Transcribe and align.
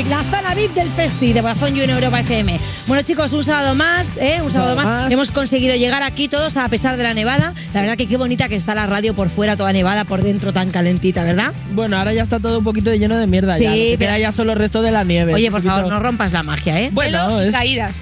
Music, 0.00 0.10
la 0.10 0.22
zona 0.24 0.54
VIP 0.54 0.72
del 0.74 0.90
Festi 0.90 1.32
de 1.32 1.42
Vodafone 1.42 1.72
You 1.76 1.82
en 1.84 1.90
Europa 1.90 2.20
FM. 2.20 2.58
Bueno, 2.86 3.02
chicos, 3.02 3.32
un 3.32 3.44
sábado 3.44 3.74
más, 3.74 4.10
¿eh? 4.18 4.40
Un 4.42 4.50
sábado 4.50 4.74
más. 4.74 4.84
más. 4.86 5.12
Hemos 5.12 5.30
conseguido 5.30 5.74
llegar 5.76 6.02
aquí 6.02 6.28
todos 6.28 6.56
a 6.56 6.68
pesar 6.68 6.96
de 6.96 7.02
la 7.02 7.12
nevada. 7.12 7.52
La 7.74 7.80
verdad 7.80 7.96
que 7.96 8.06
qué 8.06 8.16
bonita 8.16 8.48
que 8.48 8.56
está 8.56 8.74
la 8.74 8.86
radio 8.86 9.14
por 9.14 9.28
fuera, 9.28 9.56
toda 9.56 9.72
nevada, 9.72 10.04
por 10.04 10.22
dentro 10.22 10.52
tan 10.52 10.70
calentita, 10.70 11.22
¿verdad? 11.22 11.52
Bueno, 11.72 11.98
ahora 11.98 12.12
ya 12.14 12.22
está 12.22 12.40
todo 12.40 12.58
un 12.58 12.64
poquito 12.64 12.92
lleno 12.94 13.16
de 13.18 13.26
mierda 13.26 13.56
Sí, 13.56 13.64
ya. 13.64 13.70
Pero- 13.72 13.98
queda 13.98 14.18
ya 14.18 14.32
solo 14.32 14.52
el 14.52 14.58
resto 14.58 14.80
de 14.80 14.90
la 14.90 15.04
nieve. 15.04 15.34
Oye, 15.34 15.50
por 15.50 15.62
favor, 15.62 15.88
no 15.88 16.00
rompas 16.00 16.32
la 16.32 16.42
magia, 16.42 16.80
¿eh? 16.80 16.90
Bueno, 16.92 17.40
es... 17.40 17.54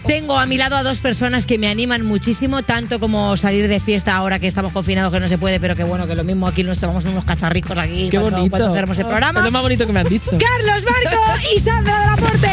Tengo 0.07 0.39
a 0.39 0.47
mi 0.47 0.57
lado 0.57 0.77
a 0.77 0.83
dos 0.83 1.01
personas 1.01 1.47
que 1.47 1.59
me 1.59 1.69
animan 1.69 2.05
muchísimo, 2.05 2.63
tanto 2.63 3.01
como 3.01 3.37
salir 3.37 3.67
de 3.67 3.81
fiesta 3.81 4.15
ahora 4.15 4.39
que 4.39 4.47
estamos 4.47 4.73
confinados, 4.73 5.13
que 5.13 5.21
no 5.21 5.29
se 5.29 5.39
puede, 5.39 5.59
pero 5.59 5.75
que 5.75 5.85
bueno, 5.85 6.07
que 6.07 6.15
lo 6.15 6.23
mismo 6.25 6.47
aquí 6.47 6.63
nos 6.63 6.79
tomamos 6.79 7.05
unos 7.07 7.25
cacharricos 7.25 7.77
aquí 7.77 8.09
Qué 8.09 8.19
cuando, 8.19 8.39
bonito. 8.39 8.51
cuando 8.57 8.75
cerramos 8.75 8.99
el 8.99 9.07
programa. 9.07 9.41
Es 9.41 9.45
lo 9.45 9.51
más 9.51 9.63
bonito 9.63 9.87
que 9.87 9.93
me 9.93 10.01
han 10.01 10.09
dicho. 10.09 10.31
Carlos 10.31 10.85
Marco 10.85 11.19
y 11.55 11.59
Sandra 11.59 11.88
del 11.93 12.09
Aporte. 12.11 12.49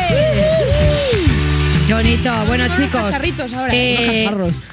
Qué 1.87 1.93
bonito. 1.93 2.31
Bueno, 2.47 2.65
chicos. 2.75 3.01
cacharritos 3.03 3.53
ahora. 3.53 3.71
eh. 3.75 4.27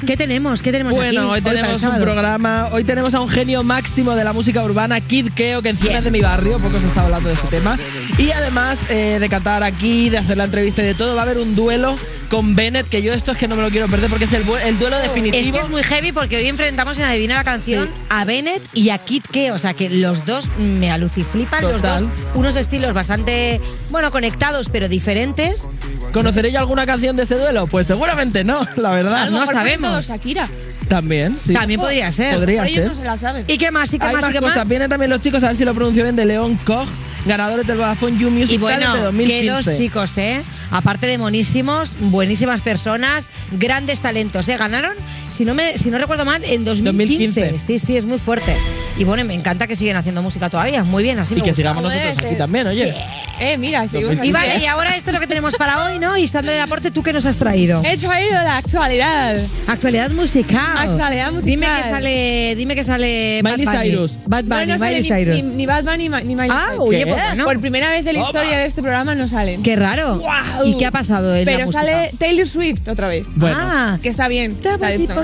¿Qué 0.06 0.16
tenemos? 0.16 0.62
¿Qué 0.62 0.72
tenemos 0.72 0.92
aquí 0.94 1.02
Bueno, 1.14 1.30
hoy 1.30 1.40
para 1.42 1.50
el 1.52 1.56
tenemos 1.60 1.82
un 1.82 1.88
sábado? 1.90 2.02
programa. 2.04 2.68
Hoy 2.72 2.84
tenemos 2.84 3.14
a 3.14 3.20
un 3.20 3.28
genio 3.28 3.62
máximo 3.62 4.14
de 4.16 4.24
la 4.24 4.32
música 4.32 4.62
urbana, 4.64 4.98
Kid 5.00 5.30
Keo, 5.34 5.60
que 5.60 5.68
encima 5.70 5.98
es 5.98 6.04
de 6.04 6.10
mi 6.10 6.20
barrio, 6.20 6.56
poco 6.56 6.78
se 6.78 6.86
está 6.86 7.02
hablando 7.02 7.28
de 7.28 7.34
este 7.34 7.48
tema. 7.48 7.78
Y 8.18 8.30
además 8.30 8.80
eh, 8.90 9.18
de 9.18 9.28
cantar 9.28 9.62
aquí, 9.62 10.10
de 10.10 10.18
hacer 10.18 10.36
la 10.36 10.44
entrevista 10.44 10.82
y 10.82 10.86
de 10.86 10.94
todo, 10.94 11.14
va 11.14 11.22
a 11.22 11.24
haber 11.24 11.38
un 11.38 11.54
duelo 11.54 11.96
con 12.28 12.54
Bennett, 12.54 12.88
que 12.88 13.02
yo 13.02 13.12
esto 13.12 13.32
es 13.32 13.38
que 13.38 13.48
no 13.48 13.56
me 13.56 13.62
lo 13.62 13.68
quiero 13.68 13.88
perder 13.88 14.08
porque 14.08 14.24
es 14.24 14.32
el, 14.32 14.44
duelo 14.44 14.98
definitivo. 14.98 15.36
Este 15.36 15.58
es 15.58 15.68
muy 15.68 15.82
heavy 15.82 16.12
porque 16.12 16.36
hoy 16.36 16.46
enfrentamos 16.46 16.98
en 16.98 17.04
Adivina 17.04 17.34
la 17.34 17.44
canción 17.44 17.90
a 18.10 18.24
Bennett 18.24 18.62
y 18.74 18.90
a 18.90 18.98
Kid 18.98 19.22
Keo. 19.30 19.54
O 19.54 19.58
sea 19.58 19.74
que 19.74 19.90
los 19.90 20.24
dos 20.24 20.48
me 20.58 20.90
aluciflipan, 20.90 21.62
los 21.62 21.82
dos. 21.82 22.04
Unos 22.34 22.56
estilos 22.56 22.94
bastante, 22.94 23.60
bueno, 23.90 24.10
conectados 24.10 24.68
pero 24.68 24.88
diferentes. 24.88 25.62
¿Conoceré 26.12 26.52
yo 26.52 26.58
alguna 26.58 26.84
canción 26.86 27.16
de 27.16 27.22
ese 27.22 27.36
duelo? 27.36 27.66
Pues 27.66 27.86
seguramente 27.86 28.44
no, 28.44 28.66
la 28.76 28.90
verdad. 28.90 29.30
no 29.30 29.46
sabemos. 29.46 30.06
Shakira. 30.06 30.48
También, 30.88 31.38
sí. 31.38 31.54
También 31.54 31.80
podría 31.80 32.10
ser. 32.10 32.34
Podría 32.34 32.68
ser. 32.68 32.88
no 32.88 32.94
se 32.94 33.04
la 33.04 33.16
saben. 33.16 33.46
¿Y 33.48 33.56
qué 33.56 33.70
más? 33.70 33.92
¿Y 33.94 33.98
qué 33.98 34.04
Hay 34.04 34.14
más? 34.14 34.22
más 34.22 34.30
¿Y 34.30 34.34
qué 34.34 34.40
cosas. 34.40 34.56
más? 34.58 34.68
Vienen 34.68 34.90
también 34.90 35.10
los 35.10 35.20
chicos, 35.20 35.42
a 35.42 35.48
ver 35.48 35.56
si 35.56 35.64
lo 35.64 35.74
pronuncio 35.74 36.02
bien, 36.02 36.16
de 36.16 36.26
León 36.26 36.56
Koch, 36.64 36.88
ganadores 37.24 37.66
del 37.66 37.76
Vodafone 37.76 38.18
You 38.18 38.30
Music 38.30 38.54
Y 38.54 38.58
bueno, 38.58 38.80
Talent 38.80 38.96
de 38.96 39.04
2015. 39.04 39.40
qué 39.40 39.50
dos 39.50 39.78
chicos, 39.78 40.12
¿eh? 40.18 40.42
Aparte 40.70 41.06
de 41.06 41.18
monísimos, 41.18 41.92
buenísimas 42.00 42.62
personas, 42.62 43.28
grandes 43.52 44.00
talentos, 44.00 44.48
¿eh? 44.48 44.56
Ganaron, 44.56 44.96
si 45.28 45.44
no, 45.44 45.54
me, 45.54 45.76
si 45.78 45.90
no 45.90 45.98
recuerdo 45.98 46.24
mal, 46.24 46.42
en 46.44 46.64
2015. 46.64 47.40
2015. 47.40 47.66
Sí, 47.66 47.78
sí, 47.78 47.96
es 47.96 48.04
muy 48.04 48.18
fuerte. 48.18 48.54
Y 48.98 49.04
bueno, 49.04 49.24
me 49.24 49.34
encanta 49.34 49.66
que 49.66 49.74
siguen 49.76 49.96
haciendo 49.96 50.22
música 50.22 50.50
todavía. 50.50 50.84
Muy 50.84 51.02
bien, 51.02 51.18
así 51.18 51.34
Y 51.34 51.36
me 51.38 51.42
que 51.42 51.50
gusta. 51.50 51.56
sigamos 51.56 51.82
nosotros 51.82 52.14
sí. 52.18 52.24
aquí 52.26 52.36
también, 52.36 52.66
oye. 52.66 52.94
Eh, 53.40 53.56
mira, 53.58 53.88
seguimos 53.88 54.18
Y 54.24 54.30
vale, 54.32 54.58
y 54.58 54.66
ahora 54.66 54.96
esto 54.96 55.10
es 55.10 55.14
lo 55.14 55.20
que 55.20 55.26
tenemos 55.26 55.56
para 55.56 55.84
hoy, 55.84 55.98
¿no? 55.98 56.16
Y 56.16 56.26
Sandra 56.26 56.52
del 56.52 56.60
Aporte, 56.60 56.90
¿tú 56.90 57.02
qué 57.02 57.12
nos 57.12 57.24
has 57.26 57.36
traído? 57.38 57.82
He 57.84 57.96
traído 57.96 58.32
la 58.34 58.58
actualidad. 58.58 59.36
Actualidad 59.66 60.10
musical. 60.10 60.60
Actualidad 60.78 61.32
musical. 61.32 61.46
Dime 61.46 61.66
que 61.66 61.82
sale, 61.82 62.54
dime 62.56 62.74
que 62.74 62.84
sale 62.84 63.40
Miley 63.42 63.64
Bad 63.64 63.72
Bunny. 63.74 63.88
Cyrus. 63.90 64.18
Bad 64.26 64.44
Bunny, 64.44 64.66
no 64.66 64.78
sale 64.78 64.94
Miley 64.96 65.02
ni, 65.02 65.08
Cyrus. 65.08 65.36
ni, 65.44 65.56
ni 65.56 65.66
Bad 65.66 65.84
Bunny 65.84 66.08
ni, 66.08 66.16
ni 66.24 66.34
Miley 66.34 66.50
Ah, 66.52 66.66
Cyrus. 66.72 66.84
oye, 66.88 66.98
¿Qué? 66.98 67.06
pues 67.06 67.22
bueno. 67.28 67.44
Por 67.44 67.60
primera 67.60 67.90
vez 67.90 68.06
en 68.06 68.14
la 68.14 68.22
historia 68.22 68.58
de 68.58 68.66
este 68.66 68.82
programa 68.82 69.14
no 69.14 69.26
salen. 69.28 69.62
Qué 69.62 69.74
raro. 69.76 70.18
Guau. 70.18 70.66
¿Y 70.66 70.76
qué 70.78 70.86
ha 70.86 70.90
pasado 70.90 71.34
en 71.34 71.44
la 71.46 71.52
Pero 71.52 71.64
música? 71.66 71.80
sale 71.80 72.10
Taylor 72.18 72.48
Swift 72.48 72.86
otra 72.88 73.08
vez. 73.08 73.26
Bueno, 73.34 73.56
Ah, 73.58 73.98
Que 74.02 74.08
está 74.10 74.28
bien. 74.28 74.58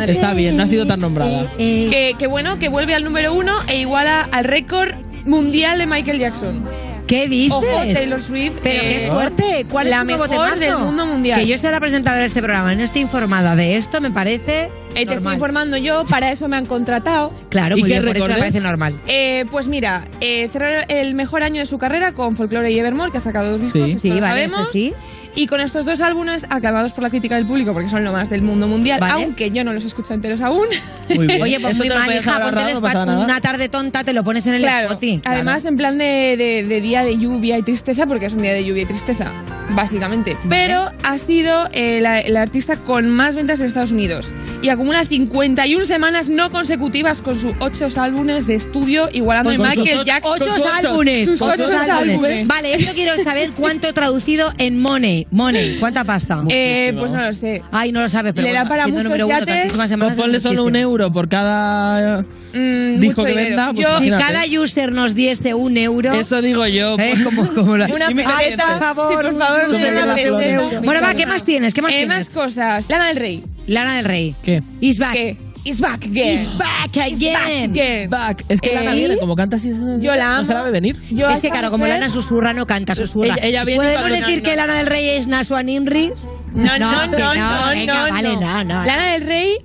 Está 0.08 0.32
bien, 0.34 0.56
no 0.56 0.62
ha 0.62 0.66
sido 0.66 0.86
tan 0.86 1.00
nombrada. 1.00 1.50
eh, 1.58 1.88
Que, 1.90 2.14
que 2.18 2.26
bueno, 2.26 2.58
que 2.58 2.68
vuelve 2.68 2.94
al 2.94 3.04
número 3.04 3.34
uno 3.34 3.52
e 3.66 3.80
iguala 3.80 4.28
al 4.30 4.44
récord 4.44 4.94
mundial 5.24 5.78
de 5.78 5.86
Michael 5.86 6.18
Jackson. 6.18 6.64
¿Qué 7.08 7.26
dices? 7.26 7.52
Ojo, 7.52 7.64
Taylor 7.94 8.20
Swift. 8.20 8.58
Pero 8.62 8.82
eh, 8.82 8.88
qué 8.88 9.10
fuerte. 9.10 9.66
¿Cuál 9.70 9.86
es 9.86 9.90
la 9.90 10.00
tu 10.00 10.04
nuevo 10.04 10.24
mejor 10.24 10.44
temazo? 10.44 10.60
del 10.60 10.76
mundo 10.76 11.06
mundial. 11.06 11.40
Que 11.40 11.46
yo 11.46 11.56
sea 11.56 11.70
la 11.70 11.80
presentadora 11.80 12.20
de 12.20 12.26
este 12.26 12.42
programa 12.42 12.74
y 12.74 12.76
no 12.76 12.84
esté 12.84 12.98
informada 13.00 13.56
de 13.56 13.76
esto, 13.76 14.00
me 14.02 14.10
parece. 14.10 14.68
Eh, 15.02 15.06
te 15.06 15.14
estoy 15.14 15.34
informando 15.34 15.76
yo, 15.76 16.04
para 16.04 16.30
eso 16.32 16.48
me 16.48 16.56
han 16.56 16.66
contratado. 16.66 17.32
Claro, 17.48 17.76
¿Y 17.76 17.80
pues 17.80 17.92
qué 17.92 17.98
yo 17.98 18.06
por 18.06 18.16
eso 18.16 18.28
me 18.28 18.34
parece 18.36 18.60
normal. 18.60 18.98
Eh, 19.06 19.44
pues 19.50 19.68
mira, 19.68 20.04
eh, 20.20 20.48
cerró 20.48 20.66
el 20.88 21.14
mejor 21.14 21.42
año 21.42 21.60
de 21.60 21.66
su 21.66 21.78
carrera 21.78 22.12
con 22.12 22.36
Folklore 22.36 22.70
y 22.72 22.78
Evermore, 22.78 23.10
que 23.12 23.18
ha 23.18 23.20
sacado 23.20 23.52
dos 23.52 23.60
discos, 23.60 23.82
Sí. 23.84 23.90
esto 23.90 24.02
Sí, 24.02 24.08
lo 24.08 24.14
vale, 24.20 24.28
sabemos. 24.48 24.60
esto 24.60 24.72
sí. 24.72 24.92
Y 25.36 25.46
con 25.46 25.60
estos 25.60 25.84
dos 25.84 26.00
álbumes 26.00 26.46
aclamados 26.50 26.92
por 26.94 27.04
la 27.04 27.10
crítica 27.10 27.36
del 27.36 27.46
público, 27.46 27.72
porque 27.72 27.88
son 27.88 28.02
lo 28.02 28.12
más 28.12 28.28
del 28.28 28.42
mundo 28.42 28.66
mundial, 28.66 28.98
Vale. 28.98 29.12
aunque 29.24 29.50
yo 29.52 29.62
no 29.62 29.72
los 29.72 29.84
escucho 29.84 30.12
enteros 30.14 30.40
aún. 30.40 30.66
Muy 31.14 31.26
bien. 31.28 31.40
Oye, 31.42 31.60
pues 31.60 31.76
muy 31.76 31.88
mal, 31.88 32.08
hija, 32.12 32.40
ponte 32.40 32.72
el 32.72 33.06
no 33.06 33.20
una 33.22 33.40
tarde 33.40 33.68
tonta, 33.68 34.02
te 34.02 34.12
lo 34.12 34.24
pones 34.24 34.46
en 34.48 34.54
el 34.54 34.62
Claro. 34.62 34.88
Spotify. 34.88 35.20
Claro. 35.20 35.36
Además, 35.36 35.64
en 35.64 35.76
plan 35.76 35.96
de, 35.96 36.34
de- 36.36 36.64
de 36.66 36.80
día 36.80 37.04
de 37.04 37.18
lluvia 37.18 37.56
y 37.56 37.62
tristeza, 37.62 38.06
porque 38.06 38.26
es 38.26 38.32
un 38.32 38.42
día 38.42 38.52
de 38.52 38.64
lluvia 38.64 38.82
y 38.82 38.86
tristeza, 38.86 39.30
básicamente. 39.70 40.36
Pero 40.48 40.90
ha 41.04 41.18
sido 41.18 41.68
eh, 41.72 42.00
la, 42.00 42.22
la 42.22 42.42
artista 42.42 42.76
con 42.76 43.08
más 43.08 43.36
ventas 43.36 43.60
en 43.60 43.66
Estados 43.66 43.92
Unidos. 43.92 44.30
Y 44.62 44.70
acumula 44.70 44.87
51 44.96 45.84
semanas 45.86 46.28
no 46.28 46.50
consecutivas 46.50 47.20
con 47.20 47.38
sus 47.38 47.54
ocho 47.60 47.88
álbumes 48.00 48.46
de 48.46 48.54
estudio, 48.54 49.08
igualando 49.12 49.50
a 49.50 49.54
Michael 49.54 49.80
ocho- 49.98 50.04
Jackson. 50.04 50.32
Ocho 50.34 50.44
Con 50.46 50.54
sus 50.58 50.66
ocho- 50.66 50.88
álbumes. 50.88 51.28
sus 51.28 51.42
ocho 51.42 51.62
ocho 51.66 51.92
álbumes. 51.92 52.46
Vale, 52.46 52.78
yo 52.78 52.92
quiero 52.92 53.22
saber 53.24 53.50
cuánto 53.56 53.92
traducido 53.92 54.52
en 54.58 54.80
money. 54.80 55.26
Money, 55.30 55.76
¿cuánta 55.80 56.04
pasta? 56.04 56.42
Eh, 56.48 56.94
pues 56.98 57.12
no 57.12 57.24
lo 57.24 57.32
sé. 57.32 57.62
Ay, 57.72 57.92
no 57.92 58.00
lo 58.02 58.08
sabes, 58.08 58.32
pero 58.34 58.46
Le 58.46 58.52
da 58.52 58.60
bueno, 58.60 58.68
para 58.68 58.82
siendo 58.84 58.98
muchos 58.98 59.10
número 59.10 59.26
uno 59.26 59.38
yates. 59.38 59.54
tantísimas 59.54 59.88
semanas 59.90 60.16
Pues 60.16 60.24
ponle 60.24 60.40
solo 60.40 60.64
un 60.64 60.76
euro 60.76 61.12
por 61.12 61.28
cada 61.28 62.22
Mm, 62.52 62.98
disco 63.00 63.24
que 63.24 63.30
dinero. 63.30 63.48
venda. 63.48 63.72
Pues 63.72 63.86
Yo- 63.86 63.98
Si 64.00 64.10
cada 64.10 64.42
user 64.62 64.92
nos 64.92 65.14
diese 65.14 65.54
un 65.54 65.76
euro. 65.76 66.12
Eso 66.12 66.40
digo 66.42 66.66
yo. 66.66 66.94
¿eh? 66.98 67.14
pues. 67.14 67.22
Como, 67.24 67.46
como 67.54 67.76
la- 67.76 67.86
Una 67.94 68.08
peseta, 68.08 68.66
por 68.66 68.78
favor, 68.80 69.08
sí, 69.10 69.14
por 69.16 69.38
favor, 69.38 69.60
da 69.60 69.66
una 69.66 69.78
un 70.14 70.18
euro. 70.20 70.38
peseta. 70.38 70.80
Bueno, 70.82 71.00
va, 71.02 71.14
¿qué 71.14 71.26
más 71.26 71.42
tienes? 71.44 71.74
¿Qué 71.74 71.82
más 71.82 71.92
Eh, 71.92 71.98
tienes? 71.98 72.08
más 72.16 72.28
cosas. 72.30 72.88
Lana 72.88 73.08
del 73.08 73.16
Rey. 73.16 73.42
Lana 73.68 73.96
del 73.96 74.04
Rey. 74.04 74.34
¿Qué? 74.42 74.62
Is 74.80 74.98
back. 74.98 75.12
¿Qué? 75.14 75.36
It's 75.64 75.80
back 75.80 76.04
again. 76.04 76.46
Is 76.46 76.58
back 76.58 76.96
It's 76.96 77.16
again. 77.16 77.32
back 77.34 77.70
again. 77.70 78.10
Back. 78.10 78.44
Es 78.48 78.60
que 78.60 78.70
Eh, 78.70 78.74
Lana 78.74 78.92
viene, 78.94 79.18
como 79.18 79.34
canta 79.36 79.56
así. 79.56 79.70
Yo 80.00 80.14
la 80.14 80.30
amo. 80.30 80.38
No 80.40 80.44
se 80.46 80.54
la 80.54 80.62
ve 80.62 80.70
venir. 80.70 80.96
Yo 81.10 81.28
es 81.28 81.40
que 81.40 81.50
claro, 81.50 81.70
como 81.70 81.86
Lana 81.86 82.08
susurra, 82.10 82.52
no 82.54 82.66
canta, 82.66 82.94
susurra. 82.94 83.34
Ella- 83.34 83.42
ella 83.46 83.64
viene 83.64 83.82
¿Podemos 83.84 84.10
decir 84.10 84.36
no, 84.38 84.42
que 84.44 84.50
no. 84.50 84.56
Lana 84.56 84.74
del 84.76 84.86
Rey 84.86 85.08
es 85.10 85.26
Nashua 85.26 85.62
Nimri? 85.62 86.12
No, 86.54 86.78
no, 86.78 87.06
no, 87.06 87.16
que 87.16 87.22
no, 87.22 87.34
no, 87.34 87.68
venga, 87.68 88.10
vale, 88.10 88.36
no, 88.36 88.64
no. 88.64 88.84
Lana 88.84 89.12
del 89.12 89.26
Rey, 89.26 89.56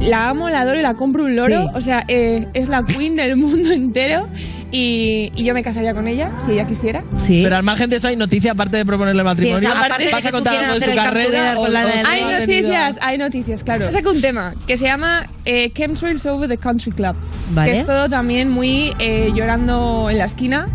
la 0.00 0.28
amo, 0.28 0.48
la 0.50 0.60
adoro 0.60 0.78
y 0.78 0.82
la 0.82 0.94
compro 0.94 1.24
un 1.24 1.34
loro. 1.34 1.62
Sí. 1.62 1.68
O 1.74 1.80
sea, 1.80 2.04
eh, 2.06 2.46
es 2.54 2.68
la 2.68 2.84
queen 2.84 3.16
del 3.16 3.36
mundo 3.36 3.72
entero. 3.72 4.28
Y, 4.72 5.32
y 5.34 5.44
yo 5.44 5.52
me 5.54 5.62
casaría 5.64 5.94
con 5.94 6.06
ella, 6.06 6.30
si 6.46 6.52
ella 6.52 6.64
quisiera. 6.66 7.02
Sí. 7.26 7.40
Pero 7.42 7.56
al 7.56 7.62
margen 7.64 7.90
de 7.90 7.96
eso 7.96 8.06
hay 8.08 8.16
noticia, 8.16 8.52
aparte 8.52 8.76
de 8.76 8.84
proponerle 8.86 9.24
matrimonio. 9.24 9.58
Sí, 9.58 9.66
o 9.66 9.68
sea, 9.68 9.80
aparte 9.80 10.04
de 10.04 10.10
¿Vas 10.12 10.22
que 10.22 10.28
a 10.28 10.32
contar 10.32 10.64
algo 10.64 10.78
de 10.78 10.90
su 10.90 10.94
carrera? 10.96 11.54
o- 11.58 11.62
o 11.62 11.66
Hay 12.08 12.22
noticias, 12.38 12.98
hay 13.00 13.18
noticias, 13.18 13.62
claro. 13.64 13.90
Saca 13.90 14.10
un 14.10 14.20
tema 14.20 14.54
que 14.66 14.76
se 14.76 14.84
llama 14.84 15.26
eh, 15.44 15.72
Chemtrails 15.74 16.24
Over 16.26 16.48
the 16.48 16.58
Country 16.58 16.92
Club. 16.92 17.16
Vale. 17.50 17.72
Que 17.72 17.78
es 17.80 17.86
todo 17.86 18.08
también 18.08 18.48
muy 18.50 18.92
eh, 19.00 19.32
llorando 19.34 20.08
en 20.08 20.18
la 20.18 20.26
esquina. 20.26 20.68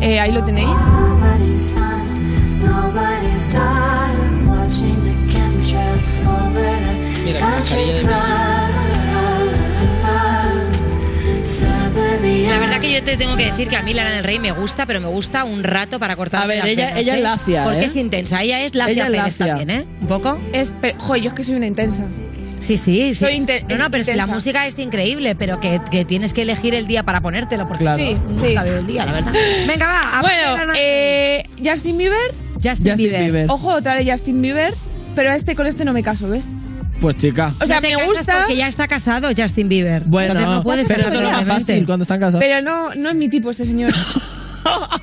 Eh, 0.00 0.20
ahí 0.20 0.32
lo 0.32 0.42
tenéis. 0.44 0.68
Mira, 7.24 7.38
qué 7.38 7.44
mascarilla 7.44 7.94
de 7.94 8.04
La 11.60 12.58
verdad 12.58 12.80
que 12.80 12.92
yo 12.92 13.02
te 13.02 13.16
tengo 13.16 13.36
que 13.36 13.46
decir 13.46 13.68
que 13.68 13.76
a 13.76 13.82
mí 13.82 13.92
Lana 13.94 14.12
del 14.12 14.24
Rey 14.24 14.38
me 14.38 14.52
gusta, 14.52 14.86
pero 14.86 15.00
me 15.00 15.08
gusta 15.08 15.44
un 15.44 15.62
rato 15.62 15.98
para 15.98 16.16
cortar 16.16 16.42
A 16.42 16.46
ver, 16.46 16.64
ella- 16.66 16.98
ella 16.98 17.16
es 17.16 17.22
lacia, 17.22 17.64
Porque 17.64 17.80
¿eh? 17.80 17.84
es 17.86 17.96
intensa. 17.96 18.42
Ella 18.42 18.60
es 18.62 18.74
lacia 18.74 18.92
Ella 18.92 19.04
es 19.04 19.10
Pérez 19.10 19.24
lacia. 19.40 19.46
también, 19.56 19.70
¿eh? 19.70 19.86
Un 20.00 20.06
poco. 20.06 20.38
Es, 20.52 20.74
pero, 20.80 20.98
joder, 21.00 21.22
yo 21.22 21.28
es 21.30 21.34
que 21.34 21.44
soy 21.44 21.54
una 21.54 21.66
intensa. 21.66 22.04
Sí, 22.60 22.76
sí, 22.76 23.14
sí. 23.14 23.24
No, 23.68 23.76
no, 23.78 23.90
pero 23.90 24.04
si 24.04 24.12
la 24.14 24.26
música 24.26 24.66
es 24.66 24.78
increíble, 24.78 25.34
pero 25.34 25.60
que, 25.60 25.80
que 25.90 26.04
tienes 26.04 26.32
que 26.34 26.42
elegir 26.42 26.74
el 26.74 26.86
día 26.86 27.02
para 27.02 27.20
ponértelo, 27.20 27.66
porque 27.66 27.84
Claro. 27.84 27.98
Sí, 27.98 28.16
nunca 28.28 28.62
sí. 28.62 28.68
veo 28.68 28.78
el 28.78 28.86
día, 28.86 29.06
la 29.06 29.12
verdad. 29.12 29.32
Venga, 29.66 29.86
va. 29.86 30.28
de 30.28 30.54
Bueno, 30.56 30.72
eh, 30.78 31.44
Justin 31.64 31.96
Bieber. 31.98 32.18
Justin, 32.54 32.70
Justin 32.72 32.96
Bieber. 32.96 33.20
Bieber. 33.22 33.46
Ojo, 33.50 33.68
otra 33.74 33.96
de 33.96 34.10
Justin 34.10 34.40
Bieber. 34.42 34.74
Pero 35.16 35.30
a 35.30 35.36
este 35.36 35.54
con 35.56 35.66
este 35.66 35.84
no 35.84 35.92
me 35.92 36.02
caso, 36.02 36.28
¿ves? 36.28 36.46
Pues 37.00 37.16
chica. 37.16 37.52
O 37.60 37.66
sea, 37.66 37.76
No 37.76 37.82
te 37.88 37.96
me 37.96 38.04
gusta, 38.04 38.38
Porque 38.40 38.56
ya 38.56 38.68
está 38.68 38.86
casado 38.86 39.28
Justin 39.36 39.68
Bieber. 39.68 40.02
Bueno, 40.04 40.32
Entonces 40.34 40.54
no 40.56 40.62
puedes 40.62 40.86
pero 40.86 41.08
es 41.08 41.14
lo 41.14 41.20
nuevamente. 41.22 41.72
fácil 41.72 41.86
cuando 41.86 42.02
están 42.02 42.20
casados. 42.20 42.40
pero 42.40 42.60
no, 42.62 42.94
no 42.94 43.08
es 43.10 43.14
mi 43.14 43.28
tipo 43.28 43.50
este 43.50 43.64
señor. 43.66 43.90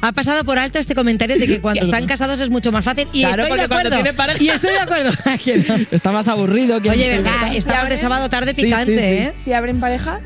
Ha 0.01 0.11
pasado 0.11 0.43
por 0.45 0.59
alto 0.59 0.77
este 0.77 0.93
comentario 0.93 1.39
de 1.39 1.47
que 1.47 1.59
cuando 1.61 1.83
están 1.83 2.05
casados 2.05 2.39
es 2.39 2.51
mucho 2.51 2.71
más 2.71 2.85
fácil. 2.85 3.07
Y 3.11 3.21
Claro, 3.23 3.41
estoy 3.41 3.57
de 3.57 3.63
acuerdo. 3.65 3.89
tiene 3.89 4.13
pareja- 4.13 4.43
Y 4.43 4.49
estoy 4.49 4.69
de 4.69 4.79
acuerdo. 4.79 5.09
¿A 5.25 5.37
que 5.43 5.57
no? 5.57 5.75
Está 5.89 6.11
más 6.11 6.27
aburrido 6.27 6.79
que. 6.79 6.91
Oye, 6.91 7.09
verdad, 7.09 7.55
estamos 7.55 7.89
de 7.89 7.97
sábado 7.97 8.29
tarde 8.29 8.53
Sí, 8.53 8.61
picante, 8.61 8.91
sí, 8.93 8.99
sí. 8.99 9.03
¿eh? 9.23 9.33
Si 9.43 9.53
abren 9.53 9.79
pareja, 9.79 10.19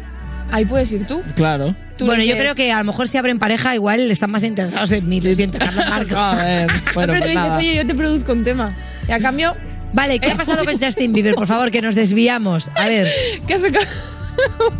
ahí 0.52 0.66
puedes 0.66 0.92
ir 0.92 1.08
tú. 1.08 1.22
Claro. 1.36 1.74
Tú 1.98 2.08
Bueno, 2.08 2.26
yo 2.26 2.36
creo 2.36 2.56
que 2.56 2.74
a 2.74 2.80
lo 2.80 2.84
mejor 2.84 3.08
si 3.08 3.18
abren 3.18 3.40
pareja, 3.40 3.74
igual 3.74 4.12
están 4.12 4.32
más 4.32 4.44
interesados 4.44 4.92
en 4.92 5.08
mí, 5.08 5.22
les 5.22 5.38
voy 5.38 5.44
a 5.44 5.46
empezar 5.54 5.82
a 5.86 5.90
Marco. 5.90 6.14
Joder. 6.16 6.68
Bueno, 6.68 6.82
pero 6.94 7.08
pues 7.08 7.22
tú 7.22 7.28
dices, 7.28 7.36
nada. 7.36 7.58
oye, 7.58 7.76
yo 7.78 7.88
te 7.88 7.96
produzco 7.96 8.34
un 8.34 8.44
tema. 8.44 8.76
Y 9.08 9.12
a 9.14 9.20
cambio, 9.20 9.56
Vale, 9.94 10.20
¿qué 10.20 10.32
ha 10.32 10.36
pasado 10.36 10.64
con 10.64 10.80
Justin 10.80 11.14
Bieber? 11.14 11.36
Por 11.36 11.48
favor, 11.48 11.72
que 11.72 11.82
nos 11.82 11.96
desviamos. 11.96 12.70
A 12.76 12.88
ver, 12.88 13.08
¿qué 13.48 13.54
has 13.56 13.62
sacado? 13.62 13.86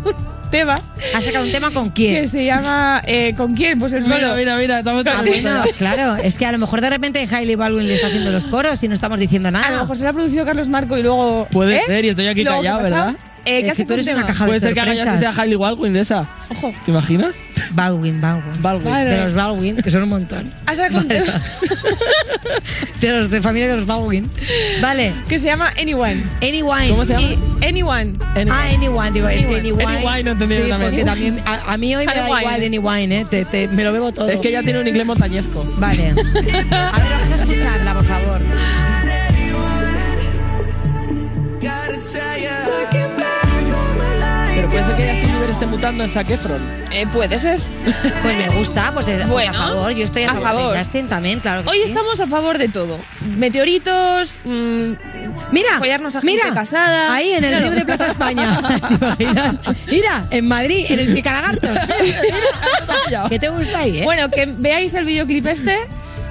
un 0.04 0.50
tema 0.50 0.74
¿ha 1.14 1.20
sacado 1.20 1.44
un 1.44 1.50
tema 1.52 1.70
con 1.70 1.90
que 1.92 2.08
quién? 2.10 2.28
se 2.28 2.44
llama 2.44 3.00
eh, 3.06 3.32
¿Con 3.36 3.54
quién? 3.54 3.78
Pues 3.78 3.92
el 3.94 4.02
Mira, 4.02 4.34
mira, 4.34 4.56
mira, 4.56 4.78
estamos 4.78 5.04
Ah, 5.06 5.22
bueno, 5.26 5.62
claro, 5.78 6.16
es 6.16 6.36
que 6.36 6.44
a 6.46 6.52
lo 6.52 6.58
mejor 6.58 6.80
de 6.80 6.90
repente 6.90 7.26
Hailey 7.30 7.54
Baldwin 7.54 7.86
le 7.88 7.94
está 7.94 8.08
haciendo 8.08 8.30
los 8.32 8.46
coros 8.46 8.82
y 8.82 8.88
no 8.88 8.94
estamos 8.94 9.18
diciendo 9.18 9.48
A 9.48 9.52
lo 9.52 9.58
nada. 9.60 9.80
mejor 9.80 9.96
se 9.96 10.02
lo 10.04 10.10
ha 10.10 10.12
producido 10.12 10.44
Carlos 10.44 10.68
Marco 10.68 10.96
y 10.98 11.02
luego. 11.02 11.46
Puede 11.50 11.76
¿eh? 11.78 11.82
ser, 11.86 12.04
y 12.04 12.08
estoy 12.08 12.26
aquí 12.26 12.44
Luego, 12.44 12.58
callado. 12.58 12.82
¿verdad? 12.82 13.14
Eh, 13.44 13.62
¿Qué 13.64 13.70
has 13.70 13.76
que 13.76 13.84
tú 13.84 13.92
eres 13.94 14.06
un 14.06 14.14
una 14.14 14.26
caja 14.26 14.44
de 14.44 14.48
Puede 14.48 14.60
ser 14.60 14.74
que 14.74 14.80
ahora 14.80 14.94
ya 14.94 15.04
sorpresas. 15.04 15.34
sea 15.34 15.42
Hailey 15.42 15.56
Baldwin 15.56 15.92
de 15.92 16.00
esa. 16.00 16.26
Ojo. 16.50 16.72
¿Te 16.84 16.90
imaginas? 16.92 17.36
Baldwin, 17.72 18.20
Baldwin. 18.20 18.62
Baldwin. 18.62 18.90
Vale. 18.92 19.10
De 19.10 19.24
los 19.24 19.34
Baldwin, 19.34 19.76
que 19.76 19.90
son 19.90 20.02
un 20.04 20.08
montón. 20.10 20.52
Has 20.66 20.76
sacado 20.76 20.98
un 21.00 21.08
tema 21.08 21.24
De 23.00 23.10
los 23.18 23.30
de 23.30 23.40
familia 23.42 23.68
de 23.68 23.76
los 23.76 23.86
Baldwin. 23.86 24.30
Vale, 24.80 25.12
que 25.28 25.38
se 25.38 25.46
llama 25.46 25.72
Anyone. 25.80 26.22
Anyone. 26.40 26.88
¿Cómo 26.88 27.04
se 27.04 27.14
llama? 27.14 27.22
Y 27.26 27.66
Anyone. 27.66 28.12
Ah, 28.50 28.64
Anyone, 28.74 29.10
digo, 29.12 29.28
es 29.28 29.44
que 29.46 29.56
Anyone. 29.56 29.84
Anyone. 29.84 29.96
Anyone, 29.96 30.22
no 30.24 30.30
he 30.30 30.32
entendido 30.32 30.62
sí, 30.64 30.68
también. 30.70 30.90
porque 30.90 31.04
también 31.04 31.40
a, 31.46 31.72
a 31.72 31.76
mí 31.78 31.96
hoy 31.96 32.06
me 32.06 32.14
da 32.14 32.20
Anyone. 32.24 32.40
igual 32.42 32.62
Anyone, 32.64 33.20
¿eh? 33.20 33.26
Te, 33.28 33.44
te- 33.44 33.68
me 33.68 33.82
lo 33.84 33.92
bebo 33.92 34.12
todo. 34.12 34.28
Es 34.28 34.38
que 34.40 34.48
ella 34.50 34.62
tiene 34.62 34.80
un 34.80 34.86
inglés 34.86 35.06
montañesco. 35.06 35.64
Vale. 35.78 36.08
A 36.10 36.14
ver, 36.14 36.24
vamos 37.10 37.30
a 37.30 37.34
escucharla, 37.34 37.94
por 37.94 38.04
favor. 38.04 38.40
Pero 41.60 42.71
puede 44.72 44.84
ser 44.84 44.96
que 44.96 45.08
Justin 45.10 45.30
Bieber 45.32 45.50
esté 45.50 45.66
mutando 45.66 46.02
en 46.04 46.10
Zac 46.10 46.28
Efron. 46.30 46.60
Eh, 46.90 47.06
puede 47.12 47.38
ser. 47.38 47.60
Pues 48.22 48.36
me 48.36 48.48
gusta, 48.56 48.90
pues, 48.92 49.06
es- 49.08 49.18
pues 49.18 49.28
Bueno, 49.28 49.50
a 49.50 49.68
favor. 49.68 49.92
Yo 49.92 50.04
estoy 50.04 50.22
a, 50.24 50.30
a 50.30 50.34
favor, 50.34 50.42
favor. 50.48 50.72
de 50.72 50.78
Justin 50.78 51.08
también, 51.08 51.40
claro. 51.40 51.62
que 51.62 51.68
Hoy 51.70 51.78
sí. 51.78 51.84
estamos 51.88 52.18
a 52.20 52.26
favor 52.26 52.58
de 52.58 52.68
todo. 52.68 52.98
Meteoritos, 53.36 54.32
mm, 54.44 54.92
Mira, 55.52 55.78
follarnos 55.78 56.16
a 56.16 56.20
gente 56.20 56.34
mira, 56.42 56.54
casada. 56.54 57.12
ahí 57.14 57.32
en 57.32 57.44
el 57.44 57.50
Claro. 57.50 57.66
río 57.68 57.78
de 57.78 57.84
Plaza 57.84 58.06
España. 58.08 58.58
Mira, 59.90 60.24
en 60.30 60.48
Madrid, 60.48 60.86
en 60.88 60.98
el 61.00 61.14
Picalagartos. 61.14 61.70
¿Qué 63.28 63.38
te 63.38 63.48
gusta 63.48 63.78
ahí, 63.80 63.98
eh? 63.98 64.04
Bueno, 64.04 64.30
que 64.30 64.46
veáis 64.46 64.94
el 64.94 65.04
videoclip 65.04 65.46
este 65.46 65.76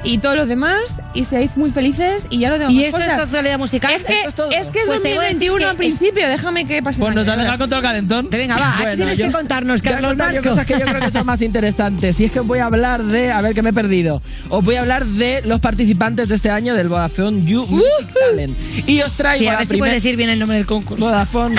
y 0.04 0.18
todos 0.18 0.36
los 0.36 0.48
demás 0.48 0.80
y 1.14 1.26
seáis 1.26 1.56
muy 1.58 1.72
felices 1.72 2.28
y 2.30 2.40
ya 2.40 2.50
lo 2.50 2.58
demás. 2.60 2.74
¿Y 2.74 2.84
esto 2.86 2.98
es 3.00 3.06
cosas. 3.06 3.20
actualidad 3.22 3.58
musical? 3.58 3.92
Es 3.94 4.04
que, 4.04 4.14
Esto 4.14 4.30
es 4.30 4.36
todo. 4.36 4.52
es, 4.52 4.68
que 4.68 4.80
es 4.80 4.86
Pues 4.86 5.02
te 5.02 5.10
voy 5.10 5.18
a 5.18 5.22
decir 5.30 5.50
2021 5.50 5.58
que 5.58 5.66
al 5.66 5.76
principio, 5.78 6.28
déjame 6.30 6.66
que 6.68 6.82
pase. 6.84 7.00
Pues 7.00 7.16
nos 7.16 7.26
mañana. 7.26 7.42
ha 7.42 7.46
dejado 7.46 7.60
contra 7.60 7.78
el 7.80 7.84
calentón. 7.84 8.30
Te 8.30 8.38
venga, 8.38 8.56
va, 8.58 8.76
Bueno, 8.78 8.96
tienes 8.96 9.18
yo- 9.18 9.26
que 9.28 9.32
contarnos, 9.32 9.82
Carlos 9.82 10.12
contar 10.12 10.30
yo 10.30 10.36
Marco. 10.36 10.50
cosas 10.50 10.66
que 10.66 10.74
yo 10.74 10.86
creo 10.86 11.02
que 11.02 11.12
son 11.12 11.26
más 11.26 11.42
interesantes. 11.42 12.20
Y 12.20 12.26
es 12.26 12.32
que 12.32 12.40
os 12.40 12.48
voy 12.48 12.60
a 12.60 12.66
hablar 12.66 13.04
de. 13.04 13.32
A 13.32 13.42
ver, 13.42 13.54
que 13.54 13.62
me 13.62 13.70
he 13.72 13.74
perdido. 13.74 14.22
Os 14.50 14.64
voy 14.64 14.76
a 14.76 14.82
hablar 14.82 15.06
de 15.06 15.42
los 15.46 15.60
participantes 15.60 16.30
de 16.30 16.36
este 16.36 16.50
año 16.50 16.74
del 16.76 16.90
Vodafone 16.90 17.44
You 17.46 17.66
Music 17.68 18.14
Talent. 18.30 18.56
Y 18.88 19.02
os 19.02 19.14
traigo 19.14 19.44
Sí, 19.44 19.48
a 19.48 19.52
la 19.54 19.58
ver 19.60 19.66
si 19.66 19.70
primera. 19.70 19.90
puedes 19.92 20.04
decir 20.04 20.16
bien 20.18 20.30
el 20.30 20.40
nombre 20.40 20.58
del 20.58 20.66
concurso. 20.66 21.04
Vodafone, 21.06 21.56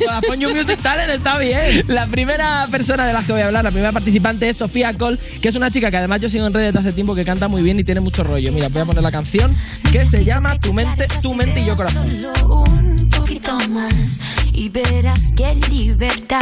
Vodafone 0.00 0.38
You 0.38 0.54
Music 0.54 0.78
Talent 0.82 1.10
está 1.10 1.38
bien. 1.38 1.84
La 1.88 2.06
primera 2.06 2.66
persona 2.70 3.06
de 3.06 3.12
las 3.12 3.24
que 3.24 3.32
voy 3.32 3.42
a 3.42 3.46
hablar, 3.46 3.64
la 3.64 3.70
primera 3.70 3.92
participante 3.92 4.48
es 4.48 4.56
Sofía 4.56 4.92
Cole, 4.94 5.18
que 5.40 5.48
es 5.48 5.54
una 5.56 5.70
chica 5.70 5.90
que 5.90 5.96
además 5.96 6.20
yo 6.20 6.28
sigo 6.28 6.46
en 6.46 6.54
redes 6.54 6.72
desde 6.72 6.88
hace 6.88 6.92
tiempo 6.94 7.14
que 7.14 7.24
canta 7.24 7.48
muy 7.48 7.62
bien 7.62 7.78
y 7.78 7.84
tiene 7.84 8.00
mucho 8.00 8.22
rollo. 8.24 8.51
Mira, 8.52 8.68
voy 8.68 8.82
a 8.82 8.84
poner 8.84 9.02
la 9.02 9.10
canción 9.10 9.54
que 9.90 10.04
se 10.04 10.24
llama 10.24 10.58
Tu 10.58 10.72
mente, 10.72 11.06
tu 11.22 11.34
mente 11.34 11.60
y 11.60 11.66
yo 11.66 11.76
corazón. 11.76 12.10
Solo 12.38 12.62
un 12.64 13.08
poquito 13.10 13.56
más 13.70 14.20
y 14.52 14.68
verás 14.68 15.32
que 15.36 15.54
libertad 15.70 16.40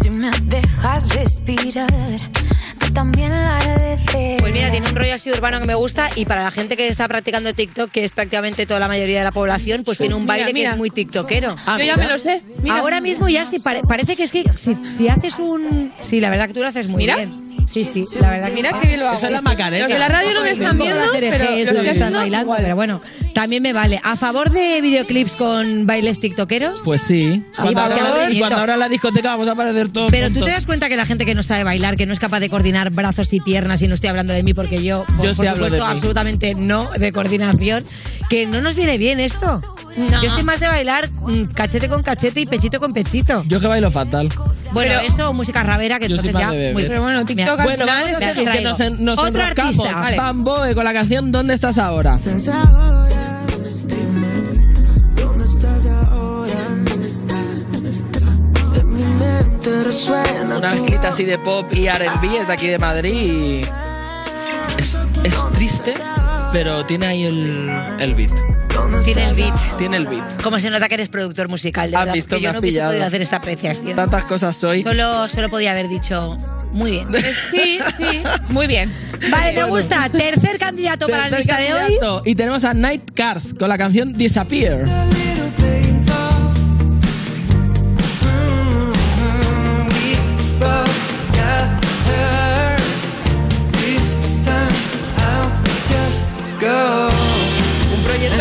si 0.00 0.10
me 0.10 0.30
dejas 0.44 1.08
respirar. 1.14 1.90
Tú 2.78 2.92
también 2.92 3.30
la 3.30 3.58
agradeces. 3.58 4.40
Pues 4.40 4.52
mira, 4.52 4.70
tiene 4.70 4.88
un 4.88 4.94
rollo 4.94 5.14
así 5.14 5.30
urbano 5.30 5.60
que 5.60 5.66
me 5.66 5.74
gusta 5.74 6.08
y 6.16 6.24
para 6.24 6.44
la 6.44 6.50
gente 6.50 6.76
que 6.76 6.88
está 6.88 7.06
practicando 7.08 7.52
TikTok, 7.52 7.90
que 7.90 8.04
es 8.04 8.12
prácticamente 8.12 8.64
toda 8.64 8.80
la 8.80 8.88
mayoría 8.88 9.18
de 9.18 9.24
la 9.24 9.32
población, 9.32 9.82
pues 9.84 9.98
tiene 9.98 10.14
un 10.14 10.22
Mira, 10.22 10.32
baile 10.34 10.46
que 10.46 10.52
mira. 10.54 10.70
es 10.70 10.76
muy 10.76 10.90
tiktokero. 10.90 11.54
Ah, 11.66 11.76
Yo 11.78 11.84
ya 11.84 11.94
mira. 11.96 12.06
me 12.06 12.12
lo 12.12 12.18
sé. 12.18 12.42
Mira. 12.62 12.78
Ahora 12.78 13.00
mismo 13.00 13.28
ya 13.28 13.44
sí, 13.44 13.58
pare- 13.58 13.82
parece 13.82 14.16
que 14.16 14.22
es 14.22 14.30
que 14.32 14.44
si, 14.52 14.76
si 14.84 15.08
haces 15.08 15.34
un... 15.38 15.92
Sí, 16.02 16.20
la 16.20 16.30
verdad 16.30 16.46
que 16.46 16.54
tú 16.54 16.60
lo 16.60 16.68
haces 16.68 16.88
muy 16.88 16.98
Mira. 16.98 17.16
bien. 17.16 17.49
Sí, 17.66 17.84
sí, 17.84 18.02
la 18.20 18.30
verdad 18.30 18.48
que... 18.48 18.54
Mira 18.54 18.72
qué 18.80 18.86
bien 18.88 19.00
lo 19.00 19.08
hago. 19.08 19.24
Es 19.24 19.30
la 19.30 19.42
Macarena. 19.42 19.84
Los 19.88 19.92
de 19.92 19.98
la 19.98 20.08
radio 20.08 20.34
no 20.34 20.42
me 20.42 20.50
están 20.50 20.78
viendo, 20.78 20.96
las 21.00 21.14
herejes, 21.14 21.38
pero 21.38 21.50
lo 21.54 21.72
los 21.72 21.80
que 21.80 21.84
que 21.84 21.90
están 21.90 22.12
bailando, 22.12 22.44
igual. 22.46 22.62
pero 22.62 22.76
bueno, 22.76 23.00
también 23.34 23.62
me 23.62 23.72
vale. 23.72 24.00
¿A 24.02 24.16
favor 24.16 24.50
de 24.50 24.80
videoclips 24.80 25.36
con 25.36 25.86
bailes 25.86 26.20
tiktokeros? 26.20 26.82
Pues 26.84 27.02
sí. 27.02 27.42
Cuando, 27.56 27.82
te 27.88 27.94
y 27.94 27.98
cuando 28.04 28.28
miento. 28.30 28.56
abra 28.56 28.76
la 28.76 28.88
discoteca 28.88 29.30
vamos 29.30 29.48
a 29.48 29.52
aparecer 29.52 29.90
todos 29.90 30.10
Pero 30.10 30.26
tú 30.28 30.34
juntos. 30.34 30.48
te 30.48 30.52
das 30.52 30.66
cuenta 30.66 30.88
que 30.88 30.96
la 30.96 31.06
gente 31.06 31.24
que 31.24 31.34
no 31.34 31.42
sabe 31.42 31.64
bailar, 31.64 31.96
que 31.96 32.06
no 32.06 32.12
es 32.12 32.18
capaz 32.20 32.40
de 32.40 32.48
coordinar 32.50 32.90
brazos 32.90 33.32
y 33.32 33.40
piernas, 33.40 33.82
y 33.82 33.88
no 33.88 33.94
estoy 33.94 34.10
hablando 34.10 34.32
de 34.32 34.42
mí 34.42 34.54
porque 34.54 34.82
yo, 34.82 35.04
por, 35.16 35.26
Yo 35.26 35.34
sí 35.34 35.36
por 35.38 35.46
de 35.46 35.52
supuesto, 35.54 35.84
absolutamente 35.84 36.54
no 36.54 36.90
de 36.90 37.12
coordinación, 37.12 37.84
que 38.30 38.46
no 38.46 38.60
nos 38.62 38.76
viene 38.76 38.96
bien 38.96 39.20
esto. 39.20 39.60
No. 39.96 40.22
Yo 40.22 40.28
estoy 40.28 40.44
más 40.44 40.60
de 40.60 40.68
bailar 40.68 41.10
mm, 41.10 41.46
cachete 41.52 41.88
con 41.88 42.02
cachete 42.02 42.40
y 42.40 42.46
pechito 42.46 42.78
con 42.78 42.92
pechito. 42.92 43.42
Yo 43.48 43.60
que 43.60 43.66
bailo 43.66 43.90
fatal. 43.90 44.28
Bueno, 44.72 44.92
Pero- 44.94 45.00
eso 45.00 45.32
música 45.32 45.64
rabera, 45.64 45.98
que 45.98 46.08
Yo 46.08 46.16
soy 46.16 46.28
entonces 46.28 46.34
más 46.34 46.42
ya... 46.44 46.50
de 46.52 46.56
beber. 46.56 46.72
muy- 46.74 46.82
Pero 46.84 47.02
bueno, 47.02 47.24
TikTok 47.24 47.36
Mira, 47.36 47.52
al 47.52 47.64
Bueno, 47.64 47.84
final 47.84 48.04
vamos 48.04 48.22
a 48.22 48.28
seguir, 48.34 48.50
que 48.52 48.60
nos, 48.62 48.80
en- 48.80 49.04
nos 49.04 49.18
Otro 49.18 49.28
enroscamos. 49.42 49.78
artista. 49.80 50.00
Vale. 50.00 50.16
Bamboe 50.16 50.74
con 50.76 50.84
la 50.84 50.92
canción 50.92 51.32
¿Dónde 51.32 51.54
estás 51.54 51.76
ahora? 51.78 52.18
Una 60.56 60.70
mezclita 60.74 61.08
así 61.08 61.24
de 61.24 61.38
pop 61.38 61.66
y 61.72 61.86
R&B 61.86 62.38
es 62.40 62.46
de 62.46 62.52
aquí 62.52 62.66
de 62.66 62.78
Madrid 62.78 63.12
y 63.14 63.62
es, 64.78 64.96
es 65.24 65.34
triste, 65.52 65.92
pero 66.52 66.84
tiene 66.86 67.06
ahí 67.06 67.24
el, 67.24 67.70
el 68.00 68.14
beat. 68.14 68.30
Tiene 69.04 69.28
el 69.28 69.34
beat. 69.34 69.78
Tiene 69.78 69.96
el 69.98 70.06
beat. 70.06 70.42
Como 70.42 70.58
se 70.58 70.70
nota 70.70 70.88
que 70.88 70.94
eres 70.94 71.08
productor 71.08 71.48
musical, 71.48 71.90
de 71.90 71.96
Has 71.96 72.02
verdad, 72.02 72.14
visto, 72.14 72.30
porque 72.30 72.42
yo 72.44 72.52
no 72.52 72.58
hubiese 72.60 72.74
pillado. 72.76 72.90
podido 72.92 73.06
hacer 73.06 73.22
esta 73.22 73.36
apreciación. 73.36 73.96
Tantas 73.96 74.24
cosas 74.24 74.56
soy. 74.56 74.82
Solo, 74.82 75.28
solo 75.28 75.48
podía 75.48 75.72
haber 75.72 75.88
dicho 75.88 76.36
muy 76.72 76.92
bien. 76.92 77.08
Sí, 77.50 77.78
sí, 77.96 78.22
muy 78.48 78.66
bien. 78.66 78.92
Vale, 79.30 79.52
me 79.52 79.64
gusta. 79.64 80.08
Tercer 80.08 80.58
candidato 80.58 81.08
para 81.08 81.28
la 81.28 81.36
lista 81.38 81.58
de 81.58 81.72
hoy. 81.74 81.98
Y 82.24 82.34
tenemos 82.34 82.64
a 82.64 82.74
Night 82.74 83.10
Cars 83.14 83.54
con 83.58 83.68
la 83.68 83.76
canción 83.78 84.12
Disappear. 84.12 84.84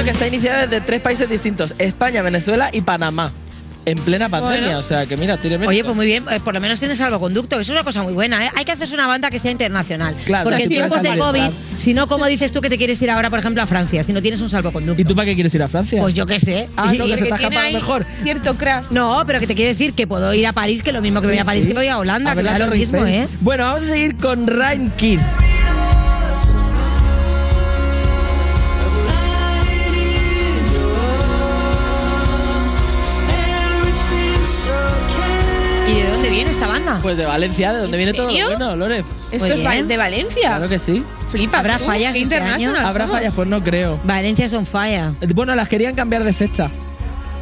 Que 0.03 0.11
está 0.11 0.27
iniciado 0.27 0.61
desde 0.61 0.81
tres 0.81 1.01
países 1.01 1.29
distintos: 1.29 1.73
España, 1.77 2.21
Venezuela 2.21 2.69
y 2.71 2.81
Panamá. 2.81 3.31
En 3.85 3.97
plena 3.97 4.29
pandemia, 4.29 4.65
Bueno. 4.65 4.79
o 4.79 4.83
sea 4.83 5.05
que 5.05 5.17
mira, 5.17 5.37
tiene 5.37 5.65
Oye, 5.65 5.83
pues 5.83 5.95
muy 5.95 6.05
bien, 6.05 6.23
eh, 6.29 6.39
por 6.41 6.53
lo 6.53 6.61
menos 6.61 6.79
tienes 6.79 6.97
salvoconducto, 6.99 7.55
que 7.55 7.61
eso 7.63 7.71
es 7.71 7.75
una 7.75 7.83
cosa 7.83 8.03
muy 8.03 8.13
buena. 8.13 8.45
¿eh? 8.45 8.49
Hay 8.55 8.65
que 8.65 8.71
hacerse 8.73 8.93
una 8.93 9.07
banda 9.07 9.29
que 9.31 9.39
sea 9.39 9.51
internacional. 9.51 10.13
Claro, 10.25 10.43
Porque 10.49 10.63
en 10.63 10.69
tiempos 10.69 11.01
de 11.01 11.17
COVID, 11.17 11.49
si 11.77 11.93
no, 11.93 12.07
como 12.07 12.25
dices 12.27 12.51
tú 12.51 12.61
que 12.61 12.69
te 12.69 12.77
quieres 12.77 13.01
ir 13.01 13.09
ahora, 13.09 13.29
por 13.29 13.39
ejemplo, 13.39 13.63
a 13.63 13.65
Francia, 13.65 14.03
si 14.03 14.13
no 14.13 14.21
tienes 14.21 14.41
un 14.41 14.49
salvoconducto? 14.49 15.01
¿Y 15.01 15.05
tú 15.05 15.15
para 15.15 15.25
qué 15.27 15.33
quieres 15.33 15.55
ir 15.55 15.63
a 15.63 15.67
Francia? 15.67 16.01
Pues 16.01 16.13
yo 16.13 16.25
qué 16.25 16.39
sé. 16.39 16.69
Ah, 16.77 16.93
no, 16.93 17.05
que 17.05 17.17
se 17.17 17.25
te 17.25 17.33
ha 17.33 17.37
Tiene 17.37 17.55
escapado 17.55 17.59
ahí 17.67 17.73
mejor. 17.73 18.05
cierto 18.21 18.55
crash. 18.55 18.85
No, 18.91 19.23
pero 19.25 19.39
que 19.39 19.47
te 19.47 19.55
quiere 19.55 19.69
decir 19.69 19.93
que 19.93 20.05
puedo 20.05 20.33
ir 20.33 20.45
a 20.45 20.53
París, 20.53 20.83
que 20.83 20.91
lo 20.91 21.01
mismo 21.01 21.21
que 21.21 21.27
voy 21.27 21.37
a 21.39 21.45
París, 21.45 21.65
que 21.65 21.73
voy 21.73 21.87
a 21.87 21.97
Holanda, 21.97 22.31
A 22.31 22.35
que 22.35 22.43
lo 22.43 22.67
mismo. 22.67 23.05
¿eh? 23.05 23.27
Bueno, 23.41 23.63
vamos 23.63 23.83
a 23.83 23.87
seguir 23.87 24.17
con 24.17 24.45
Ryan 24.45 24.91
viene 36.39 36.51
esta 36.51 36.67
banda? 36.67 36.99
Pues 37.01 37.17
de 37.17 37.25
Valencia, 37.25 37.73
de 37.73 37.81
donde 37.81 37.97
viene 37.97 38.13
todo 38.13 38.27
lo 38.31 38.47
bueno, 38.47 38.75
Lore. 38.77 38.99
Esto 38.99 39.45
Muy 39.45 39.51
es 39.51 39.59
bien. 39.59 39.87
de 39.89 39.97
Valencia. 39.97 40.47
Claro 40.47 40.69
que 40.69 40.79
sí. 40.79 41.03
Flipas 41.27 41.59
¿Habrá 41.59 41.77
fallas 41.77 42.15
este 42.15 42.37
año? 42.37 42.73
¿Habrá 42.77 43.07
fallas? 43.07 43.33
Pues 43.35 43.49
no 43.49 43.61
creo. 43.61 43.99
Valencia 44.05 44.45
es 44.45 44.53
on 44.53 44.65
fire. 44.65 45.11
Bueno, 45.35 45.53
las 45.55 45.67
querían 45.67 45.95
cambiar 45.95 46.23
de 46.23 46.31
fecha. 46.31 46.71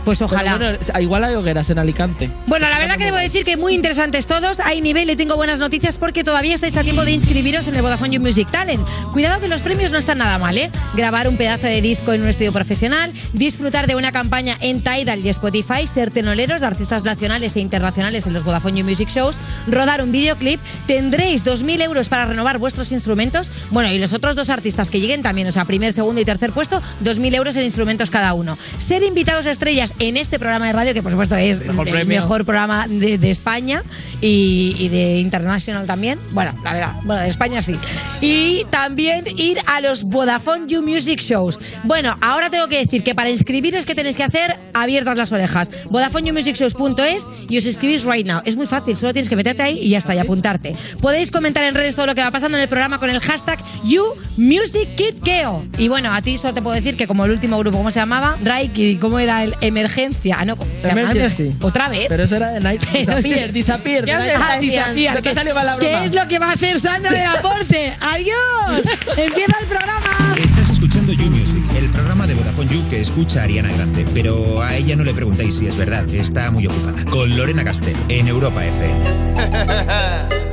Pues 0.07 0.21
ojalá. 0.21 0.55
bueno, 0.55 0.77
igual 1.01 1.25
hay 1.25 1.35
hogueras 1.35 1.69
en 1.69 1.79
Alicante. 1.79 2.31
Bueno, 2.45 2.69
la 2.69 2.79
verdad 2.79 2.95
que 2.95 3.03
debo 3.03 3.17
decir 3.17 3.43
que 3.43 3.57
muy 3.57 3.73
interesantes 3.73 4.25
todos. 4.25 4.61
Hay 4.61 4.79
nivel 4.79 5.09
y 5.09 5.17
tengo 5.17 5.35
buenas 5.35 5.59
noticias 5.59 5.97
porque 5.97 6.23
todavía 6.23 6.55
estáis 6.55 6.77
a 6.77 6.83
tiempo 6.83 7.03
de 7.03 7.11
inscribiros 7.11 7.67
en 7.67 7.75
el 7.75 7.81
Vodafone 7.81 8.15
You 8.15 8.21
Music 8.21 8.47
Talent. 8.49 8.87
Cuidado 9.11 9.41
que 9.41 9.49
los 9.49 9.61
premios 9.61 9.91
no 9.91 9.97
están 9.97 10.19
nada 10.19 10.37
mal, 10.37 10.57
¿eh? 10.57 10.71
Grabar 10.95 11.27
un 11.27 11.35
pedazo 11.35 11.67
de 11.67 11.81
disco 11.81 12.13
en 12.13 12.21
un 12.21 12.29
estudio 12.29 12.53
profesional, 12.53 13.11
disfrutar 13.33 13.85
de 13.85 13.95
una 13.95 14.13
campaña 14.13 14.55
en 14.61 14.81
Tidal 14.81 15.25
y 15.25 15.27
Spotify, 15.27 15.85
ser 15.93 16.09
tenoleros 16.11 16.61
de 16.61 16.67
artistas 16.67 17.03
nacionales 17.03 17.57
e 17.57 17.59
internacionales 17.59 18.25
en 18.27 18.31
los 18.31 18.45
Vodafone 18.45 18.79
You 18.79 18.85
Music 18.85 19.09
Shows, 19.09 19.35
rodar 19.67 20.01
un 20.01 20.13
videoclip, 20.13 20.61
tendréis 20.85 21.43
2.000 21.43 21.81
euros 21.81 22.07
para 22.07 22.23
renovar 22.23 22.59
vuestros 22.59 22.93
instrumentos. 22.93 23.51
Bueno, 23.71 23.91
y 23.91 23.99
los 23.99 24.13
otros 24.13 24.37
dos 24.37 24.49
artistas 24.49 24.89
que 24.89 25.01
lleguen 25.01 25.21
también, 25.21 25.49
o 25.49 25.51
sea, 25.51 25.65
primer, 25.65 25.91
segundo 25.91 26.21
y 26.21 26.23
tercer 26.23 26.53
puesto, 26.53 26.81
2.000 27.03 27.35
euros 27.35 27.57
en 27.57 27.65
instrumentos 27.65 28.09
cada 28.09 28.33
uno. 28.33 28.57
Ser 28.77 29.03
invitados 29.03 29.47
a 29.47 29.51
estrellas 29.51 29.95
en 29.99 30.17
este 30.17 30.39
programa 30.39 30.67
de 30.67 30.73
radio, 30.73 30.93
que 30.93 31.01
por 31.01 31.11
supuesto 31.11 31.35
es 31.35 31.65
Mejor 31.65 31.87
el 31.87 31.93
premio. 31.93 32.21
mejor 32.21 32.45
programa 32.45 32.87
de, 32.87 33.17
de 33.17 33.29
España 33.29 33.83
y, 34.21 34.75
y 34.79 34.89
de 34.89 35.19
International 35.19 35.85
también. 35.85 36.19
Bueno, 36.31 36.53
la 36.63 36.73
verdad, 36.73 36.93
bueno, 37.03 37.21
de 37.21 37.27
España 37.27 37.61
sí. 37.61 37.75
Y 38.21 38.65
también 38.69 39.25
ir 39.37 39.57
a 39.65 39.81
los 39.81 40.03
Vodafone 40.03 40.67
You 40.67 40.81
Music 40.81 41.19
Shows. 41.21 41.59
Bueno, 41.83 42.17
ahora 42.21 42.49
tengo 42.49 42.67
que 42.67 42.79
decir 42.79 43.03
que 43.03 43.15
para 43.15 43.29
inscribiros, 43.29 43.85
¿qué 43.85 43.95
tenéis 43.95 44.17
que 44.17 44.23
hacer? 44.23 44.57
Abiertas 44.73 45.17
las 45.17 45.31
orejas. 45.31 45.69
VodafoneYouMusicShows.es 45.89 47.25
y 47.49 47.57
os 47.57 47.65
inscribís 47.65 48.03
right 48.05 48.25
now. 48.25 48.41
Es 48.45 48.55
muy 48.55 48.67
fácil, 48.67 48.95
solo 48.95 49.13
tienes 49.13 49.29
que 49.29 49.35
meterte 49.35 49.63
ahí 49.63 49.79
y 49.79 49.89
ya 49.89 49.97
está, 49.97 50.13
y 50.15 50.19
apuntarte. 50.19 50.75
Podéis 51.01 51.31
comentar 51.31 51.63
en 51.63 51.75
redes 51.75 51.95
todo 51.95 52.05
lo 52.05 52.15
que 52.15 52.21
va 52.21 52.31
pasando 52.31 52.57
en 52.57 52.63
el 52.63 52.69
programa 52.69 52.99
con 52.99 53.09
el 53.09 53.19
hashtag 53.19 53.59
YouMusicKidKeo. 53.85 55.65
Y 55.77 55.87
bueno, 55.87 56.13
a 56.13 56.21
ti 56.21 56.37
solo 56.37 56.53
te 56.53 56.61
puedo 56.61 56.75
decir 56.75 56.97
que 56.97 57.07
como 57.07 57.25
el 57.25 57.31
último 57.31 57.57
grupo, 57.57 57.77
¿cómo 57.77 57.91
se 57.91 57.99
llamaba? 57.99 58.37
Raiki, 58.43 58.97
¿cómo 58.97 59.19
era 59.19 59.43
el? 59.43 59.55
Emergencia. 59.91 60.37
Ah, 60.39 60.45
no, 60.45 60.55
se 60.81 60.89
Emergency. 60.89 61.43
Emergen- 61.43 61.63
¿Otra 61.63 61.89
vez? 61.89 62.05
Pero 62.09 62.23
eso 62.23 62.35
era 62.35 62.51
de 62.51 62.59
Night 62.59 62.83
Disappear, 62.91 63.51
Disappear. 63.53 64.05
Ya 64.05 64.17
Night- 64.19 64.29
sé. 64.29 64.35
Ah, 64.37 64.59
disappear. 64.59 65.21
¿Qué- 65.21 65.33
salió 65.33 65.55
mal 65.55 65.65
la 65.65 65.77
¿Qué 65.77 65.89
broma. 65.89 66.05
es 66.05 66.13
lo 66.13 66.27
que 66.27 66.39
va 66.39 66.49
a 66.49 66.53
hacer 66.53 66.79
Sandra 66.79 67.11
del 67.11 67.25
Aporte? 67.27 67.93
¡Adiós! 68.01 68.85
¡Empieza 69.17 69.57
el 69.61 69.65
programa! 69.67 70.35
Estás 70.43 70.69
escuchando 70.69 71.13
You 71.13 71.29
Music, 71.31 71.63
el 71.77 71.87
programa 71.89 72.27
de 72.27 72.33
Vodafone 72.35 72.69
You 72.73 72.87
que 72.89 72.99
escucha 73.01 73.43
Ariana 73.43 73.71
Grande, 73.71 74.05
pero 74.13 74.61
a 74.61 74.75
ella 74.75 74.95
no 74.95 75.03
le 75.03 75.13
preguntéis 75.13 75.55
si 75.57 75.67
es 75.67 75.75
verdad, 75.77 76.05
está 76.13 76.51
muy 76.51 76.67
ocupada. 76.67 77.03
Con 77.09 77.35
Lorena 77.37 77.63
Castel, 77.63 77.95
en 78.09 78.27
Europa 78.27 78.63
FM. 78.65 78.99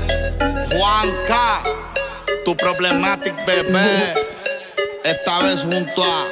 Juanca, 0.71 1.63
tu 2.45 2.57
problematic 2.57 3.35
bebé. 3.47 4.15
Esta 5.05 5.43
vez 5.43 5.61
junto 5.63 6.03
a 6.03 6.25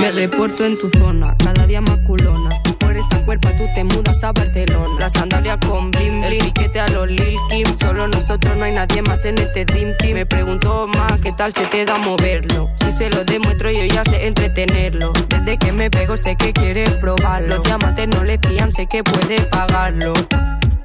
Me 0.00 0.12
reporto 0.12 0.64
en 0.64 0.78
tu 0.78 0.88
zona, 0.88 1.36
cada 1.38 1.66
día 1.66 1.80
más 1.80 1.98
culona. 2.06 2.50
Por 2.78 2.96
esta 2.96 3.24
cuerpa 3.24 3.54
tú 3.56 3.64
te 3.74 3.84
mudas 3.84 4.24
a 4.24 4.32
Barcelona. 4.32 4.98
La 4.98 5.08
sandalia 5.08 5.58
con 5.58 5.90
bling 5.90 6.24
el 6.24 6.38
piquete 6.38 6.80
a 6.80 6.88
los 6.88 7.06
Lil 7.08 7.36
Kim. 7.50 7.66
Solo 7.78 8.08
nosotros 8.08 8.56
no 8.56 8.64
hay 8.64 8.72
nadie 8.72 9.02
más 9.02 9.24
en 9.24 9.38
este 9.38 9.64
Dream 9.64 9.96
Team. 9.98 10.14
Me 10.14 10.26
pregunto 10.26 10.86
más 10.88 11.20
qué 11.20 11.32
tal 11.32 11.52
se 11.52 11.66
te 11.66 11.84
da 11.84 11.98
moverlo. 11.98 12.70
Si 12.76 12.90
se 12.90 13.10
lo 13.10 13.24
demuestro 13.24 13.70
yo 13.70 13.84
ya 13.84 14.02
sé 14.04 14.26
entretenerlo. 14.26 15.12
Desde 15.28 15.58
que 15.58 15.72
me 15.72 15.90
pego 15.90 16.16
sé 16.16 16.36
que 16.36 16.52
quiere 16.52 16.90
probarlo. 16.92 17.56
Los 17.56 17.62
diamantes 17.62 18.08
no 18.08 18.24
le 18.24 18.38
pillan, 18.38 18.72
sé 18.72 18.86
que 18.86 19.04
puede 19.04 19.42
pagarlo. 19.42 20.14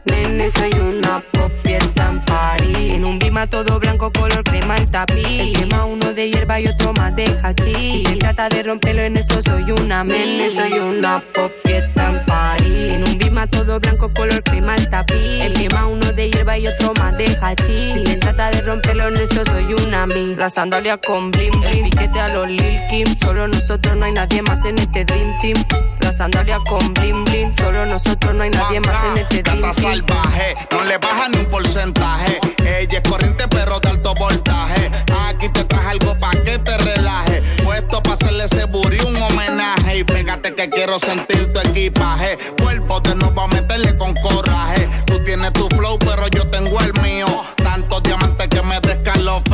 Nene, 0.05 0.50
soy 0.50 0.72
una 0.79 1.24
popieta 1.31 2.10
en 2.10 2.25
París. 2.25 2.93
En 2.93 3.05
un 3.05 3.20
bima 3.20 3.48
todo 3.48 3.79
blanco, 3.79 4.12
color 4.12 4.43
crema 4.43 4.77
el 4.77 4.89
tapiz. 4.89 5.25
El 5.25 5.53
quema 5.53 5.86
uno 5.86 6.13
de 6.13 6.29
hierba 6.29 6.60
y 6.60 6.67
otro 6.67 6.93
más 6.93 7.15
de 7.15 7.25
hachís. 7.43 8.00
Si 8.00 8.05
se 8.05 8.15
trata 8.15 8.50
de 8.50 8.63
romperlo 8.63 9.01
en 9.01 9.17
eso, 9.17 9.41
soy 9.41 9.72
una 9.72 10.03
Nene, 10.03 10.50
soy 10.50 10.74
una 10.74 11.24
popieta 11.34 12.10
en 12.10 12.25
París. 12.25 12.93
En 12.93 13.08
un 13.08 13.17
bima 13.17 13.48
todo 13.48 13.79
blanco, 13.79 14.12
color 14.13 14.43
crema 14.43 14.75
el 14.75 14.89
tapiz. 14.89 15.41
El 15.41 15.53
quema 15.53 15.88
uno 15.88 16.12
de 16.12 16.31
hierba 16.31 16.58
y 16.58 16.67
otro 16.67 16.93
más 17.00 17.15
de 17.17 17.25
hachís. 17.39 17.93
Si 17.93 18.08
se 18.08 18.15
trata 18.17 18.50
de 18.51 18.62
romperlo 18.62 19.08
en 19.08 19.17
eso, 19.17 19.46
soy 19.46 19.74
una 19.74 20.08
mi. 20.08 20.36
La 20.36 20.50
sandalia 20.50 20.98
con 20.98 21.29
bling. 21.31 21.63
El 21.63 21.84
piquete 21.84 22.20
a 22.20 22.29
los 22.29 22.48
Lil 22.48 22.79
Kim. 22.89 23.05
Solo 23.20 23.48
nosotros, 23.48 23.96
no 23.96 24.05
hay 24.05 24.13
nadie 24.13 24.41
más 24.41 24.65
en 24.65 24.79
este 24.79 25.05
Dream 25.05 25.38
Team. 25.39 25.63
La 26.01 26.12
sandalia 26.12 26.58
con 26.67 26.93
bling 26.96 27.24
bling. 27.25 27.55
Solo 27.55 27.86
nosotros, 27.86 28.34
no 28.34 28.43
hay 28.43 28.50
nadie 28.50 28.79
más 28.79 29.03
en 29.05 29.17
este 29.20 29.43
Dream 29.43 29.62
Team. 29.75 29.90
No 29.91 30.83
le 30.86 30.98
baja 31.00 31.27
ni 31.27 31.39
un 31.39 31.45
porcentaje. 31.48 32.39
Ella 32.65 33.00
es 33.03 33.10
corriente 33.10 33.45
pero 33.50 33.77
de 33.81 33.89
alto 33.89 34.13
voltaje. 34.13 34.89
Aquí 35.27 35.50
te 35.50 35.65
traje 35.65 35.89
algo 35.89 36.17
pa' 36.17 36.31
que 36.31 36.57
te 36.60 36.77
relaje. 36.77 37.41
Puesto 37.62 38.01
pa' 38.01 38.13
hacerle 38.13 38.45
ese 38.45 38.63
buri 38.65 39.00
un 39.01 39.21
homenaje. 39.21 39.98
Y 39.98 40.03
pégate 40.05 40.55
que 40.55 40.69
quiero 40.69 40.98
sentir 40.98 41.51
tu 41.51 41.60
equipaje. 41.60 42.38
Cuerpo 42.62 43.01
de 43.01 43.15
nuevo 43.15 43.41
a 43.41 43.48
meterle 43.48 43.98
con 43.98 44.13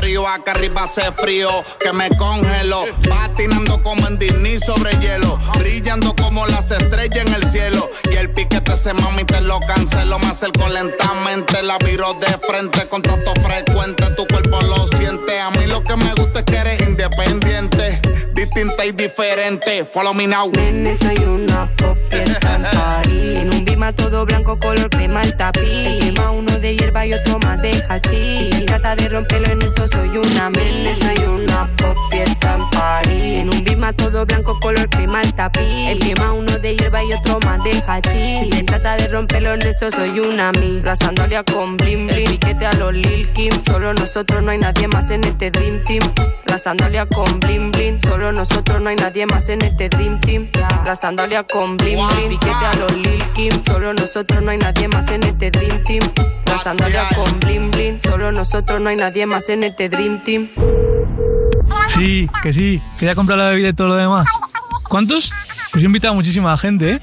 frío. 0.08 0.26
Acá 0.26 0.52
arriba 0.52 0.84
hace 0.84 1.02
frío 1.12 1.50
que 1.80 1.92
me 1.92 2.10
congelo. 2.18 2.86
Patinando 3.10 3.84
como 3.84 4.08
en 4.08 4.18
Disney 4.18 4.58
sobre 4.60 4.92
hielo. 5.00 5.38
Brillando 5.60 6.16
como 6.16 6.46
las 6.48 6.72
estrellas 6.72 7.26
en 7.28 7.34
el 7.34 7.44
cielo. 7.52 7.90
Y 8.10 8.16
el 8.16 8.30
piquete 8.32 8.74
ese 8.74 8.94
mami 8.94 9.26
te 9.26 9.42
lo 9.42 9.60
cancelo. 9.60 10.18
Me 10.20 10.28
acerco 10.28 10.66
lentamente. 10.70 11.62
La 11.62 11.78
viro 11.80 12.14
de 12.14 12.28
frente. 12.48 12.88
Contacto 12.88 13.34
frecuente. 13.42 14.06
Tu 14.16 14.26
cuerpo 14.28 14.62
lo 14.62 14.88
siente. 14.98 15.42
A 15.42 15.50
mí 15.52 15.68
lo 15.68 15.84
que 15.84 15.98
me 15.98 16.14
gusta 16.14 16.40
es 16.40 16.46
que 16.46 16.56
eres 16.56 16.88
independiente. 16.88 18.00
Distinta 18.38 18.86
y 18.86 18.92
diferente. 18.92 19.84
Follow 19.92 20.14
me 20.14 20.28
now. 20.28 20.52
Nene, 20.52 20.96
soy 20.96 21.18
una 21.26 21.76
popieta 21.76 22.56
en. 22.56 22.68
En 23.36 23.52
un 23.52 23.66
bima 23.66 23.92
todo 23.94 24.28
blanco, 24.28 24.60
color 24.60 24.92
crema 24.92 25.24
el 25.24 25.36
tapiz. 25.36 25.98
Quema 26.00 26.30
uno 26.30 26.60
de 26.60 26.76
hierba 26.76 27.04
y 27.08 27.14
otro 27.14 27.40
más 27.40 27.60
de 27.64 27.72
hachís. 27.90 28.56
Si 28.56 28.66
trata 28.68 28.96
de 28.96 29.10
romperlo 29.10 29.50
en 29.50 29.64
eso, 29.64 29.88
soy 29.88 30.10
una 30.10 30.52
Nene, 30.52 30.96
soy 30.96 31.18
una 31.26 31.68
popieta 31.78 32.58
en 32.58 32.70
París. 32.70 33.40
En 33.40 33.50
un 33.50 33.64
bima 33.64 33.92
todo 33.94 34.24
blanco, 34.28 34.60
color 34.60 34.88
crema 34.88 35.24
el 35.24 35.34
tapiz. 35.34 35.90
El 35.90 35.98
quema 35.98 36.34
uno 36.34 36.60
de 36.60 36.76
hierba 36.76 37.04
y 37.04 37.14
otro 37.14 37.40
más 37.44 37.64
de 37.64 37.82
hachís. 37.88 38.50
Si 38.50 38.58
se 38.58 38.64
trata 38.64 38.98
de 38.98 39.08
romperlo 39.08 39.56
en 39.56 39.64
eso, 39.64 39.90
soy 39.90 40.20
una 40.20 40.52
mi. 40.52 40.80
La 40.82 40.96
sandalia 40.96 41.42
con 41.42 41.76
bling 41.76 42.06
bling. 42.06 42.28
El 42.28 42.38
piquete 42.38 42.68
a 42.68 42.74
los 42.74 42.94
Lil 42.94 43.34
Kim. 43.34 43.52
Solo 43.66 43.96
nosotros, 43.96 44.44
no 44.44 44.52
hay 44.52 44.60
nadie 44.60 44.88
más 44.88 45.10
en 45.10 45.24
este 45.24 45.50
Dream 45.50 45.84
Team. 45.86 46.04
La 46.46 46.60
sandalia 46.60 47.08
con 47.08 47.40
bling 47.40 47.72
bling. 47.72 48.00
Solo 48.00 48.27
nosotros, 48.32 48.82
no 48.82 48.90
hay 48.90 48.96
nadie 48.96 49.26
más 49.26 49.50
en 49.50 49.62
este 49.62 49.90
Dream 49.90 50.20
Team. 50.22 50.50
La 50.86 50.96
sandalia 50.96 51.44
con 51.44 51.78
bling 51.78 52.08
bling. 52.08 52.30
Piquete 52.30 52.66
a 52.66 52.74
los 52.76 52.96
Lil 52.96 53.24
Kim. 53.34 53.52
Solo 53.66 53.94
nosotros, 53.94 54.42
no 54.42 54.52
hay 54.52 54.58
nadie 54.58 54.88
más 54.88 55.08
en 55.10 55.24
este 55.24 55.52
Dream 55.52 55.84
Team. 55.84 56.02
La 56.46 56.58
sandalia 56.58 57.10
con 57.16 57.40
bling 57.40 57.72
bling. 57.72 58.00
Solo 58.02 58.32
nosotros, 58.32 58.82
no 58.82 58.90
hay 58.90 58.96
nadie 58.96 59.26
más 59.26 59.50
en 59.50 59.64
este 59.64 59.90
Dream 59.90 60.24
Team. 60.24 60.50
Sí, 61.90 62.30
que 62.42 62.54
sí. 62.54 62.82
Que 63.00 63.06
ya 63.06 63.16
comprado 63.16 63.44
la 63.44 63.50
bebida 63.50 63.70
y 63.70 63.74
todo 63.74 63.88
lo 63.88 63.96
demás. 63.96 64.28
¿Cuántos? 64.88 65.32
Pues 65.72 65.84
he 65.84 65.86
invitado 65.86 66.14
a 66.14 66.16
muchísima 66.16 66.56
gente, 66.58 66.94
¿eh? 66.94 67.00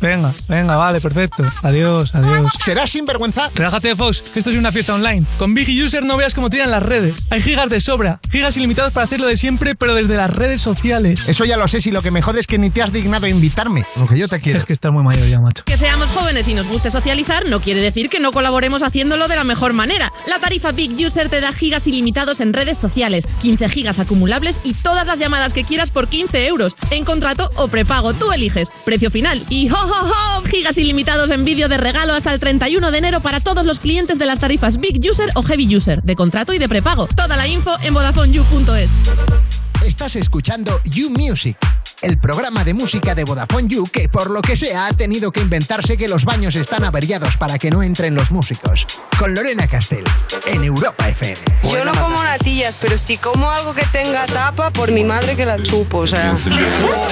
Venga, 0.00 0.32
venga, 0.48 0.76
vale, 0.76 1.00
perfecto. 1.00 1.44
Adiós, 1.62 2.14
adiós. 2.14 2.52
¿Serás 2.58 2.90
sinvergüenza? 2.90 3.50
Relájate, 3.54 3.96
Fox, 3.96 4.22
que 4.32 4.40
esto 4.40 4.50
es 4.50 4.56
una 4.56 4.72
fiesta 4.72 4.94
online. 4.94 5.26
Con 5.38 5.54
Big 5.54 5.68
User 5.82 6.04
no 6.04 6.16
veas 6.16 6.34
cómo 6.34 6.50
tiran 6.50 6.70
las 6.70 6.82
redes. 6.82 7.16
Hay 7.30 7.42
gigas 7.42 7.70
de 7.70 7.80
sobra, 7.80 8.20
gigas 8.30 8.56
ilimitados 8.56 8.92
para 8.92 9.04
hacerlo 9.04 9.26
de 9.26 9.36
siempre, 9.36 9.74
pero 9.74 9.94
desde 9.94 10.16
las 10.16 10.30
redes 10.30 10.60
sociales. 10.60 11.28
Eso 11.28 11.44
ya 11.44 11.56
lo 11.56 11.68
sé, 11.68 11.80
si 11.80 11.90
lo 11.90 12.02
que 12.02 12.10
me 12.10 12.22
jode 12.22 12.40
es 12.40 12.46
que 12.46 12.58
ni 12.58 12.70
te 12.70 12.82
has 12.82 12.92
dignado 12.92 13.26
a 13.26 13.28
invitarme. 13.28 13.84
Lo 13.96 14.06
que 14.06 14.18
yo 14.18 14.28
te 14.28 14.40
quiero. 14.40 14.58
Es 14.58 14.64
que 14.64 14.72
estás 14.72 14.92
muy 14.92 15.02
mayor 15.02 15.26
ya, 15.26 15.40
macho. 15.40 15.64
Que 15.64 15.76
seamos 15.76 16.10
jóvenes 16.10 16.48
y 16.48 16.54
nos 16.54 16.66
guste 16.66 16.90
socializar 16.90 17.26
no 17.46 17.60
quiere 17.60 17.80
decir 17.80 18.08
que 18.08 18.20
no 18.20 18.32
colaboremos 18.32 18.82
haciéndolo 18.82 19.28
de 19.28 19.36
la 19.36 19.44
mejor 19.44 19.72
manera. 19.72 20.12
La 20.26 20.38
tarifa 20.38 20.72
Big 20.72 20.92
User 21.04 21.28
te 21.28 21.40
da 21.40 21.52
gigas 21.52 21.86
ilimitados 21.86 22.40
en 22.40 22.52
redes 22.52 22.78
sociales, 22.78 23.26
15 23.42 23.68
gigas 23.68 23.98
acumulables 23.98 24.60
y 24.64 24.74
todas 24.74 25.06
las 25.06 25.18
llamadas 25.18 25.52
que 25.52 25.64
quieras 25.64 25.90
por 25.90 26.08
15 26.08 26.46
euros, 26.46 26.76
en 26.90 27.04
contrato 27.04 27.50
o 27.56 27.68
prepago, 27.68 28.14
tú 28.14 28.32
eliges. 28.32 28.70
Precio 28.84 29.10
final 29.10 29.44
y 29.48 29.70
¡ho, 29.70 29.76
Gigas 30.48 30.78
ilimitados 30.78 31.30
en 31.30 31.44
vídeo 31.44 31.68
de 31.68 31.76
regalo 31.76 32.14
hasta 32.14 32.32
el 32.32 32.40
31 32.40 32.90
de 32.90 32.98
enero 32.98 33.20
para 33.20 33.40
todos 33.40 33.64
los 33.64 33.78
clientes 33.78 34.18
de 34.18 34.26
las 34.26 34.38
tarifas 34.38 34.78
Big 34.78 35.00
User 35.08 35.30
o 35.34 35.42
Heavy 35.42 35.76
User, 35.76 36.02
de 36.02 36.16
contrato 36.16 36.52
y 36.52 36.58
de 36.58 36.68
prepago. 36.68 37.06
Toda 37.06 37.36
la 37.36 37.46
info 37.46 37.76
en 37.82 37.94
VodafoneYou.es. 37.94 38.90
Estás 39.84 40.16
escuchando 40.16 40.80
You 40.84 41.10
Music, 41.10 41.56
el 42.02 42.18
programa 42.18 42.64
de 42.64 42.74
música 42.74 43.14
de 43.14 43.24
Vodafone 43.24 43.68
You 43.68 43.86
que 43.90 44.08
por 44.08 44.30
lo 44.30 44.42
que 44.42 44.56
sea 44.56 44.86
ha 44.86 44.92
tenido 44.92 45.32
que 45.32 45.40
inventarse 45.40 45.96
que 45.96 46.08
los 46.08 46.24
baños 46.24 46.54
están 46.56 46.84
averiados 46.84 47.36
para 47.36 47.58
que 47.58 47.70
no 47.70 47.82
entren 47.82 48.14
los 48.14 48.30
músicos. 48.30 48.86
Con 49.18 49.34
Lorena 49.34 49.66
Castell, 49.66 50.04
en 50.46 50.64
Europa 50.64 51.08
FM. 51.08 51.38
Yo 51.64 51.84
no 51.84 51.92
como 51.92 52.22
natilla 52.22 52.46
días, 52.46 52.76
pero 52.80 52.96
si 52.96 53.16
como 53.16 53.50
algo 53.50 53.74
que 53.74 53.84
tenga 53.92 54.24
tapa, 54.26 54.70
por 54.70 54.92
mi 54.92 55.04
madre 55.04 55.34
que 55.34 55.44
la 55.44 55.60
chupo, 55.62 55.98
o 55.98 56.06
sea. 56.06 56.34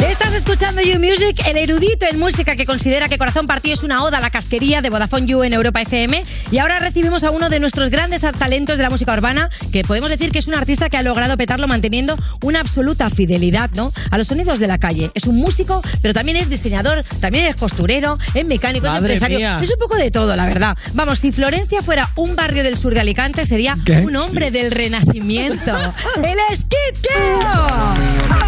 Estás 0.08 0.32
escuchando 0.34 0.80
You 0.80 0.98
Music, 0.98 1.42
el 1.46 1.56
erudito 1.56 2.06
en 2.06 2.18
música 2.18 2.54
que 2.54 2.66
considera 2.66 3.08
que 3.08 3.18
Corazón 3.18 3.46
Partido 3.46 3.74
es 3.74 3.82
una 3.82 4.04
oda 4.04 4.18
a 4.18 4.20
la 4.20 4.30
casquería 4.30 4.80
de 4.80 4.90
Vodafone 4.90 5.26
You 5.26 5.42
en 5.42 5.54
Europa 5.54 5.80
FM. 5.80 6.22
Y 6.50 6.58
ahora 6.58 6.78
recibimos 6.78 7.24
a 7.24 7.30
uno 7.30 7.48
de 7.48 7.58
nuestros 7.58 7.90
grandes 7.90 8.20
talentos 8.20 8.76
de 8.76 8.82
la 8.84 8.90
música 8.90 9.12
urbana, 9.12 9.50
que 9.72 9.82
podemos 9.82 10.10
decir 10.10 10.30
que 10.30 10.38
es 10.38 10.46
un 10.46 10.54
artista 10.54 10.88
que 10.88 10.96
ha 10.96 11.02
logrado 11.02 11.36
petarlo 11.36 11.66
manteniendo 11.66 12.16
una 12.42 12.60
absoluta 12.60 13.10
fidelidad 13.10 13.70
¿no? 13.72 13.92
a 14.10 14.18
los 14.18 14.28
sonidos 14.28 14.58
de 14.58 14.68
la 14.68 14.73
calle. 14.78 15.10
Es 15.14 15.24
un 15.24 15.36
músico, 15.36 15.82
pero 16.02 16.14
también 16.14 16.36
es 16.36 16.48
diseñador, 16.48 17.02
también 17.20 17.46
es 17.46 17.56
costurero, 17.56 18.18
es 18.34 18.44
mecánico, 18.44 18.86
es 18.86 18.94
empresario. 18.94 19.38
mía. 19.38 19.60
Es 19.62 19.70
un 19.70 19.78
poco 19.78 19.96
de 19.96 20.10
todo, 20.10 20.34
la 20.36 20.46
verdad. 20.46 20.76
Vamos, 20.94 21.18
si 21.18 21.32
Florencia 21.32 21.82
fuera 21.82 22.10
un 22.16 22.36
barrio 22.36 22.62
del 22.62 22.76
sur 22.76 22.94
de 22.94 23.00
Alicante, 23.00 23.46
sería 23.46 23.76
¿Qué? 23.84 23.98
un 24.00 24.16
hombre 24.16 24.50
del 24.50 24.70
renacimiento. 24.70 25.72
¡El 26.16 26.38
Skid 26.56 27.00
Keo! 27.02 27.40
¡Oh, 27.44 27.94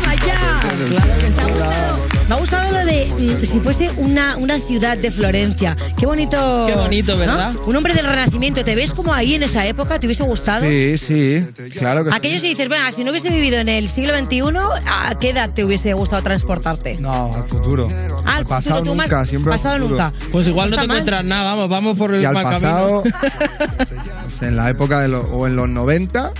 my 0.07 0.17
God! 0.17 0.47
Me 0.91 1.43
ha 1.43 1.47
gustado, 1.47 2.07
me 2.29 2.35
ha 2.35 2.39
gustado 2.39 2.71
lo 2.73 2.85
de 2.85 3.39
si 3.45 3.61
fuese 3.61 3.91
una, 3.99 4.37
una 4.37 4.59
ciudad 4.59 4.99
de 4.99 5.11
Florencia. 5.11 5.77
Qué 5.97 6.07
bonito. 6.07 6.65
Qué 6.67 6.75
bonito, 6.75 7.13
¿no? 7.13 7.19
¿verdad? 7.19 7.55
Un 7.67 7.77
hombre 7.77 7.95
del 7.95 8.05
renacimiento. 8.05 8.65
¿Te 8.65 8.75
ves 8.75 8.91
como 8.91 9.15
ahí 9.15 9.35
en 9.35 9.45
esa 9.45 9.65
época? 9.67 9.99
¿Te 10.01 10.07
hubiese 10.07 10.25
gustado? 10.25 10.61
Sí, 10.67 10.99
sí, 10.99 11.47
claro 11.79 12.05
que 12.05 12.11
sí. 12.11 12.17
Aquellos 12.17 12.43
si 12.43 12.49
dices, 12.49 12.69
bueno, 12.69 12.91
si 12.91 13.05
no 13.05 13.11
hubiese 13.11 13.29
vivido 13.31 13.59
en 13.59 13.69
el 13.69 13.89
siglo 13.89 14.17
XXI, 14.19 14.41
¿a 14.87 15.17
qué 15.21 15.31
edad 15.31 15.51
te 15.55 15.65
hubiese 15.65 15.93
gustado 15.93 16.23
transportarte? 16.23 16.97
No, 16.99 17.31
al 17.33 17.45
futuro. 17.45 17.87
Ah, 18.25 18.37
al 18.37 18.47
pasado 18.47 18.85
más- 18.95 19.07
nunca, 19.09 19.25
siempre 19.25 19.53
al 19.53 19.59
pasado 19.59 19.77
futuro. 19.77 19.97
nunca. 20.05 20.13
Pues 20.33 20.49
igual 20.49 20.71
no, 20.71 20.77
te 20.77 20.87
mal. 20.89 20.97
encuentras 20.97 21.25
nada, 21.25 21.45
vamos, 21.45 21.69
vamos 21.69 21.97
por 21.97 22.13
el 22.15 22.23
Y 22.23 22.25
al 22.25 22.35
mal 22.35 22.43
pasado, 22.43 23.03
camino. 23.05 23.19
pues, 24.25 24.43
en 24.43 24.57
la 24.57 24.69
época 24.71 25.01
de 25.01 25.09
los, 25.09 25.25
o 25.31 25.47
en 25.47 25.55
los 25.55 25.69
90 25.69 26.33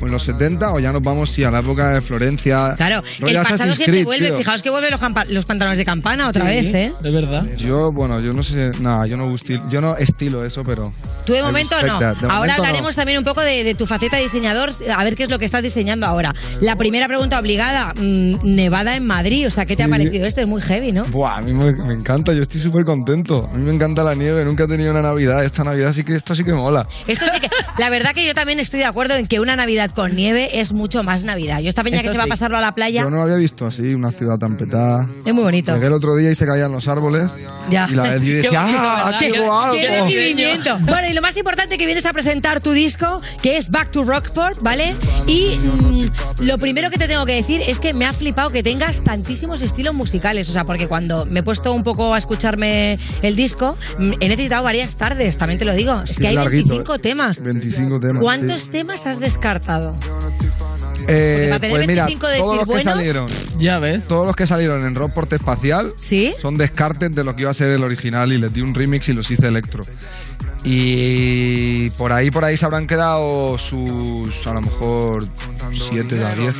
o 0.00 0.06
en 0.06 0.12
los 0.12 0.22
70 0.22 0.72
o 0.72 0.80
ya 0.80 0.92
nos 0.92 1.02
vamos 1.02 1.30
sí, 1.30 1.44
a 1.44 1.50
la 1.50 1.60
época 1.60 1.90
de 1.90 2.00
Florencia. 2.00 2.74
Claro, 2.76 3.02
el 3.20 3.34
pasado 3.34 3.54
Assassin's 3.54 3.76
siempre 3.76 3.92
Creed, 3.92 4.04
vuelve. 4.04 4.26
tío. 4.28 4.36
Fijaos 4.38 4.62
que 4.62 4.70
vuelven 4.70 4.90
los, 4.90 5.44
pantalones 5.44 5.78
de 5.78 5.84
campana 5.84 6.28
otra 6.28 6.44
vez, 6.44 6.72
¿eh? 6.74 6.92
Es 7.02 7.12
verdad. 7.12 7.44
Yo, 7.56 7.92
bueno, 7.92 8.20
yo 8.20 8.32
no 8.32 8.42
sé, 8.42 8.72
nada, 8.80 9.06
yo 9.06 9.16
no 9.16 9.34
estilo, 9.34 9.62
yo 9.70 9.80
no 9.80 9.96
estilo 9.96 10.44
eso, 10.44 10.62
pero 10.64 10.92
Tú 11.24 11.32
de 11.32 11.42
momento 11.42 11.76
no. 11.82 11.98
De 11.98 12.04
ahora 12.04 12.14
momento 12.24 12.28
no. 12.28 12.52
hablaremos 12.54 12.96
también 12.96 13.18
un 13.18 13.24
poco 13.24 13.40
de, 13.40 13.64
de 13.64 13.74
tu 13.74 13.86
faceta 13.86 14.16
de 14.16 14.22
diseñador, 14.22 14.70
a 14.94 15.04
ver 15.04 15.16
qué 15.16 15.24
es 15.24 15.30
lo 15.30 15.38
que 15.38 15.44
estás 15.44 15.62
diseñando 15.62 16.06
ahora. 16.06 16.34
La 16.60 16.76
primera 16.76 17.06
pregunta 17.06 17.38
obligada, 17.38 17.92
mm, 17.96 18.54
Nevada 18.54 18.96
en 18.96 19.06
Madrid, 19.06 19.46
o 19.46 19.50
sea, 19.50 19.66
¿qué 19.66 19.76
te 19.76 19.82
ha 19.82 19.88
parecido? 19.88 20.26
Este 20.26 20.42
es 20.42 20.48
muy 20.48 20.60
heavy, 20.60 20.92
¿no? 20.92 21.04
Buah, 21.04 21.38
a 21.38 21.42
mí 21.42 21.52
me, 21.52 21.72
me 21.72 21.94
encanta, 21.94 22.32
yo 22.32 22.42
estoy 22.42 22.60
súper 22.60 22.84
contento. 22.84 23.48
A 23.52 23.56
mí 23.56 23.64
me 23.64 23.74
encanta 23.74 24.02
la 24.02 24.14
nieve, 24.14 24.44
nunca 24.44 24.64
he 24.64 24.66
tenido 24.66 24.90
una 24.90 25.02
Navidad. 25.02 25.44
Esta 25.44 25.64
Navidad 25.64 25.92
sí 25.92 26.04
que 26.04 26.14
esto 26.14 26.34
sí 26.34 26.44
que 26.44 26.52
mola. 26.52 26.86
Esto 27.06 27.26
sí 27.32 27.40
que, 27.40 27.48
la 27.78 27.90
verdad 27.90 28.12
que 28.12 28.26
yo 28.26 28.34
también 28.34 28.60
estoy 28.60 28.80
de 28.80 28.86
acuerdo 28.86 29.14
en 29.14 29.26
que 29.26 29.40
una 29.40 29.56
Navidad 29.56 29.89
con 29.92 30.14
nieve 30.14 30.60
es 30.60 30.72
mucho 30.72 31.02
más 31.02 31.24
Navidad. 31.24 31.60
Yo 31.60 31.68
esta 31.68 31.82
peña 31.82 31.96
Eso 31.98 32.04
que 32.04 32.10
se 32.12 32.18
va 32.18 32.24
a 32.24 32.28
pasarlo 32.28 32.56
a 32.56 32.60
la 32.60 32.72
playa 32.74 33.02
Yo 33.02 33.10
no 33.10 33.22
había 33.22 33.36
visto 33.36 33.66
así 33.66 33.94
una 33.94 34.10
ciudad 34.10 34.38
tan 34.38 34.56
petada. 34.56 35.06
es 35.24 35.34
muy 35.34 35.44
bonito. 35.44 35.74
Llegué 35.74 35.86
el 35.86 35.92
otro 35.92 36.16
día 36.16 36.30
y 36.30 36.34
se 36.34 36.46
caían 36.46 36.72
los 36.72 36.88
árboles. 36.88 37.30
Ya. 37.70 37.86
Y 37.90 37.94
la 37.94 38.02
Qué 38.14 38.18
decía, 38.20 38.50
¡ah, 38.66 39.12
qué 39.18 39.30
Qué- 39.32 39.40
guapo! 39.40 39.74
¡Qué 39.74 40.00
recibimiento! 40.00 40.78
Bueno, 40.80 41.08
y 41.08 41.12
lo 41.14 41.22
más 41.22 41.36
importante 41.36 41.78
que 41.78 41.86
vienes 41.86 42.06
a 42.06 42.12
presentar 42.12 42.60
tu 42.60 42.72
disco, 42.72 43.20
que 43.42 43.56
es 43.56 43.70
Back 43.70 43.90
to 43.90 44.04
Rockport, 44.04 44.60
¿vale? 44.60 44.94
Y 45.26 45.56
mm, 45.58 46.44
lo 46.46 46.58
primero 46.58 46.90
que 46.90 46.98
te 46.98 47.06
tengo 47.08 47.24
que 47.26 47.34
decir 47.34 47.60
es 47.66 47.78
que 47.80 47.92
me 47.92 48.04
ha 48.06 48.12
flipado 48.12 48.50
que 48.50 48.62
tengas 48.62 49.02
tantísimos 49.04 49.62
estilos 49.62 49.94
musicales. 49.94 50.48
O 50.48 50.52
sea, 50.52 50.64
porque 50.64 50.86
cuando 50.88 51.26
me 51.26 51.40
he 51.40 51.42
puesto 51.42 51.72
un 51.72 51.82
poco 51.84 52.14
a 52.14 52.18
escucharme 52.18 52.98
el 53.22 53.36
disco, 53.36 53.76
mm, 53.98 54.12
he 54.20 54.28
necesitado 54.28 54.64
varias 54.64 54.94
tardes, 54.96 55.36
también 55.36 55.58
te 55.58 55.64
lo 55.64 55.74
digo. 55.74 56.02
Es 56.02 56.10
Sí, 56.10 56.22
que 56.22 56.28
hay 56.28 56.34
larguito, 56.34 56.68
25 56.70 56.94
eh. 56.94 56.98
temas. 56.98 57.40
25 57.40 58.00
temas. 58.00 58.22
¿Cuántos 58.22 58.62
sí. 58.62 58.68
temas 58.70 59.06
has 59.06 59.20
descartado? 59.20 59.79
Eh, 61.08 61.46
para 61.48 61.60
tener 61.60 61.76
pues 61.76 61.86
mira, 61.88 62.04
25 62.04 62.26
de 62.28 62.38
todos 62.38 62.56
los 62.56 62.76
que 62.76 62.82
salieron, 62.82 63.26
Ya 63.58 63.78
ves. 63.78 64.06
todos 64.06 64.26
los 64.26 64.36
que 64.36 64.46
salieron 64.46 64.84
en 64.84 64.94
Rockport 64.94 65.32
Espacial 65.32 65.94
¿Sí? 66.00 66.34
son 66.40 66.56
descartes 66.56 67.12
de 67.12 67.24
lo 67.24 67.34
que 67.34 67.42
iba 67.42 67.50
a 67.50 67.54
ser 67.54 67.70
el 67.70 67.82
original 67.82 68.32
y 68.32 68.38
les 68.38 68.52
di 68.52 68.60
un 68.60 68.74
remix 68.74 69.08
y 69.08 69.12
los 69.14 69.30
hice 69.30 69.48
electro. 69.48 69.82
Y 70.64 71.90
por 71.90 72.12
ahí, 72.12 72.30
por 72.30 72.44
ahí 72.44 72.56
se 72.56 72.66
habrán 72.66 72.86
quedado 72.86 73.58
sus, 73.58 74.46
a 74.46 74.52
lo 74.54 74.60
mejor, 74.60 75.26
7 75.72 76.24
a 76.24 76.34
10. 76.34 76.54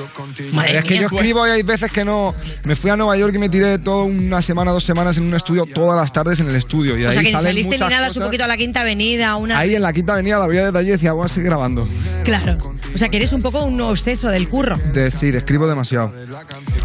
Madre 0.52 0.78
es 0.78 0.85
que 0.85 0.97
yo 0.97 1.07
escribo 1.07 1.47
y 1.47 1.50
hay 1.50 1.62
veces 1.62 1.92
que 1.92 2.04
no. 2.04 2.35
Me 2.64 2.76
fui 2.76 2.90
a 2.90 2.97
Nueva 2.97 3.16
York 3.16 3.35
y 3.35 3.38
me 3.38 3.49
tiré 3.49 3.78
toda 3.78 4.04
una 4.04 4.40
semana, 4.40 4.71
dos 4.71 4.85
semanas 4.85 5.19
en 5.19 5.25
un 5.25 5.35
estudio, 5.35 5.66
todas 5.66 6.00
las 6.00 6.12
tardes 6.12 6.40
en 6.40 6.49
el 6.49 6.57
estudio. 6.57 6.97
Y 6.97 7.04
O 7.04 7.09
ahí 7.09 7.14
sea, 7.14 7.23
que 7.23 7.33
ni 7.33 7.40
saliste 7.40 7.78
ni 7.78 7.88
nada, 7.88 8.09
un 8.09 8.23
poquito 8.23 8.45
a 8.45 8.49
la 8.49 8.57
Quinta 8.57 8.80
Avenida, 8.80 9.37
una... 9.37 9.59
Ahí 9.59 9.75
en 9.75 9.83
la 9.83 9.92
quinta 9.92 10.14
avenida 10.14 10.38
la 10.38 10.47
veía 10.47 10.66
desde 10.66 10.78
allí 10.78 10.88
y 10.88 10.92
decía, 10.92 11.12
voy 11.12 11.26
a 11.26 11.28
seguir 11.28 11.45
grabando. 11.45 11.85
Claro. 12.25 12.59
O 12.95 12.99
sea, 12.99 13.09
que 13.09 13.19
eres 13.19 13.33
un 13.33 13.40
poco 13.40 13.64
un 13.64 13.80
obseso 13.80 14.28
del 14.28 14.49
curro. 14.49 14.76
De, 14.92 15.11
sí, 15.11 15.30
describo 15.30 15.66
demasiado. 15.66 16.12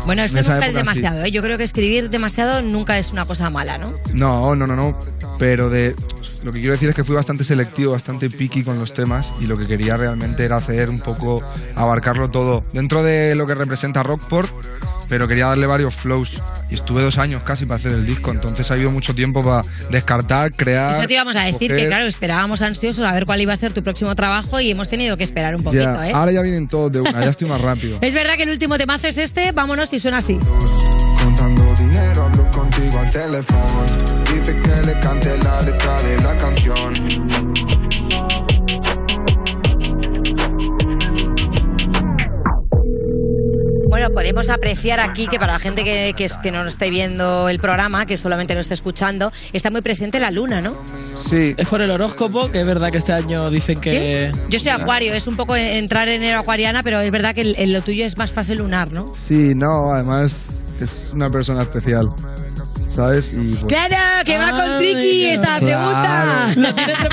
Bueno, 0.05 0.23
esto 0.23 0.37
nunca 0.37 0.65
es 0.67 0.71
sí. 0.71 0.77
demasiado, 0.77 1.23
¿eh? 1.23 1.31
Yo 1.31 1.41
creo 1.41 1.57
que 1.57 1.63
escribir 1.63 2.09
demasiado 2.09 2.61
nunca 2.61 2.97
es 2.97 3.11
una 3.11 3.25
cosa 3.25 3.49
mala, 3.49 3.77
¿no? 3.77 3.91
No, 4.13 4.55
no, 4.55 4.67
no, 4.67 4.75
no. 4.75 4.99
Pero 5.39 5.69
de. 5.69 5.95
Lo 6.45 6.53
que 6.53 6.59
quiero 6.59 6.73
decir 6.73 6.87
es 6.89 6.95
que 6.95 7.03
fui 7.03 7.15
bastante 7.15 7.43
selectivo, 7.43 7.93
bastante 7.93 8.29
picky 8.29 8.63
con 8.63 8.77
los 8.77 8.93
temas 8.93 9.33
y 9.41 9.45
lo 9.45 9.57
que 9.57 9.65
quería 9.65 9.97
realmente 9.97 10.45
era 10.45 10.57
hacer 10.57 10.91
un 10.91 10.99
poco, 10.99 11.41
abarcarlo 11.73 12.29
todo 12.29 12.63
dentro 12.71 13.01
de 13.01 13.33
lo 13.33 13.47
que 13.47 13.55
representa 13.55 14.03
Rockport, 14.03 14.51
pero 15.09 15.27
quería 15.27 15.47
darle 15.47 15.65
varios 15.65 15.95
flows. 15.95 16.39
Y 16.69 16.75
estuve 16.75 17.01
dos 17.01 17.17
años 17.17 17.41
casi 17.41 17.65
para 17.65 17.77
hacer 17.77 17.93
el 17.93 18.05
disco, 18.05 18.29
entonces 18.29 18.69
ha 18.69 18.75
habido 18.75 18.91
mucho 18.91 19.15
tiempo 19.15 19.41
para 19.41 19.63
descartar, 19.89 20.53
crear. 20.53 20.99
Eso 20.99 21.07
te 21.07 21.15
íbamos 21.15 21.35
a 21.35 21.45
decir, 21.45 21.71
que 21.71 21.77
coger. 21.77 21.87
claro, 21.87 22.05
esperábamos 22.05 22.61
ansiosos 22.61 23.03
a 23.03 23.11
ver 23.11 23.25
cuál 23.25 23.41
iba 23.41 23.51
a 23.51 23.57
ser 23.57 23.73
tu 23.73 23.81
próximo 23.81 24.13
trabajo 24.13 24.59
y 24.61 24.69
hemos 24.69 24.87
tenido 24.87 25.17
que 25.17 25.23
esperar 25.23 25.55
un 25.55 25.63
poquito, 25.63 25.81
Ya, 25.83 26.09
¿eh? 26.09 26.13
Ahora 26.13 26.31
ya 26.31 26.43
vienen 26.43 26.67
todos 26.67 26.91
de 26.91 27.01
una, 27.01 27.11
ya 27.11 27.31
estoy 27.31 27.47
más 27.49 27.61
rápido. 27.69 27.97
Es 28.01 28.13
verdad 28.13 28.35
que 28.35 28.43
el 28.43 28.51
último 28.51 28.77
temazo 28.77 29.07
es 29.07 29.17
este, 29.17 29.51
vámonos 29.51 29.91
y 29.93 29.99
suena 29.99 30.19
así. 30.19 30.37
Contando 31.23 31.73
dinero, 31.73 32.29
contigo 32.75 32.99
al 32.99 33.09
teléfono. 33.11 33.85
Dice 34.33 34.55
que 34.61 34.81
le 34.87 34.99
cante 34.99 35.37
la 35.37 35.61
letra 35.61 36.01
de 36.03 36.17
la 36.23 36.37
canción. 36.37 38.05
Bueno, 43.87 44.09
podemos 44.13 44.49
apreciar 44.49 44.99
aquí 44.99 45.27
que 45.27 45.39
para 45.39 45.53
la 45.53 45.59
gente 45.59 45.83
que, 45.85 46.13
que, 46.17 46.27
que 46.43 46.51
no 46.51 46.65
esté 46.65 46.89
viendo 46.89 47.47
el 47.47 47.59
programa, 47.59 48.05
que 48.05 48.17
solamente 48.17 48.53
lo 48.53 48.59
esté 48.59 48.73
escuchando, 48.73 49.31
está 49.53 49.71
muy 49.71 49.81
presente 49.81 50.19
la 50.19 50.31
luna, 50.31 50.59
¿no? 50.59 50.75
Sí. 51.29 51.53
Es 51.55 51.67
por 51.69 51.81
el 51.81 51.89
horóscopo, 51.91 52.51
que 52.51 52.59
es 52.59 52.65
verdad 52.65 52.91
que 52.91 52.97
este 52.97 53.13
año 53.13 53.49
dicen 53.49 53.79
que... 53.79 54.31
Yo 54.49 54.59
soy 54.59 54.69
acuario, 54.71 55.13
es 55.13 55.27
un 55.27 55.37
poco 55.37 55.55
entrar 55.55 56.09
en 56.09 56.23
era 56.23 56.39
acuariana, 56.39 56.83
pero 56.83 56.99
es 56.99 57.11
verdad 57.11 57.33
que 57.33 57.41
el- 57.41 57.55
el- 57.57 57.71
lo 57.71 57.81
tuyo 57.81 58.05
es 58.05 58.17
más 58.17 58.33
fase 58.33 58.55
lunar, 58.55 58.91
¿no? 58.91 59.13
Sí, 59.27 59.53
no, 59.55 59.91
además 59.93 60.49
es 60.81 61.11
una 61.13 61.29
persona 61.29 61.61
especial, 61.61 62.09
¿sabes? 62.95 63.33
Y 63.33 63.53
pues- 63.55 63.65
¡Claro! 63.65 63.95
¡Que 64.25 64.37
va 64.37 64.51
con 64.51 64.79
Dios. 64.79 65.03
esta 65.33 65.57
pregunta! 65.57 66.55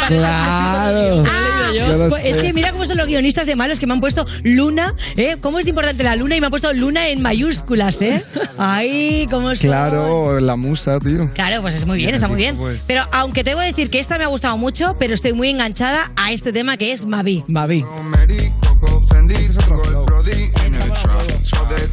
Claro. 0.08 1.24
Ah, 1.28 2.06
pues 2.10 2.24
es 2.24 2.36
que 2.36 2.52
mira 2.52 2.72
cómo 2.72 2.84
son 2.86 2.98
los 2.98 3.06
guionistas 3.06 3.46
de 3.46 3.56
malos 3.56 3.80
que 3.80 3.86
me 3.86 3.94
han 3.94 4.00
puesto 4.00 4.26
luna, 4.42 4.94
¿eh? 5.16 5.36
¿Cómo 5.40 5.58
es 5.58 5.66
importante 5.66 6.04
la 6.04 6.16
luna? 6.16 6.36
Y 6.36 6.40
me 6.40 6.46
han 6.46 6.50
puesto 6.50 6.72
luna 6.72 7.08
en 7.08 7.22
mayúsculas, 7.22 8.00
¿eh? 8.00 8.22
Ay, 8.58 9.26
cómo 9.30 9.50
es 9.50 9.60
Claro, 9.60 10.38
la 10.40 10.56
musa, 10.56 10.98
tío. 10.98 11.30
Claro, 11.34 11.62
pues 11.62 11.74
es 11.74 11.86
muy 11.86 11.98
bien, 11.98 12.14
está 12.14 12.28
muy 12.28 12.36
bien. 12.38 12.56
Pues. 12.56 12.84
Pero 12.86 13.04
aunque 13.12 13.42
debo 13.42 13.60
decir 13.60 13.90
que 13.90 13.98
esta 13.98 14.18
me 14.18 14.24
ha 14.24 14.28
gustado 14.28 14.56
mucho, 14.58 14.96
pero 14.98 15.14
estoy 15.14 15.32
muy 15.32 15.48
enganchada 15.48 16.12
a 16.16 16.32
este 16.32 16.52
tema 16.52 16.76
que 16.76 16.92
es 16.92 17.04
Mavi. 17.04 17.44
Mavi. 17.48 17.84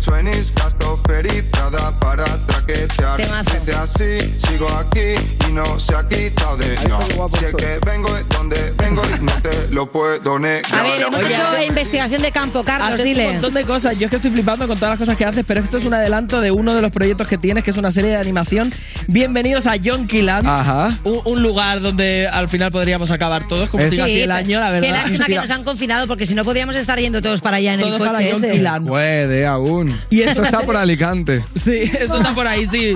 20s, 0.09 0.53
gasto 0.55 0.99
Prada 1.03 1.91
para 1.99 2.23
traquetear. 2.45 3.17
Temazo. 3.17 3.51
Dice 3.59 3.73
así, 3.77 4.33
sigo 4.47 4.67
aquí 4.77 5.15
y 5.47 5.51
no 5.51 5.79
se 5.79 5.95
ha 5.95 6.07
quitado 6.07 6.57
de 6.57 6.75
no. 6.87 6.99
Si 7.37 7.45
es 7.45 7.55
que 7.55 7.79
vengo 7.85 8.15
es 8.15 8.27
donde 8.29 8.73
vengo 8.77 9.01
y 9.19 9.23
no 9.23 9.31
te 9.41 9.67
lo 9.71 9.91
puedo 9.91 10.39
negar. 10.39 10.63
A 10.73 10.83
ver, 10.83 11.01
hemos 11.01 11.15
Oye, 11.21 11.33
hecho 11.33 11.67
investigación 11.67 12.21
de 12.21 12.31
campo, 12.31 12.63
Carlos, 12.63 12.89
Haces 12.89 12.99
un 12.99 13.05
dile. 13.05 13.31
montón 13.31 13.53
de 13.53 13.65
cosas. 13.65 13.97
Yo 13.97 14.05
es 14.05 14.09
que 14.09 14.15
estoy 14.17 14.31
flipando 14.31 14.67
con 14.67 14.77
todas 14.77 14.91
las 14.93 14.99
cosas 14.99 15.17
que 15.17 15.25
haces, 15.25 15.43
pero 15.47 15.59
esto 15.61 15.77
es 15.77 15.85
un 15.85 15.93
adelanto 15.93 16.41
de 16.41 16.51
uno 16.51 16.73
de 16.73 16.81
los 16.81 16.91
proyectos 16.91 17.27
que 17.27 17.37
tienes, 17.37 17.63
que 17.63 17.71
es 17.71 17.77
una 17.77 17.91
serie 17.91 18.11
de 18.11 18.17
animación. 18.17 18.71
Bienvenidos 19.07 19.67
a 19.67 19.75
Yonkiland. 19.75 20.47
Ajá. 20.47 20.97
Un, 21.03 21.21
un 21.25 21.41
lugar 21.41 21.81
donde 21.81 22.27
al 22.27 22.49
final 22.49 22.71
podríamos 22.71 23.11
acabar 23.11 23.47
todos, 23.47 23.69
como 23.69 23.89
si 23.89 23.99
así 23.99 24.21
el 24.21 24.31
año, 24.31 24.59
la 24.59 24.71
verdad. 24.71 24.87
Qué 24.87 24.93
lástima 24.93 25.25
que 25.25 25.35
nos 25.35 25.51
han 25.51 25.63
confinado 25.63 26.07
porque 26.07 26.25
si 26.25 26.35
no 26.35 26.45
podíamos 26.45 26.75
estar 26.75 26.99
yendo 26.99 27.21
todos 27.21 27.41
para 27.41 27.57
allá 27.57 27.73
en 27.73 27.81
Todos 27.81 27.93
el 27.99 27.99
para 28.05 28.19
coche 28.19 28.31
ese. 28.31 28.47
Yonkiland. 28.47 28.87
Puede 28.87 29.45
aún. 29.47 29.98
Y 30.09 30.21
es 30.21 30.31
Eso 30.31 30.39
una 30.39 30.49
está 30.49 30.61
por 30.65 30.75
Alicante. 30.75 31.43
Sí, 31.55 31.75
eso 31.99 32.17
está 32.17 32.33
por 32.33 32.47
ahí, 32.47 32.65
sí. 32.67 32.95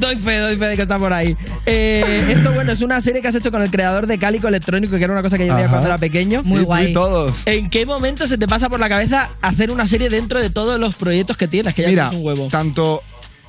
Doy 0.00 0.16
fe, 0.16 0.38
doy 0.38 0.56
fe 0.56 0.66
de 0.66 0.76
que 0.76 0.82
está 0.82 0.98
por 0.98 1.12
ahí. 1.12 1.36
Eh, 1.66 2.26
esto, 2.30 2.52
bueno, 2.52 2.72
es 2.72 2.80
una 2.82 3.00
serie 3.00 3.22
que 3.22 3.28
has 3.28 3.34
hecho 3.34 3.50
con 3.50 3.62
el 3.62 3.70
creador 3.70 4.06
de 4.06 4.18
Cálico 4.18 4.48
Electrónico, 4.48 4.96
que 4.96 5.04
era 5.04 5.12
una 5.12 5.22
cosa 5.22 5.38
que 5.38 5.46
yo 5.46 5.54
veía 5.54 5.68
cuando 5.68 5.86
era 5.86 5.98
pequeño. 5.98 6.42
Muy 6.44 6.60
Sí, 6.60 6.64
guay. 6.64 6.90
y 6.90 6.92
todos. 6.92 7.42
¿En 7.46 7.70
qué 7.70 7.86
momento 7.86 8.26
se 8.26 8.38
te 8.38 8.46
pasa 8.48 8.68
por 8.68 8.80
la 8.80 8.88
cabeza 8.88 9.30
hacer 9.42 9.70
una 9.70 9.86
serie 9.86 10.08
dentro 10.10 10.40
de 10.40 10.50
todos 10.50 10.78
los 10.80 10.94
proyectos 10.94 11.36
que 11.36 11.48
tienes? 11.48 11.74
Que 11.74 11.82
ya 11.82 11.88
Mira, 11.88 12.02
tienes 12.10 12.20
un 12.20 12.26
huevo. 12.26 12.48
tanto 12.50 13.02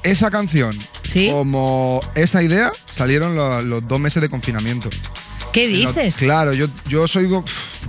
esa 0.04 0.30
canción 0.30 0.78
Sí. 1.12 1.30
como 1.32 2.02
esa 2.16 2.44
idea 2.44 2.72
salieron 2.90 3.36
lo- 3.36 3.62
los 3.62 3.88
dos 3.88 4.00
meses 4.00 4.22
de 4.22 4.30
confinamiento. 4.30 4.90
¿Qué 5.52 5.68
dices? 5.68 6.16
Claro, 6.16 6.54
yo, 6.54 6.68
yo 6.90 7.08
soy. 7.08 7.30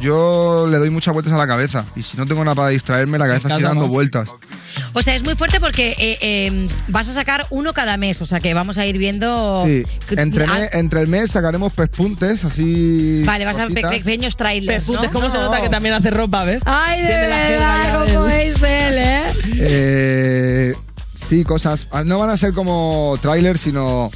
Yo 0.01 0.67
le 0.71 0.77
doy 0.79 0.91
muchas 0.91 1.13
vueltas 1.15 1.33
a 1.33 1.37
la 1.39 1.47
cabeza. 1.47 1.85
Y 1.97 2.03
si 2.03 2.17
no 2.17 2.27
tengo 2.27 2.45
nada 2.45 2.55
para 2.55 2.69
distraerme, 2.69 3.19
la 3.19 3.27
cabeza 3.27 3.49
sigue 3.49 3.63
dando 3.63 3.83
más. 3.83 3.91
vueltas. 3.91 4.29
O 4.93 5.03
sea, 5.03 5.15
es 5.15 5.23
muy 5.25 5.35
fuerte 5.35 5.61
porque 5.61 5.91
eh, 5.99 6.19
eh, 6.21 6.69
vas 6.89 7.09
a 7.09 7.13
sacar 7.15 7.47
uno 7.51 7.73
cada 7.73 7.97
mes. 7.97 8.21
O 8.23 8.27
sea, 8.27 8.41
que 8.41 8.55
vamos 8.55 8.79
a 8.79 8.87
ir 8.87 8.99
viendo. 8.99 9.65
Sí. 9.67 9.83
Entre, 10.17 10.45
Ah, 10.45 10.59
me- 10.73 10.79
entre 10.79 11.01
el 11.01 11.09
mes 11.09 11.31
sacaremos 11.31 11.73
pespuntes, 11.73 12.45
así. 12.45 13.23
Vale, 13.25 13.45
vas 13.45 13.57
a 13.59 13.61
ver 13.67 13.69
cositas. 13.71 13.91
pequeños 13.91 14.37
trailers. 14.37 14.79
Pespuntes, 14.85 15.07
¿no? 15.07 15.13
¿cómo 15.13 15.31
se 15.31 15.39
nota 15.39 15.61
que 15.61 15.69
también 15.69 15.95
hace 15.95 16.11
ropa, 16.11 16.45
ves? 16.45 16.63
Ay, 16.67 17.01
de 17.03 17.07
Tiene 17.09 17.27
verdad, 17.27 18.07
del- 18.07 18.41
es 18.41 18.63
él, 18.63 18.99
¿eh? 18.99 19.23
Eh, 19.59 20.75
sí, 21.29 21.45
cosas. 21.45 21.87
ah, 21.91 22.05
No 22.05 22.19
van 22.19 22.31
a 22.31 22.37
ser 22.37 22.53
como 22.53 23.19
trailers, 23.21 23.61
sino. 23.61 24.11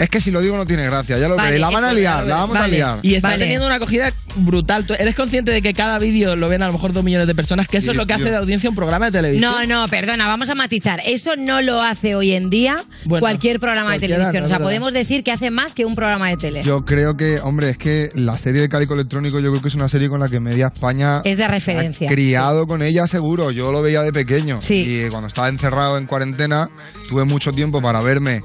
Es 0.00 0.08
que 0.08 0.18
si 0.20 0.30
lo 0.30 0.40
digo 0.40 0.56
no 0.56 0.64
tiene 0.64 0.84
gracia, 0.86 1.18
ya 1.18 1.28
lo 1.28 1.36
Vale, 1.36 1.50
veréis. 1.52 1.60
La 1.60 1.70
van 1.70 1.84
a 1.84 1.92
liar, 1.92 2.26
la 2.26 2.36
vamos 2.36 2.56
a 2.56 2.66
liar. 2.66 2.98
Y 3.02 3.14
está 3.16 3.36
teniendo 3.36 3.66
una 3.66 3.74
acogida 3.76 4.12
brutal. 4.36 4.86
¿Tú 4.86 4.94
¿Eres 4.94 5.14
consciente 5.14 5.52
de 5.52 5.60
que 5.60 5.74
cada 5.74 5.98
vídeo 5.98 6.36
lo 6.36 6.48
ven 6.48 6.62
a 6.62 6.66
lo 6.68 6.72
mejor 6.72 6.94
dos 6.94 7.04
millones 7.04 7.26
de 7.26 7.34
personas? 7.34 7.68
Que 7.68 7.76
eso 7.76 7.84
Sí, 7.84 7.90
es 7.90 7.96
lo 7.96 8.06
que 8.06 8.14
hace 8.14 8.30
de 8.30 8.36
audiencia 8.36 8.70
un 8.70 8.76
programa 8.76 9.06
de 9.06 9.12
televisión. 9.12 9.52
No, 9.52 9.66
no, 9.66 9.88
perdona, 9.88 10.26
vamos 10.26 10.48
a 10.48 10.54
matizar. 10.54 11.00
Eso 11.04 11.36
no 11.36 11.60
lo 11.60 11.82
hace 11.82 12.14
hoy 12.14 12.32
en 12.32 12.48
día 12.48 12.82
Bueno, 13.04 13.20
cualquier 13.20 13.60
programa 13.60 13.92
de 13.92 14.00
televisión. 14.00 14.38
no, 14.38 14.44
O 14.46 14.48
sea, 14.48 14.58
podemos 14.58 14.94
decir 14.94 15.22
que 15.22 15.32
hace 15.32 15.50
más 15.50 15.74
que 15.74 15.84
un 15.84 15.94
programa 15.94 16.30
de 16.30 16.38
tele. 16.38 16.62
Yo 16.62 16.86
creo 16.86 17.18
que, 17.18 17.38
hombre, 17.40 17.68
es 17.68 17.76
que 17.76 18.10
la 18.14 18.38
serie 18.38 18.62
de 18.62 18.70
Cálico 18.70 18.94
Electrónico 18.94 19.38
yo 19.40 19.50
creo 19.50 19.60
que 19.60 19.68
es 19.68 19.74
una 19.74 19.88
serie 19.90 20.08
con 20.08 20.18
la 20.20 20.28
que 20.28 20.40
media 20.40 20.68
España 20.72 21.20
Es 21.24 21.36
de 21.36 21.46
referencia. 21.46 22.08
ha 22.08 22.12
criado 22.12 22.66
con 22.66 22.80
ella 22.80 23.06
seguro. 23.06 23.50
Yo 23.50 23.70
lo 23.70 23.82
veía 23.82 24.00
de 24.02 24.12
pequeño. 24.14 24.60
Sí. 24.62 24.76
Y 25.04 25.08
cuando 25.10 25.28
estaba 25.28 25.48
encerrado 25.48 25.98
en 25.98 26.06
cuarentena 26.06 26.70
tuve 27.10 27.24
mucho 27.24 27.52
tiempo 27.52 27.82
para 27.82 28.00
verme 28.00 28.42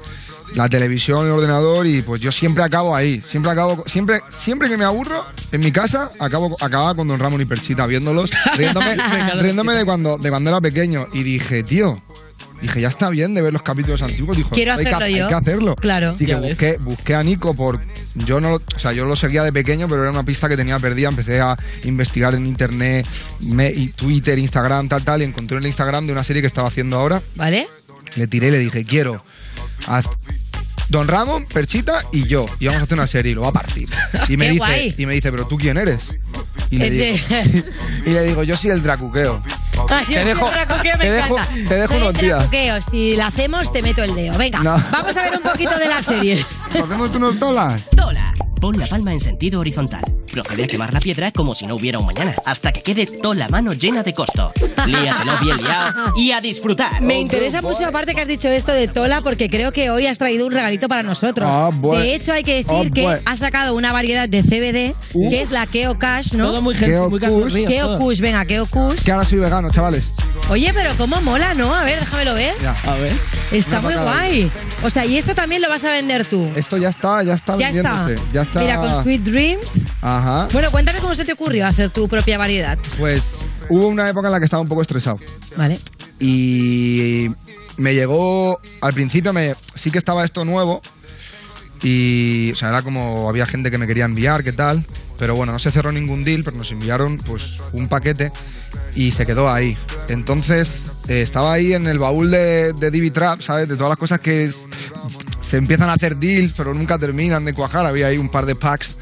la 0.54 0.68
televisión, 0.68 1.26
el 1.26 1.32
ordenador 1.32 1.86
y 1.86 2.02
pues 2.02 2.20
yo 2.20 2.30
siempre 2.32 2.62
acabo 2.64 2.94
ahí. 2.94 3.20
Siempre 3.20 3.50
acabo, 3.52 3.84
siempre, 3.86 4.20
siempre 4.28 4.68
que 4.68 4.76
me 4.76 4.84
aburro 4.84 5.24
en 5.52 5.60
mi 5.60 5.72
casa 5.72 6.10
acabo, 6.18 6.56
acababa 6.60 6.94
con 6.94 7.08
Don 7.08 7.18
Ramón 7.18 7.40
y 7.40 7.44
Perchita 7.44 7.86
viéndolos, 7.86 8.30
riéndome, 8.56 8.96
riéndome 9.40 9.72
de 9.74 9.84
cuando, 9.84 10.18
de 10.18 10.30
cuando 10.30 10.50
era 10.50 10.60
pequeño. 10.60 11.06
Y 11.12 11.22
dije, 11.22 11.62
tío. 11.62 12.00
Dije, 12.62 12.80
ya 12.80 12.88
está 12.88 13.10
bien 13.10 13.34
de 13.34 13.42
ver 13.42 13.52
los 13.52 13.60
capítulos 13.60 14.00
antiguos. 14.00 14.34
Dijo, 14.34 14.48
Quiero 14.48 14.72
hay 14.72 14.78
que- 14.78 14.88
hacerlo 14.88 15.04
hay 15.04 15.18
yo. 15.18 15.28
que 15.28 15.34
hacerlo. 15.34 15.76
Claro. 15.76 16.10
Así 16.12 16.24
que 16.24 16.34
busqué, 16.36 16.78
busqué 16.80 17.14
a 17.14 17.22
Nico 17.22 17.52
por. 17.52 17.78
Yo 18.14 18.40
no 18.40 18.48
lo- 18.48 18.62
o 18.74 18.78
sea, 18.78 18.92
yo 18.92 19.04
lo 19.04 19.14
seguía 19.14 19.44
de 19.44 19.52
pequeño, 19.52 19.86
pero 19.88 20.00
era 20.02 20.10
una 20.10 20.24
pista 20.24 20.48
que 20.48 20.56
tenía 20.56 20.78
perdida. 20.78 21.10
Empecé 21.10 21.38
a 21.42 21.54
investigar 21.84 22.34
en 22.34 22.46
internet, 22.46 23.06
me- 23.40 23.68
y 23.70 23.88
Twitter, 23.88 24.38
Instagram, 24.38 24.88
tal, 24.88 25.04
tal, 25.04 25.20
y 25.20 25.24
encontré 25.26 25.58
el 25.58 25.66
Instagram 25.66 26.06
de 26.06 26.12
una 26.12 26.24
serie 26.24 26.40
que 26.40 26.46
estaba 26.46 26.68
haciendo 26.68 26.96
ahora. 26.96 27.20
¿Vale? 27.34 27.68
Le 28.14 28.26
tiré 28.26 28.48
y 28.48 28.52
le 28.52 28.58
dije, 28.58 28.86
quiero. 28.86 29.22
A 29.86 30.02
Don 30.88 31.08
Ramón, 31.08 31.46
Perchita 31.46 32.02
y 32.12 32.26
yo. 32.28 32.46
Y 32.60 32.66
vamos 32.66 32.80
a 32.82 32.84
hacer 32.84 32.96
una 32.96 33.06
serie 33.08 33.32
y 33.32 33.34
lo 33.34 33.42
va 33.42 33.48
a 33.48 33.52
partir. 33.52 33.88
Y 34.28 34.36
me 34.36 34.46
Qué 34.46 34.50
dice, 34.52 34.58
guay. 34.66 34.94
y 34.98 35.06
me 35.06 35.14
dice, 35.14 35.30
pero 35.32 35.46
tú 35.46 35.56
quién 35.58 35.76
eres? 35.76 36.16
Y 36.70 36.78
le, 36.78 36.90
digo, 36.90 37.16
y 38.06 38.10
le 38.10 38.22
digo, 38.24 38.42
yo 38.44 38.56
soy 38.56 38.70
el 38.70 38.82
Dracuqueo. 38.82 39.42
Ay, 39.88 40.04
yo 40.08 40.14
Te 40.14 40.22
soy 40.24 40.32
dejo- 40.32 40.48
el 40.48 40.54
dracuqueo, 40.54 40.98
me 40.98 41.04
te 41.04 41.10
dejo- 41.12 41.38
encanta. 41.38 41.68
te 41.68 41.74
dejo 41.74 41.88
Soy 41.88 41.96
el 41.96 42.02
unos 42.02 42.20
días. 42.20 42.84
Si 42.90 43.16
la 43.16 43.26
hacemos, 43.26 43.72
te 43.72 43.82
meto 43.82 44.02
el 44.02 44.14
dedo. 44.14 44.38
Venga, 44.38 44.60
No. 44.62 44.82
vamos 44.90 45.16
a 45.16 45.22
ver 45.22 45.32
un 45.36 45.42
poquito 45.42 45.78
de 45.78 45.88
la 45.88 46.02
serie. 46.02 46.44
¿Hacemos 46.70 47.14
unos 47.14 47.38
tolas? 47.38 47.90
Tola. 47.90 48.32
Pon 48.60 48.78
la 48.78 48.86
palma 48.86 49.12
en 49.12 49.20
sentido 49.20 49.60
horizontal. 49.60 50.02
Procede 50.42 50.64
a 50.64 50.66
quemar 50.66 50.92
la 50.92 51.00
piedra 51.00 51.32
como 51.32 51.54
si 51.54 51.66
no 51.66 51.76
hubiera 51.76 51.98
un 51.98 52.04
mañana, 52.04 52.34
hasta 52.44 52.70
que 52.70 52.82
quede 52.82 53.06
toda 53.06 53.34
la 53.34 53.48
mano 53.48 53.72
llena 53.72 54.02
de 54.02 54.12
costo. 54.12 54.52
Líatelo 54.84 55.32
bien 55.40 55.56
liado 55.56 56.12
y 56.16 56.32
a 56.32 56.40
disfrutar. 56.42 57.00
Me 57.00 57.18
interesa 57.18 57.62
mucho, 57.62 57.86
aparte 57.86 58.14
que 58.14 58.20
has 58.20 58.28
dicho 58.28 58.48
esto 58.48 58.72
de 58.72 58.86
Tola, 58.86 59.22
porque 59.22 59.48
creo 59.48 59.72
que 59.72 59.88
hoy 59.90 60.06
has 60.06 60.18
traído 60.18 60.46
un 60.46 60.52
regalito 60.52 60.88
para 60.88 61.02
nosotros. 61.02 61.48
Ah, 61.50 61.70
bueno. 61.72 62.02
De 62.02 62.14
hecho, 62.14 62.32
hay 62.34 62.44
que 62.44 62.56
decir 62.56 62.70
Ah, 62.70 62.90
que 62.94 63.18
has 63.24 63.38
sacado 63.38 63.74
una 63.74 63.92
variedad 63.92 64.28
de 64.28 64.42
CBD, 64.42 64.94
Uh. 65.14 65.30
que 65.30 65.40
es 65.40 65.50
la 65.52 65.66
Keo 65.66 65.98
Cash, 65.98 66.34
¿no? 66.34 66.48
Todo 66.48 66.60
muy 66.60 66.74
gente, 66.74 66.90
Keo 66.92 67.08
muy 67.08 67.18
Kush. 67.20 67.66
Keo. 67.66 67.98
Kush, 67.98 68.20
venga, 68.20 68.44
Keo 68.44 68.66
Kush. 68.66 69.00
Que 69.02 69.12
ahora 69.12 69.24
soy 69.24 69.38
vegano, 69.38 69.70
chavales. 69.70 70.10
Oye, 70.50 70.70
pero 70.74 70.90
cómo 70.96 71.20
mola, 71.22 71.54
¿no? 71.54 71.74
A 71.74 71.82
ver, 71.82 71.98
déjamelo 72.00 72.34
ver. 72.34 72.54
Ya. 72.62 72.76
A 72.86 72.94
ver. 72.96 73.12
Está 73.52 73.80
muy 73.80 73.94
guay. 73.94 74.50
O 74.84 74.90
sea, 74.90 75.06
y 75.06 75.16
esto 75.16 75.34
también 75.34 75.62
lo 75.62 75.68
vas 75.68 75.82
a 75.84 75.90
vender 75.90 76.24
tú. 76.26 76.46
Esto 76.54 76.76
ya 76.76 76.90
está, 76.90 77.22
ya 77.22 77.34
está 77.34 77.56
Ya 77.58 77.70
está. 77.70 77.92
vendiéndose. 78.04 78.28
Ya 78.32 78.42
está. 78.42 78.60
Mira, 78.60 78.76
con 78.76 79.02
Sweet 79.02 79.22
Dreams. 79.22 79.66
Ajá. 80.02 80.25
Bueno, 80.52 80.70
cuéntame 80.70 80.98
cómo 81.00 81.14
se 81.14 81.24
te 81.24 81.32
ocurrió 81.32 81.66
hacer 81.66 81.90
tu 81.90 82.08
propia 82.08 82.38
variedad. 82.38 82.78
Pues 82.98 83.28
hubo 83.68 83.86
una 83.88 84.08
época 84.08 84.28
en 84.28 84.32
la 84.32 84.38
que 84.38 84.44
estaba 84.44 84.60
un 84.62 84.68
poco 84.68 84.82
estresado. 84.82 85.18
Vale. 85.56 85.78
Y 86.18 87.28
me 87.76 87.94
llegó, 87.94 88.60
al 88.80 88.94
principio 88.94 89.32
me, 89.32 89.54
sí 89.74 89.90
que 89.90 89.98
estaba 89.98 90.24
esto 90.24 90.44
nuevo. 90.44 90.82
Y, 91.82 92.50
o 92.52 92.56
sea, 92.56 92.70
era 92.70 92.82
como, 92.82 93.28
había 93.28 93.46
gente 93.46 93.70
que 93.70 93.78
me 93.78 93.86
quería 93.86 94.04
enviar, 94.06 94.42
qué 94.42 94.52
tal. 94.52 94.84
Pero 95.18 95.34
bueno, 95.34 95.52
no 95.52 95.58
se 95.58 95.70
cerró 95.72 95.92
ningún 95.92 96.24
deal, 96.24 96.42
pero 96.44 96.56
nos 96.56 96.70
enviaron 96.72 97.16
pues 97.18 97.56
un 97.72 97.88
paquete 97.88 98.32
y 98.94 99.12
se 99.12 99.24
quedó 99.24 99.48
ahí. 99.50 99.76
Entonces, 100.08 100.92
eh, 101.08 101.22
estaba 101.22 101.52
ahí 101.54 101.72
en 101.72 101.86
el 101.86 101.98
baúl 101.98 102.30
de, 102.30 102.72
de 102.74 102.90
Divi 102.90 103.10
Trap, 103.10 103.40
¿sabes? 103.40 103.68
De 103.68 103.76
todas 103.76 103.90
las 103.90 103.98
cosas 103.98 104.20
que 104.20 104.44
es- 104.44 104.58
se 105.40 105.56
empiezan 105.58 105.88
a 105.88 105.92
hacer 105.94 106.16
deals, 106.16 106.52
pero 106.56 106.74
nunca 106.74 106.98
terminan 106.98 107.44
de 107.44 107.54
cuajar. 107.54 107.86
Había 107.86 108.08
ahí 108.08 108.18
un 108.18 108.28
par 108.28 108.46
de 108.46 108.56
packs. 108.56 108.98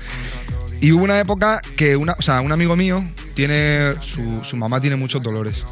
Y 0.85 0.93
hubo 0.93 1.03
una 1.03 1.19
época 1.19 1.63
que 1.77 1.97
una, 1.97 2.13
o 2.13 2.21
sea, 2.21 2.43
un 2.43 2.53
amigo 2.53 2.77
mío 2.77 3.03
tiene, 3.33 3.95
su, 4.03 4.41
su 4.43 4.55
mamá 4.55 4.83
tiene 4.83 4.97
muchos 4.97 5.23
dolores. 5.23 5.65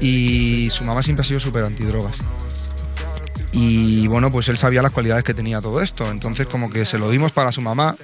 Y 0.00 0.70
su 0.72 0.84
mamá 0.84 1.02
siempre 1.02 1.20
ha 1.20 1.24
sido 1.24 1.38
súper 1.38 1.64
antidrogas. 1.64 2.16
Y 3.52 4.06
bueno, 4.06 4.30
pues 4.30 4.48
él 4.48 4.56
sabía 4.56 4.80
las 4.80 4.92
cualidades 4.92 5.22
que 5.22 5.34
tenía 5.34 5.60
todo 5.60 5.82
esto. 5.82 6.10
Entonces 6.10 6.46
como 6.46 6.70
que 6.70 6.86
se 6.86 6.98
lo 6.98 7.10
dimos 7.10 7.30
para 7.30 7.52
su 7.52 7.60
mamá, 7.60 7.94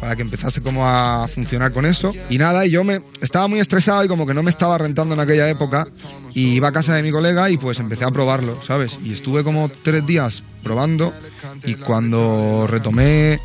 para 0.00 0.16
que 0.16 0.22
empezase 0.22 0.60
como 0.60 0.88
a 0.88 1.28
funcionar 1.32 1.70
con 1.70 1.86
eso. 1.86 2.12
Y 2.28 2.36
nada, 2.36 2.66
y 2.66 2.70
yo 2.70 2.82
me 2.82 3.00
estaba 3.20 3.46
muy 3.46 3.60
estresado 3.60 4.04
y 4.04 4.08
como 4.08 4.26
que 4.26 4.34
no 4.34 4.42
me 4.42 4.50
estaba 4.50 4.78
rentando 4.78 5.14
en 5.14 5.20
aquella 5.20 5.48
época. 5.48 5.86
Y 6.34 6.54
iba 6.54 6.66
a 6.66 6.72
casa 6.72 6.96
de 6.96 7.04
mi 7.04 7.12
colega 7.12 7.48
y 7.48 7.58
pues 7.58 7.78
empecé 7.78 8.04
a 8.04 8.10
probarlo, 8.10 8.60
¿sabes? 8.60 8.98
Y 9.04 9.12
estuve 9.12 9.44
como 9.44 9.70
tres 9.84 10.04
días 10.04 10.42
probando. 10.64 11.12
Y 11.64 11.76
cuando 11.76 12.66
retomé, 12.68 13.40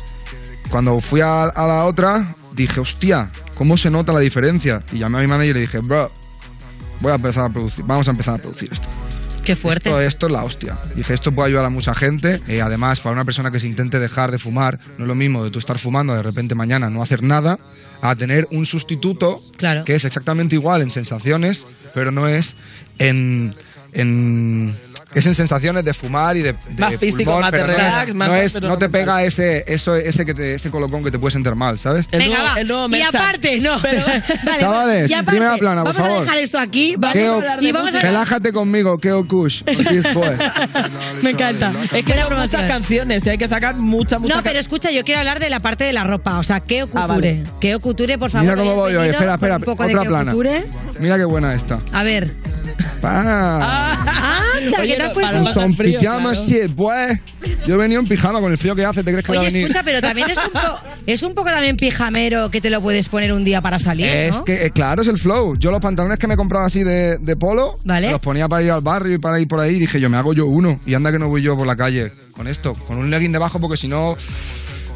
cuando 0.70 1.00
fui 1.00 1.20
a, 1.20 1.44
a 1.44 1.66
la 1.68 1.84
otra, 1.84 2.34
dije, 2.62 2.80
hostia, 2.80 3.30
¿cómo 3.56 3.76
se 3.76 3.90
nota 3.90 4.12
la 4.12 4.20
diferencia? 4.20 4.82
Y 4.92 4.98
llamé 4.98 5.18
a 5.18 5.20
mi 5.22 5.26
manager 5.26 5.50
y 5.50 5.54
le 5.54 5.60
dije, 5.60 5.78
bro, 5.78 6.12
voy 7.00 7.12
a 7.12 7.16
empezar 7.16 7.44
a 7.44 7.48
producir, 7.52 7.84
vamos 7.86 8.06
a 8.08 8.10
empezar 8.10 8.34
a 8.34 8.38
producir 8.38 8.68
esto. 8.72 8.86
Qué 9.42 9.56
fuerte. 9.56 9.88
Esto, 9.88 10.00
esto 10.00 10.26
es 10.26 10.32
la 10.32 10.44
hostia. 10.44 10.76
Dije, 10.94 11.14
esto 11.14 11.32
puede 11.32 11.48
ayudar 11.48 11.64
a 11.64 11.70
mucha 11.70 11.94
gente. 11.94 12.38
Eh, 12.48 12.60
además, 12.60 13.00
para 13.00 13.14
una 13.14 13.24
persona 13.24 13.50
que 13.50 13.58
se 13.58 13.66
intente 13.66 13.98
dejar 13.98 14.30
de 14.30 14.38
fumar, 14.38 14.78
no 14.98 15.04
es 15.04 15.08
lo 15.08 15.14
mismo 15.14 15.42
de 15.42 15.50
tú 15.50 15.58
estar 15.58 15.78
fumando 15.78 16.14
de 16.14 16.22
repente 16.22 16.54
mañana 16.54 16.90
no 16.90 17.02
hacer 17.02 17.22
nada, 17.22 17.58
a 18.02 18.14
tener 18.14 18.46
un 18.50 18.66
sustituto 18.66 19.42
Claro. 19.56 19.84
que 19.84 19.94
es 19.94 20.04
exactamente 20.04 20.54
igual 20.54 20.82
en 20.82 20.90
sensaciones, 20.90 21.64
pero 21.94 22.10
no 22.10 22.28
es 22.28 22.56
en. 22.98 23.54
en 23.94 24.74
es 25.18 25.26
en 25.26 25.34
sensaciones 25.34 25.84
de 25.84 25.94
fumar 25.94 26.36
y 26.36 26.42
de, 26.42 26.52
de 26.52 26.58
Más 26.78 26.96
físico, 26.96 27.24
pulmón, 27.24 27.40
más 27.42 27.50
pero 27.50 27.66
no 27.66 27.72
es- 27.72 27.78
relax, 27.78 28.14
más 28.14 28.28
no, 28.28 28.34
es- 28.36 28.52
pero 28.52 28.68
no 28.68 28.78
te 28.78 28.86
no 28.86 28.90
pega 28.92 29.22
ese, 29.22 29.64
eso, 29.66 29.96
ese, 29.96 30.24
que 30.24 30.34
te- 30.34 30.54
ese 30.54 30.70
colocón 30.70 31.02
que 31.04 31.10
te 31.10 31.18
puede 31.18 31.32
sentar 31.32 31.54
mal, 31.54 31.78
¿sabes? 31.78 32.06
El 32.10 32.18
Venga, 32.20 32.38
nuevo- 32.38 32.54
va. 32.54 32.60
el 32.60 32.68
nuevo 32.68 32.96
y 32.96 33.02
aparte, 33.02 33.60
no. 33.60 33.78
Vale, 33.80 34.58
Chavales, 34.58 35.10
y 35.10 35.14
aparte, 35.14 35.30
primera 35.30 35.56
plana, 35.56 35.84
por 35.84 35.92
vamos 35.94 36.06
favor. 36.08 36.18
a 36.18 36.24
dejar 36.24 36.38
esto 36.42 36.58
aquí. 36.58 36.94
Vamos 36.98 37.14
¿Qué 37.14 37.26
a 37.26 37.56
de 37.56 37.72
vamos 37.72 37.94
a 37.94 38.00
Relájate 38.00 38.52
conmigo, 38.52 38.98
Keo 38.98 39.26
Kush. 39.26 39.62
Aquí 39.66 39.96
después. 39.96 40.32
Me 41.22 41.30
encanta. 41.30 41.72
Es 41.92 42.04
que 42.04 42.12
hay 42.12 42.22
muchas 42.36 42.68
canciones 42.68 43.24
y 43.26 43.30
hay 43.30 43.38
que 43.38 43.48
sacar 43.48 43.76
muchas, 43.76 44.20
muchas 44.20 44.36
No, 44.38 44.42
pero 44.42 44.58
escucha, 44.58 44.90
yo 44.90 45.04
quiero 45.04 45.20
hablar 45.20 45.40
de 45.40 45.50
la 45.50 45.60
parte 45.60 45.84
de 45.84 45.92
la 45.92 46.04
ropa. 46.04 46.38
O 46.38 46.42
sea, 46.42 46.60
Keo 46.60 46.86
Couture. 46.86 47.02
Ah, 47.02 47.06
vale. 47.06 47.42
Keo 47.60 47.80
Couture, 47.80 48.18
por 48.18 48.30
favor. 48.30 48.44
Mira 48.44 48.56
cómo 48.56 48.74
voy 48.74 48.94
hoy. 48.94 49.08
Espera, 49.08 49.34
espera. 49.34 49.58
de 49.58 49.70
Otra 49.70 49.86
Keo 49.86 50.04
plana. 50.04 50.32
Couture. 50.32 50.64
Mira 51.00 51.16
qué 51.16 51.24
buena 51.24 51.54
esta. 51.54 51.78
A 51.92 52.02
ver. 52.02 52.34
Pa. 53.00 53.92
Anda, 53.94 54.80
Oye, 54.80 54.88
¿qué 54.92 54.96
te 54.96 55.02
has 55.04 55.12
puesto? 55.12 55.32
para 55.44 55.52
Son 55.54 55.74
frío, 55.74 55.98
pijamas, 55.98 56.38
claro. 56.40 56.52
shit, 56.62 56.74
pues. 56.74 57.20
Yo 57.66 57.74
he 57.74 57.78
venido 57.78 58.00
en 58.00 58.08
pijama 58.08 58.40
con 58.40 58.50
el 58.52 58.58
frío 58.58 58.74
que 58.74 58.84
hace. 58.84 59.02
¿Te 59.04 59.10
crees 59.12 59.24
que 59.24 59.32
va 59.32 59.38
a 59.38 59.40
Oye, 59.42 59.48
venir? 59.50 59.62
escucha, 59.66 59.82
pero 59.84 60.00
también 60.00 60.30
es 60.30 60.38
un, 60.38 60.52
po- 60.52 60.78
es 61.06 61.22
un 61.22 61.34
poco 61.34 61.50
también 61.50 61.76
pijamero 61.76 62.50
que 62.50 62.60
te 62.60 62.70
lo 62.70 62.80
puedes 62.82 63.08
poner 63.08 63.32
un 63.32 63.44
día 63.44 63.60
para 63.62 63.78
salir, 63.78 64.06
Es 64.06 64.36
¿no? 64.38 64.44
que, 64.44 64.66
eh, 64.66 64.70
claro, 64.70 65.02
es 65.02 65.08
el 65.08 65.18
flow. 65.18 65.56
Yo 65.56 65.70
los 65.70 65.80
pantalones 65.80 66.18
que 66.18 66.26
me 66.26 66.36
compraba 66.36 66.66
así 66.66 66.82
de, 66.82 67.18
de 67.18 67.36
polo, 67.36 67.78
Vale. 67.84 68.10
los 68.10 68.20
ponía 68.20 68.48
para 68.48 68.62
ir 68.62 68.70
al 68.70 68.80
barrio 68.80 69.14
y 69.14 69.18
para 69.18 69.38
ir 69.40 69.46
por 69.48 69.60
ahí. 69.60 69.78
Dije, 69.78 70.00
yo 70.00 70.08
me 70.10 70.16
hago 70.16 70.32
yo 70.34 70.46
uno. 70.46 70.78
Y 70.86 70.94
anda 70.94 71.12
que 71.12 71.18
no 71.18 71.28
voy 71.28 71.42
yo 71.42 71.56
por 71.56 71.66
la 71.66 71.76
calle 71.76 72.12
con 72.32 72.46
esto, 72.48 72.72
con 72.74 72.98
un 72.98 73.10
legging 73.10 73.32
debajo, 73.32 73.60
porque 73.60 73.76
si 73.76 73.88
no, 73.88 74.16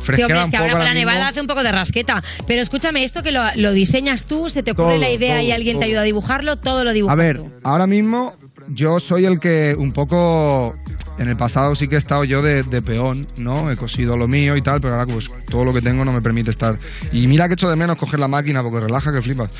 Sí, 0.04 0.22
hombre, 0.22 0.42
es 0.42 0.50
que 0.50 0.56
ahora 0.56 0.72
con 0.72 0.84
la 0.84 0.94
nevada 0.94 1.28
hace 1.28 1.40
un 1.40 1.46
poco 1.46 1.62
de 1.62 1.72
rasqueta. 1.72 2.20
Pero 2.46 2.62
escúchame, 2.62 3.04
esto 3.04 3.22
que 3.22 3.32
lo, 3.32 3.42
lo 3.56 3.72
diseñas 3.72 4.24
tú, 4.26 4.48
se 4.48 4.62
te 4.62 4.72
ocurre 4.72 4.94
Todo, 4.94 4.98
la 5.00 5.10
idea 5.10 5.42
y 5.42 5.46
todo, 5.46 5.54
alguien 5.56 5.76
te 5.76 5.80
todo. 5.80 5.88
ayuda 5.88 6.00
a 6.00 6.04
dibujarlo, 6.04 6.56
todo 6.56 6.84
lo 6.84 6.92
dibujas 6.92 7.12
A 7.12 7.16
ver, 7.16 7.36
tú. 7.38 7.50
ahora 7.62 7.86
mismo 7.86 8.34
yo 8.68 9.00
soy 9.00 9.26
el 9.26 9.38
que 9.40 9.74
un 9.78 9.92
poco. 9.92 10.76
En 11.18 11.28
el 11.28 11.36
pasado 11.36 11.76
sí 11.76 11.88
que 11.88 11.96
he 11.96 11.98
estado 11.98 12.24
yo 12.24 12.40
de, 12.40 12.62
de 12.62 12.80
peón, 12.80 13.28
¿no? 13.36 13.70
He 13.70 13.76
cosido 13.76 14.16
lo 14.16 14.26
mío 14.28 14.56
y 14.56 14.62
tal, 14.62 14.80
pero 14.80 14.94
ahora 14.94 15.06
pues 15.06 15.28
todo 15.46 15.62
lo 15.62 15.74
que 15.74 15.82
tengo 15.82 16.04
no 16.06 16.10
me 16.12 16.22
permite 16.22 16.50
estar. 16.50 16.78
Y 17.12 17.26
mira 17.26 17.48
que 17.48 17.54
echo 17.54 17.68
de 17.68 17.76
menos 17.76 17.96
coger 17.96 18.18
la 18.18 18.28
máquina 18.28 18.62
porque 18.62 18.80
relaja 18.80 19.12
que 19.12 19.20
flipas. 19.20 19.50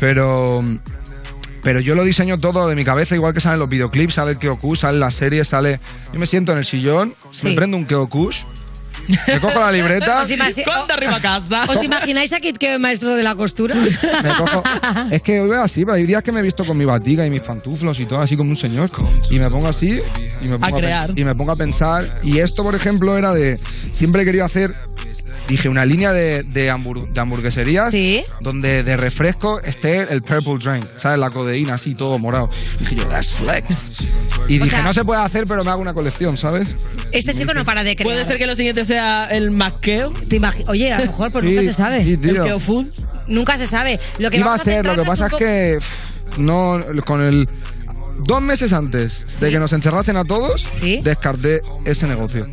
Pero. 0.00 0.64
Pero 1.62 1.78
yo 1.78 1.94
lo 1.94 2.02
diseño 2.02 2.38
todo 2.38 2.66
de 2.66 2.74
mi 2.74 2.84
cabeza, 2.84 3.14
igual 3.14 3.34
que 3.34 3.40
salen 3.40 3.60
los 3.60 3.68
videoclips, 3.68 4.14
sale 4.14 4.32
el 4.32 4.38
Kyokush, 4.38 4.80
sale 4.80 4.98
la 4.98 5.10
serie, 5.12 5.44
sale. 5.44 5.78
Yo 6.12 6.18
me 6.18 6.26
siento 6.26 6.50
en 6.52 6.58
el 6.58 6.64
sillón, 6.64 7.14
Sí. 7.30 7.46
me 7.46 7.54
prendo 7.54 7.76
un 7.76 7.84
Kyokush 7.84 8.40
Me 9.26 9.40
cojo 9.40 9.58
la 9.60 9.70
libreta. 9.72 10.22
¿Os, 10.22 10.30
imagi- 10.30 10.64
¿Cuánto 10.64 10.94
arriba 10.94 11.16
a 11.16 11.20
casa? 11.20 11.64
¿Os 11.68 11.82
imagináis 11.82 12.32
a 12.32 12.40
Kit 12.40 12.56
que 12.58 12.78
maestro 12.78 13.14
de 13.14 13.22
la 13.22 13.34
costura? 13.34 13.74
Me 13.74 14.30
cojo- 14.36 14.62
Es 15.10 15.22
que 15.22 15.40
hoy 15.40 15.48
voy 15.48 15.56
así, 15.58 15.84
pero 15.84 15.94
hay 15.94 16.04
días 16.06 16.22
que 16.22 16.32
me 16.32 16.40
he 16.40 16.42
visto 16.42 16.64
con 16.64 16.76
mi 16.78 16.84
batiga 16.84 17.26
y 17.26 17.30
mis 17.30 17.40
pantuflos 17.42 17.98
y 18.00 18.06
todo 18.06 18.20
así 18.20 18.36
como 18.36 18.50
un 18.50 18.56
señor. 18.56 18.90
Y 19.30 19.38
me 19.38 19.50
pongo 19.50 19.68
así 19.68 20.00
y 20.40 20.46
me 20.48 20.58
pongo 20.58 20.76
A 20.76 20.78
crear. 20.80 21.12
y 21.16 21.24
me 21.24 21.34
pongo 21.34 21.52
a 21.52 21.56
pensar. 21.56 22.20
Y 22.22 22.38
esto, 22.38 22.62
por 22.62 22.74
ejemplo, 22.74 23.16
era 23.16 23.32
de. 23.32 23.58
Siempre 23.92 24.22
he 24.22 24.24
querido 24.24 24.44
hacer. 24.44 24.70
Dije, 25.48 25.68
una 25.68 25.84
línea 25.84 26.12
de, 26.12 26.44
de, 26.44 26.70
hambur- 26.72 27.08
de 27.08 27.20
hamburgueserías 27.20 27.92
donde 28.40 28.82
de 28.84 28.96
refresco 28.96 29.60
esté 29.60 30.12
el 30.12 30.22
purple 30.22 30.58
drink, 30.58 30.86
¿sabes? 30.96 31.18
La 31.18 31.30
codeína 31.30 31.74
así, 31.74 31.94
todo 31.94 32.18
morado. 32.18 32.48
Dije 32.80 32.94
yo, 32.96 33.04
that's 33.08 33.34
flex. 33.34 33.66
Y 34.48 34.60
O 34.60 34.64
dije, 34.64 34.70
sea- 34.76 34.82
no 34.82 34.94
se 34.94 35.04
puede 35.04 35.20
hacer, 35.20 35.46
pero 35.46 35.62
me 35.64 35.70
hago 35.70 35.82
una 35.82 35.94
colección, 35.94 36.36
¿sabes? 36.36 36.74
Este 37.10 37.34
chico 37.34 37.52
no 37.52 37.64
para 37.64 37.84
de 37.84 37.94
crear. 37.96 38.10
Puede 38.14 38.24
ser 38.24 38.38
que 38.38 38.46
lo 38.46 38.56
siguiente 38.56 38.84
sea 38.84 39.26
el 39.26 39.50
maqueo. 39.50 40.12
¿Te 40.28 40.40
Oye, 40.68 40.92
a 40.92 40.98
lo 41.00 41.06
mejor 41.06 41.30
pues 41.32 41.44
Sí, 41.48 41.50
nunca 41.50 41.62
se 41.62 41.72
sabe. 41.72 42.04
sí, 42.04 42.16
tío. 42.16 42.30
El 42.42 42.42
keo 42.44 42.60
food. 42.60 42.86
Nunca 43.28 43.58
se 43.58 43.66
sabe. 43.66 44.00
Lo 44.18 44.30
que 44.30 44.38
Iba 44.38 44.46
a 44.46 44.48
vamos 44.50 44.62
ser, 44.62 44.84
lo 44.86 44.96
que 44.96 45.02
pasa 45.04 45.26
es 45.26 45.34
que 45.34 45.78
no 46.38 46.80
con 47.04 47.22
el 47.22 47.46
dos 48.24 48.40
meses 48.40 48.72
antes 48.72 49.26
de 49.40 49.50
que 49.50 49.58
nos 49.58 49.72
encerrasen 49.72 50.16
a 50.16 50.24
todos, 50.24 50.64
descarté 51.02 51.60
ese 51.84 52.06
negocio. 52.06 52.46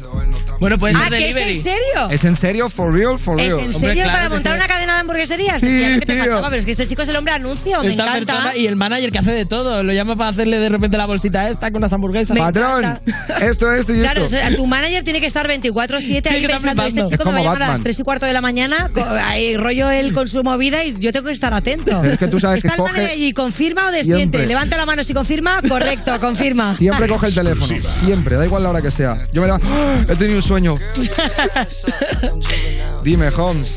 Bueno, 0.60 0.78
pues 0.78 0.96
Ah, 0.98 1.08
¿que 1.10 1.30
es 1.30 1.36
en 1.36 1.64
serio? 1.64 2.10
¿Es 2.10 2.24
en 2.26 2.36
serio? 2.36 2.70
¿For 2.70 2.92
real? 2.94 3.18
¿For 3.18 3.40
¿Es 3.40 3.54
real? 3.54 3.66
en 3.66 3.74
serio 3.80 4.06
para 4.06 4.28
montar 4.30 4.56
una 4.56 4.68
cadena 4.68 4.94
de 4.96 5.00
hamburgueserías? 5.00 5.62
Sí, 5.62 5.68
Es 5.68 6.00
que 6.02 6.06
te 6.06 6.18
faltaba, 6.18 6.50
pero 6.50 6.60
es 6.60 6.66
que 6.66 6.72
este 6.72 6.86
chico 6.88 7.02
es 7.02 7.10
el 7.10 7.16
hombre 7.16 7.34
anuncio, 7.34 7.82
me 7.82 7.90
Esta 7.90 8.04
encanta. 8.04 8.34
persona 8.34 8.56
y 8.58 8.68
el 8.68 8.76
manager 8.76 9.12
que 9.12 9.20
hace 9.20 9.32
de 9.32 9.46
todo. 9.46 9.84
Lo 9.84 9.94
llama 9.94 10.16
para 10.16 10.30
hacerle 10.32 10.60
de 10.60 10.70
repente 10.70 10.98
la 10.98 11.06
bolsita 11.06 11.50
esta 11.50 11.72
con 11.72 11.82
las 11.82 11.94
hamburguesas. 11.94 12.36
Me 12.36 12.42
Patrón, 12.42 13.00
esto, 13.42 13.74
esto 13.74 13.94
y 13.94 14.00
Claro, 14.00 14.22
o 14.24 14.26
esto. 14.26 14.38
sea, 14.38 14.56
tu 14.56 14.66
manager 14.68 15.04
tiene 15.04 15.22
que 15.22 15.28
estar 15.28 15.48
24-7 15.48 16.28
ahí 16.30 16.46
pensando, 16.46 16.84
este 16.86 17.04
chico 17.10 17.24
Es 17.24 17.26
me 17.26 17.32
va 17.32 17.40
a 17.40 17.42
llamar 17.44 17.56
a 17.56 17.60
las 17.60 17.68
Batman. 17.70 17.84
3 17.84 18.00
y 18.00 18.04
cuarto 18.04 18.26
de 18.26 18.34
la 18.34 18.42
mañana, 18.42 18.90
co- 18.94 19.06
ahí 19.26 19.56
rollo 19.56 19.90
él 19.90 20.14
con 20.14 20.28
su 20.28 20.44
movida 20.44 20.84
y 20.84 20.96
yo 21.00 21.14
tengo 21.14 21.28
que 21.28 21.32
estar 21.32 21.54
atento. 21.54 22.04
Es 22.04 22.18
que 22.20 22.28
tú 22.28 22.40
sabes 22.40 22.58
Está 22.64 22.76
que 22.76 22.76
el 22.76 22.82
coge- 22.82 22.92
manager 22.92 23.12
allí, 23.12 23.34
¿confirma 23.34 23.88
o 23.88 23.92
desmiente? 23.92 24.38
Siempre. 24.40 24.46
Levanta 24.48 24.76
la 24.78 24.86
mano 24.86 25.04
si 25.06 25.14
confirma, 25.14 25.62
correcto, 25.68 26.20
confirma. 26.20 26.76
Siempre 26.76 27.08
coge 27.08 27.28
el 27.28 27.36
teléfono, 27.36 27.74
siempre, 28.04 28.36
da 28.36 28.46
igual 28.46 28.64
la 28.64 28.70
hora 28.72 28.82
que 28.82 28.92
sea. 28.92 29.18
Yo 29.32 29.42
me 29.42 29.48
levanto, 29.48 29.68
¡Ah! 29.70 30.06
he 30.10 30.16
tenido 30.16 30.38
un 30.38 30.42
sueño. 30.50 30.78
Dime, 33.04 33.30
Holmes. 33.30 33.76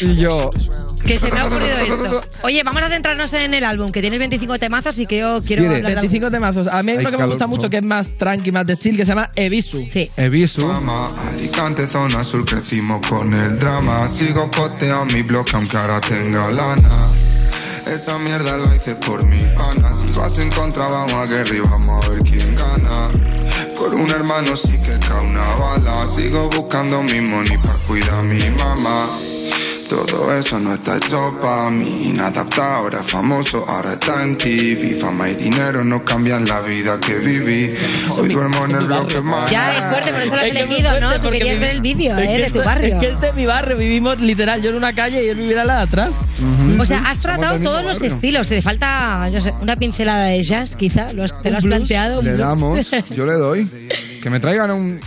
Y 0.00 0.16
yo, 0.16 0.50
Que 1.04 1.18
se 1.18 1.30
me 1.30 1.38
ha 1.38 1.44
ocurrido 1.44 1.76
esto. 1.78 2.22
Oye, 2.44 2.62
vamos 2.62 2.82
a 2.82 2.88
centrarnos 2.88 3.30
en 3.34 3.52
el 3.52 3.62
álbum, 3.62 3.92
que 3.92 4.00
tienes 4.00 4.18
25 4.18 4.58
temazos 4.58 4.98
y 4.98 5.06
que 5.06 5.18
yo 5.18 5.36
quiero 5.46 5.66
hablar 5.66 5.82
de 5.82 5.94
25 5.96 6.30
temazos. 6.30 6.66
A 6.68 6.82
mí 6.82 6.92
hay 6.92 6.96
Ay, 6.96 7.04
uno 7.04 7.10
que 7.10 7.22
me 7.24 7.28
gusta 7.28 7.46
mucho 7.46 7.68
que 7.68 7.76
es 7.76 7.82
más 7.82 8.08
tranqui, 8.16 8.52
más 8.52 8.66
de 8.66 8.78
chill, 8.78 8.96
que 8.96 9.04
se 9.04 9.10
llama 9.10 9.30
Ebisu. 9.36 9.84
Sí. 9.92 10.10
visto. 10.30 10.66
Alicante, 11.28 11.86
zona 11.86 12.24
sur, 12.24 12.42
crecimos 12.46 13.06
con 13.06 13.34
el 13.34 13.58
drama. 13.58 14.08
Sigo 14.08 14.50
poteando 14.50 15.12
mi 15.12 15.20
bloque 15.20 15.52
aunque 15.56 15.76
ahora 15.76 16.00
tenga 16.00 16.50
lana. 16.50 17.12
Esa 17.86 18.18
mierda 18.18 18.56
la 18.56 18.74
hice 18.74 18.94
por 18.94 19.26
mi 19.26 19.40
pana. 19.54 19.92
Si 19.92 20.10
tú 20.12 20.22
has 20.22 20.38
encontrado, 20.38 20.94
vamos 20.94 21.12
a 21.12 21.26
guerra 21.26 21.54
y 21.54 21.60
vamos 21.60 22.04
a 22.04 22.08
ver 22.08 22.18
quién 22.22 22.54
gana. 22.56 23.10
Por 23.86 23.94
un 23.94 24.10
hermano 24.10 24.56
sí 24.56 24.72
que 24.84 24.98
cae 24.98 25.24
una 25.24 25.54
bala. 25.54 26.04
Sigo 26.08 26.48
buscando 26.48 27.04
mi 27.04 27.20
money 27.20 27.56
para 27.58 27.78
cuidar 27.86 28.18
a 28.18 28.22
mi 28.22 28.50
mamá. 28.50 29.08
Todo 29.88 30.36
eso 30.36 30.58
no 30.58 30.74
está 30.74 30.96
hecho 30.96 31.38
pa' 31.40 31.70
mí 31.70 32.08
Inadaptado, 32.10 32.74
ahora 32.74 33.02
famoso, 33.02 33.64
ahora 33.68 33.92
está 33.92 34.22
en 34.24 34.36
TV 34.36 34.96
Fama 35.00 35.28
y 35.30 35.34
dinero 35.34 35.84
no 35.84 36.04
cambian 36.04 36.44
la 36.46 36.60
vida 36.60 36.98
que 36.98 37.14
viví 37.14 37.72
Hoy 38.10 38.28
duermo 38.30 38.64
en 38.64 38.72
el 38.72 38.86
bloque 38.86 39.20
más 39.20 39.50
Ya 39.50 39.72
es 39.78 39.84
fuerte, 39.84 40.12
por 40.12 40.22
eso 40.22 40.34
lo 40.34 40.40
has 40.40 40.46
Es 40.46 40.56
elegido, 40.56 41.00
¿no? 41.00 41.12
Tú 41.14 41.20
porque 41.22 41.38
querías 41.38 41.60
ver 41.60 41.70
el 41.70 41.80
vídeo, 41.80 42.16
Es 42.18 42.28
¿eh? 42.30 42.38
De 42.38 42.50
tu 42.50 42.62
barrio. 42.62 42.94
Es 42.96 43.00
que 43.00 43.10
este 43.10 43.28
es 43.28 43.34
mi 43.34 43.46
barrio, 43.46 43.76
vivimos 43.76 44.20
literal, 44.20 44.60
yo 44.60 44.70
en 44.70 44.76
una 44.76 44.92
calle 44.92 45.24
y 45.24 45.28
él 45.28 45.36
vivirá 45.36 45.62
en 45.62 45.66
la 45.68 45.76
de 45.78 45.82
atrás. 45.82 46.10
O 46.78 46.84
sea, 46.84 46.98
has 47.06 47.18
tratado 47.20 47.58
todos 47.60 47.82
los 47.84 47.98
barrio. 47.98 48.14
estilos. 48.14 48.48
Te 48.48 48.60
falta, 48.62 49.28
yo 49.30 49.40
sé, 49.40 49.52
una 49.62 49.76
pincelada 49.76 50.26
de 50.26 50.42
jazz, 50.42 50.74
quizá. 50.76 51.12
Lo 51.12 51.22
has- 51.24 51.40
te 51.42 51.50
lo 51.50 51.58
has 51.58 51.64
planteado. 51.64 52.22
Le 52.22 52.36
damos, 52.36 52.86
yo 53.14 53.24
le 53.26 53.34
doy. 53.34 53.68
Que 54.22 54.30
me 54.30 54.40
traigan 54.40 54.72
un. 54.72 55.00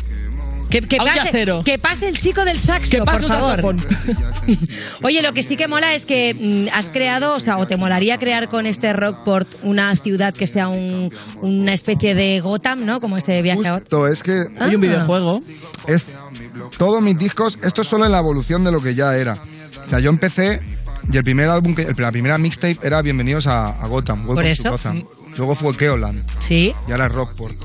Que, 0.69 0.82
que 0.82 0.97
pase, 0.97 1.45
que 1.65 1.79
pase 1.79 2.08
el 2.08 2.17
chico 2.19 2.45
del 2.45 2.60
saxo, 2.60 2.91
Que 2.91 3.01
pase 3.01 3.25
por 3.27 3.32
un 3.32 3.38
favor. 3.60 3.75
Oye, 5.01 5.21
lo 5.21 5.34
que 5.34 5.41
sí 5.43 5.58
que 5.58 5.67
mola 5.67 5.93
es 5.95 6.05
que 6.05 6.36
mm, 6.39 6.75
has 6.77 6.88
creado, 6.88 7.36
o 7.36 7.39
sea, 7.39 7.58
o 7.58 7.65
te 7.67 7.75
molaría 7.77 8.17
crear 8.17 8.49
con 8.49 8.65
este 8.67 8.93
Rockport 8.93 9.47
una 9.63 9.95
ciudad 9.95 10.34
que 10.34 10.45
sea 10.47 10.67
un- 10.67 11.12
una 11.41 11.73
especie 11.73 12.13
de 12.15 12.39
Gotham, 12.39 12.86
¿no? 12.86 12.99
Como 12.99 13.17
ese 13.17 13.41
viaje 13.41 13.67
ahora. 13.67 13.79
Justo, 13.82 14.08
es 14.08 14.21
que 14.21 14.43
Hay 14.60 14.75
un 14.75 14.84
Ah. 14.84 14.88
videojuego. 14.88 15.41
es 15.88 16.17
todos 16.77 17.01
mis 17.01 17.17
discos, 17.17 17.58
esto 17.63 17.82
es 17.82 17.88
solo 17.88 18.05
en 18.05 18.12
la 18.12 18.19
evolución 18.19 18.63
de 18.63 18.71
lo 18.71 18.82
que 18.82 18.93
ya 18.95 19.15
era. 19.17 19.38
O 19.86 19.89
sea, 19.89 19.99
yo 19.99 20.10
empecé 20.12 20.62
y 21.12 21.17
el 21.17 21.23
primer 21.23 21.49
álbum, 21.49 21.73
que, 21.73 21.91
la 21.97 22.12
primera 22.12 22.38
mixtape 22.38 22.77
era 22.84 23.01
Bienvenidos 23.01 23.47
a, 23.47 23.69
a 23.69 23.88
Gotham, 23.88 24.19
Welcome 24.19 24.36
Por 24.36 24.43
to 24.43 24.49
eso. 24.49 24.69
Gotham. 24.71 25.03
Luego 25.38 25.55
fue 25.55 25.75
Keoland 25.75 26.23
Sí. 26.47 26.75
y 26.88 26.91
ahora 26.91 27.08
es 27.08 27.12
Rockport. 27.12 27.55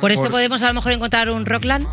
Por 0.00 0.10
esto 0.12 0.22
Por- 0.24 0.32
podemos 0.32 0.62
a 0.62 0.68
lo 0.68 0.74
mejor 0.74 0.92
encontrar 0.92 1.28
un 1.30 1.44
Rockland. 1.44 1.86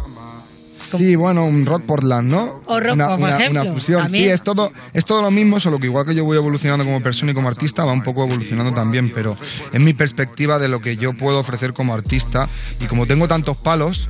Sí, 0.97 1.15
bueno, 1.15 1.45
un 1.45 1.65
rock 1.65 1.83
Portland, 1.83 2.29
¿no? 2.31 2.61
O 2.65 2.79
rock, 2.79 2.93
una, 2.93 3.07
por 3.09 3.19
una- 3.19 3.35
ejemplo, 3.37 3.61
una 3.61 3.73
fusión. 3.73 4.03
también. 4.03 4.25
Sí, 4.25 4.29
es 4.29 4.41
todo, 4.43 4.71
es 4.93 5.05
todo 5.05 5.21
lo 5.21 5.31
mismo, 5.31 5.59
solo 5.59 5.79
que 5.79 5.85
igual 5.87 6.05
que 6.05 6.15
yo 6.15 6.23
voy 6.25 6.37
evolucionando 6.37 6.83
como 6.85 7.01
persona 7.01 7.31
y 7.31 7.35
como 7.35 7.47
artista, 7.49 7.85
va 7.85 7.91
un 7.93 8.03
poco 8.03 8.23
evolucionando 8.25 8.73
también, 8.73 9.11
pero 9.13 9.37
es 9.71 9.79
mi 9.81 9.93
perspectiva 9.93 10.59
de 10.59 10.67
lo 10.67 10.81
que 10.81 10.97
yo 10.97 11.13
puedo 11.13 11.39
ofrecer 11.39 11.73
como 11.73 11.93
artista. 11.93 12.47
Y 12.79 12.85
como 12.85 13.05
tengo 13.07 13.27
tantos 13.27 13.57
palos, 13.57 14.07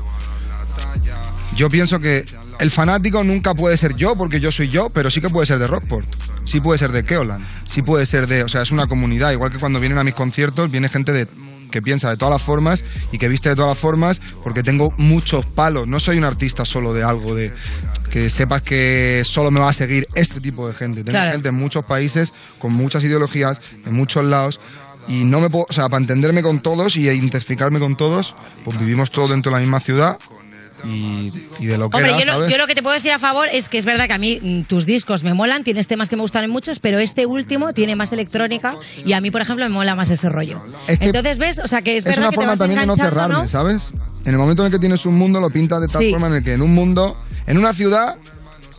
yo 1.56 1.70
pienso 1.70 2.00
que 2.00 2.26
el 2.60 2.72
fanático 2.72 3.24
nunca 3.24 3.54
puede 3.54 3.76
ser 3.78 3.96
yo, 3.96 4.15
porque 4.15 4.39
yo 4.39 4.52
soy 4.52 4.67
yo, 4.70 4.89
pero 4.89 5.10
sí 5.12 5.20
que 5.22 5.30
puede 5.30 5.46
ser 5.48 5.60
de 5.60 5.67
Rockport. 5.67 6.08
Sí 6.46 6.60
puede 6.60 6.80
ser 6.80 6.91
de 6.91 7.04
Keoland. 7.04 7.46
Sí 7.67 7.82
puede 7.82 8.06
ser 8.06 8.28
de. 8.28 8.44
O 8.44 8.50
sea, 8.50 8.62
es 8.62 8.72
una 8.72 8.88
comunidad. 8.88 9.32
Igual 9.32 9.52
que 9.52 9.60
cuando 9.60 9.80
vienen 9.80 9.98
a 10.00 10.04
mis 10.04 10.13
conciertos, 10.15 10.70
viene 10.72 10.89
gente 10.89 11.12
de 11.12 11.28
que 11.71 11.81
piensa 11.81 12.10
de 12.10 12.17
todas 12.17 12.31
las 12.34 12.43
formas 12.43 12.84
y 13.12 13.17
que 13.17 13.27
viste 13.27 13.49
de 13.49 13.55
todas 13.55 13.69
las 13.71 13.79
formas 13.79 14.21
porque 14.43 14.62
tengo 14.62 14.93
muchos 14.97 15.45
palos. 15.45 15.88
No 15.88 15.99
soy 15.99 16.17
un 16.17 16.23
artista 16.25 16.65
solo 16.65 16.93
de 16.93 17.03
algo, 17.03 17.34
de 17.34 17.51
que 18.12 18.29
sepas 18.29 18.62
que 18.62 19.23
solo 19.25 19.49
me 19.51 19.60
va 19.60 19.69
a 19.69 19.73
seguir 19.73 20.05
este 20.15 20.39
tipo 20.41 20.67
de 20.67 20.73
gente. 20.73 21.03
Tengo 21.03 21.12
Claro. 21.12 21.31
gente 21.31 21.49
en 21.49 21.55
muchos 21.55 21.84
países, 21.86 22.34
con 22.60 22.73
muchas 22.73 23.03
ideologías, 23.03 23.62
en 23.86 23.93
muchos 23.93 24.23
lados. 24.25 24.60
Y 25.07 25.23
no 25.23 25.39
me 25.39 25.49
puedo, 25.49 25.65
o 25.67 25.73
sea, 25.73 25.89
para 25.89 26.01
entenderme 26.01 26.43
con 26.43 26.60
todos 26.62 26.95
y 26.95 27.01
identificarme 27.10 27.79
con 27.79 27.95
todos, 27.97 28.36
pues 28.63 28.77
vivimos 28.79 29.10
todos 29.12 29.31
dentro 29.31 29.49
de 29.51 29.55
la 29.55 29.62
misma 29.62 29.79
ciudad 29.79 30.19
y, 30.86 31.32
y 31.60 31.65
de 31.67 31.78
lo 31.78 31.89
que 31.89 31.98
Hombre, 31.98 32.12
era, 32.12 32.20
yo 32.20 32.26
lo, 32.26 32.32
¿sabes? 32.34 32.52
yo 32.52 32.58
lo 32.58 32.67
que 32.67 32.76
te 32.76 32.82
puedo 32.82 32.94
decir 32.96 33.12
a 33.12 33.20
favor 33.20 33.48
es 33.52 33.67
que 33.70 33.78
es 33.78 33.86
verdad 33.86 34.08
que 34.08 34.13
a 34.13 34.17
mí 34.17 34.39
mm, 34.41 34.62
tus 34.63 34.86
discos 34.86 35.24
me 35.24 35.34
molan, 35.34 35.63
tienes 35.63 35.88
temas 35.88 36.10
que 36.10 36.15
me 36.15 36.22
gustan 36.22 36.50
muchos, 36.50 36.80
pero 36.80 37.00
este 37.00 37.26
último 37.26 37.74
tiene 37.74 37.96
más 37.96 38.12
electrónica 38.13 38.76
y 39.06 39.13
a 39.13 39.22
mí, 39.22 39.32
por 39.32 39.41
ejemplo, 39.41 39.65
me 39.65 39.72
mola 39.74 39.96
más 39.96 40.10
ese 40.12 40.30
rollo. 40.30 40.62
Es 40.88 41.00
que 41.00 41.06
Entonces, 41.06 41.38
¿ves? 41.39 41.60
O 41.60 41.67
sea, 41.67 41.82
que 41.82 41.98
es, 41.98 42.06
es 42.06 42.06
verdad 42.06 42.20
una 42.24 42.28
que 42.30 42.32
te 42.32 42.36
forma 42.36 42.52
vas 42.52 42.60
también 42.60 42.80
de 42.82 42.86
no 42.88 42.96
cerrarme, 42.96 43.34
¿no? 43.36 43.48
¿sabes? 43.48 43.91
En 44.26 44.34
el 44.34 44.38
momento 44.38 44.62
en 44.63 44.67
el 44.67 44.72
que 44.72 44.80
tienes 44.80 45.06
un 45.06 45.15
mundo, 45.15 45.39
lo 45.39 45.50
pintas 45.50 45.82
de 45.82 45.88
tal 45.88 46.02
Sí. 46.02 46.12
forma 46.12 46.28
en 46.28 46.34
el 46.36 46.44
que 46.44 46.54
en 46.54 46.62
un 46.62 46.74
mundo, 46.74 47.17
en 47.48 47.58
una 47.58 47.74
ciudad, 47.74 48.17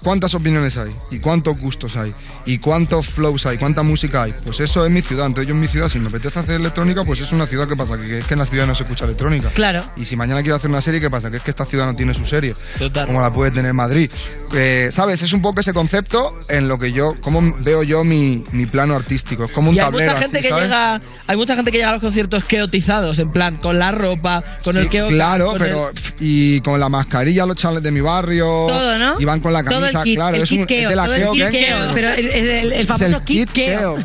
¿cuántas 0.03 0.35
opiniones 0.35 0.77
hay? 0.77 0.95
¿Y 1.11 1.19
cuántos 1.19 1.59
gustos 1.59 1.97
hay? 1.97 2.15
¿Y 2.45 2.59
cuántos 2.59 3.09
flows 3.09 3.47
hay? 3.47 3.59
¿Cuánta 3.59 3.83
música 3.83 4.25
hay? 4.25 4.35
Pues 4.45 4.61
eso 4.61 4.85
es 4.85 4.93
mi 4.93 5.03
ciudad. 5.03 5.27
Entonces 5.27 5.49
yo 5.49 5.55
en 5.55 5.61
mi 5.61 5.69
ciudad, 5.69 5.89
si 5.89 5.99
me 5.99 6.09
apetece 6.09 6.39
hacer 6.39 6.61
electrónica, 6.61 7.05
pues 7.05 7.21
es 7.21 7.33
una 7.33 7.47
ciudad 7.47 7.69
que 7.69 7.77
pasa, 7.77 7.97
que 7.97 8.19
es 8.19 8.27
que 8.27 8.35
en 8.35 8.41
la 8.41 8.47
ciudad 8.47 8.67
no 8.67 8.75
se 8.75 8.83
escucha 8.83 9.05
electrónica. 9.05 9.49
Claro. 9.51 9.83
Y 9.97 10.05
si 10.05 10.17
mañana 10.17 10.43
quiero 10.43 10.57
hacer 10.57 10.71
una 10.71 10.81
serie, 10.81 11.01
¿qué 11.01 11.11
pasa? 11.11 11.31
Que 11.31 11.39
es 11.39 11.43
que 11.43 11.51
esta 11.51 11.65
ciudad 11.65 11.87
no 11.87 11.95
tiene 11.95 12.15
su 12.15 12.27
serie. 12.27 12.55
Total. 12.79 13.07
Como 13.07 13.21
la 13.21 13.33
puede 13.33 13.51
tener 13.51 13.73
Madrid. 13.73 14.11
Eh, 14.55 14.91
¿Sabes? 14.93 15.23
Es 15.23 15.33
un 15.33 15.41
poco 15.43 15.61
ese 15.61 15.73
concepto 15.73 16.35
en 16.49 16.69
lo 16.69 16.79
que 16.79 16.93
yo, 16.93 17.15
cómo 17.21 17.41
veo 17.61 17.83
yo 17.83 18.05
mi, 18.05 18.45
mi 18.53 18.67
plano 18.67 18.95
artístico. 18.95 19.45
Es 19.45 19.51
como 19.51 19.71
un 19.71 19.77
Y 19.77 19.79
hay 19.79 19.85
tablero. 19.87 20.11
mucha 20.13 20.23
gente 20.23 20.39
así, 20.39 20.47
que 20.47 20.51
¿sabes? 20.53 20.65
llega, 20.69 21.01
hay 21.27 21.37
mucha 21.37 21.55
gente 21.57 21.71
que 21.73 21.79
llega 21.79 21.89
a 21.91 21.93
los 21.93 22.03
conciertos 22.03 22.45
keotizados, 22.45 23.19
en 23.19 23.31
plan, 23.33 23.57
con 23.57 23.79
la 23.79 23.93
ropa, 23.93 24.43
con 24.65 24.77
el 24.77 24.89
keo. 24.89 25.09
Claro, 25.09 25.51
con 25.51 25.59
pero. 25.59 25.89
el- 25.89 25.95
Y 26.25 26.61
con 26.61 26.79
la 26.79 26.89
mascarilla, 26.89 27.47
los 27.47 27.57
chavales 27.57 27.83
de 27.83 27.91
mi 27.91 28.01
barrio. 28.01 28.45
Todo, 28.69 28.99
¿no? 28.99 29.21
Y 29.21 29.25
van 29.25 29.41
con 29.41 29.53
la 29.53 29.65
Todo 29.65 29.87
el 29.87 29.93
camisa, 29.93 30.05
kit, 30.05 30.15
claro. 30.17 30.37
el 30.37 30.43
es, 30.43 30.49
kit 30.49 30.59
un, 30.59 30.63
es 30.63 30.69
keo, 30.69 30.89
de 30.91 30.97
la 30.97 31.05
todo 31.05 31.15
el 31.15 31.21
keo, 31.23 31.33
kit 31.33 31.51
keo, 31.51 31.79
pero 31.95 32.09
el, 32.13 32.27
el- 32.29 32.49
el 32.49 32.73
Es 32.73 32.87
famoso 32.87 33.05
el 33.07 33.23
kit 33.25 33.51
keo. 33.51 33.97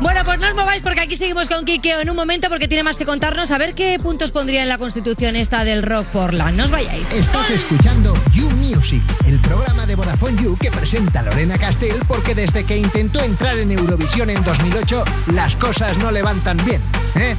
Bueno, 0.00 0.20
pues 0.24 0.40
no 0.40 0.48
os 0.48 0.54
mováis 0.54 0.82
porque 0.82 1.00
aquí 1.00 1.16
seguimos 1.16 1.48
con 1.48 1.64
Kikeo 1.64 2.00
en 2.00 2.10
un 2.10 2.16
momento 2.16 2.48
porque 2.48 2.68
tiene 2.68 2.82
más 2.82 2.96
que 2.96 3.04
contarnos. 3.04 3.50
A 3.50 3.58
ver 3.58 3.74
qué 3.74 3.98
puntos 4.02 4.30
pondría 4.30 4.62
en 4.62 4.68
la 4.68 4.78
constitución 4.78 5.36
esta 5.36 5.64
del 5.64 5.82
rock 5.82 6.06
Portland. 6.06 6.56
No 6.56 6.64
os 6.64 6.70
vayáis. 6.70 7.10
Estás 7.12 7.50
escuchando 7.50 8.14
You 8.32 8.48
Music, 8.62 9.02
el 9.26 9.40
programa 9.40 9.86
de 9.86 9.96
Vodafone 9.96 10.40
You 10.40 10.56
que 10.56 10.70
presenta 10.70 11.20
Lorena 11.22 11.58
Castell 11.58 12.00
porque 12.06 12.34
desde 12.34 12.64
que 12.64 12.76
intentó 12.76 13.20
entrar 13.20 13.58
en 13.58 13.72
Eurovisión 13.72 14.30
en 14.30 14.42
2008 14.44 15.04
las 15.34 15.56
cosas 15.56 15.98
no 15.98 16.12
le 16.12 16.22
van 16.22 16.40
tan 16.40 16.56
bien. 16.64 16.80
¿Eh? 17.16 17.34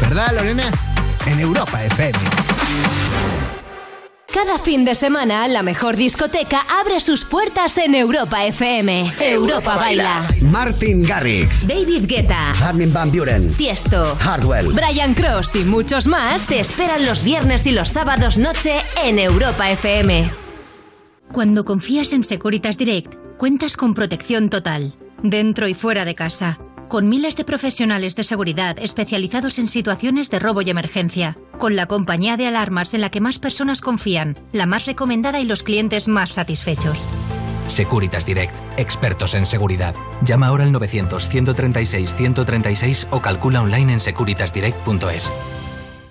¿Verdad, 0.00 0.32
Lorena? 0.34 0.70
En 1.26 1.40
Europa 1.40 1.82
FM. 1.84 2.18
Cada 4.32 4.58
fin 4.58 4.84
de 4.84 4.94
semana, 4.94 5.48
la 5.48 5.62
mejor 5.62 5.96
discoteca 5.96 6.60
abre 6.80 7.00
sus 7.00 7.24
puertas 7.24 7.76
en 7.78 7.94
Europa 7.94 8.44
FM. 8.44 9.10
Europa 9.20 9.76
baila. 9.76 10.28
Martin 10.42 11.02
Garrix, 11.02 11.66
David 11.66 12.04
Guetta, 12.06 12.52
Armin 12.62 12.92
Van 12.92 13.10
Buren, 13.10 13.52
Tiesto, 13.54 14.16
Hardwell. 14.20 14.68
Brian 14.74 15.14
Cross 15.14 15.56
y 15.56 15.64
muchos 15.64 16.06
más 16.06 16.46
te 16.46 16.60
esperan 16.60 17.04
los 17.04 17.24
viernes 17.24 17.66
y 17.66 17.72
los 17.72 17.88
sábados 17.88 18.38
noche 18.38 18.82
en 19.02 19.18
Europa 19.18 19.70
FM. 19.70 20.47
Cuando 21.32 21.64
confías 21.64 22.12
en 22.14 22.24
Securitas 22.24 22.78
Direct, 22.78 23.14
cuentas 23.36 23.76
con 23.76 23.92
protección 23.94 24.48
total, 24.48 24.94
dentro 25.22 25.68
y 25.68 25.74
fuera 25.74 26.06
de 26.06 26.14
casa, 26.14 26.58
con 26.88 27.08
miles 27.08 27.36
de 27.36 27.44
profesionales 27.44 28.16
de 28.16 28.24
seguridad 28.24 28.76
especializados 28.78 29.58
en 29.58 29.68
situaciones 29.68 30.30
de 30.30 30.38
robo 30.38 30.62
y 30.62 30.70
emergencia, 30.70 31.36
con 31.58 31.76
la 31.76 31.84
compañía 31.86 32.38
de 32.38 32.46
alarmas 32.46 32.94
en 32.94 33.02
la 33.02 33.10
que 33.10 33.20
más 33.20 33.38
personas 33.38 33.82
confían, 33.82 34.38
la 34.52 34.64
más 34.64 34.86
recomendada 34.86 35.38
y 35.38 35.44
los 35.44 35.62
clientes 35.62 36.08
más 36.08 36.30
satisfechos. 36.30 37.06
Securitas 37.66 38.24
Direct, 38.24 38.54
expertos 38.78 39.34
en 39.34 39.44
seguridad. 39.44 39.94
Llama 40.22 40.46
ahora 40.46 40.64
al 40.64 40.72
900-136-136 40.72 43.06
o 43.10 43.20
calcula 43.20 43.60
online 43.60 43.92
en 43.92 44.00
securitasdirect.es. 44.00 45.30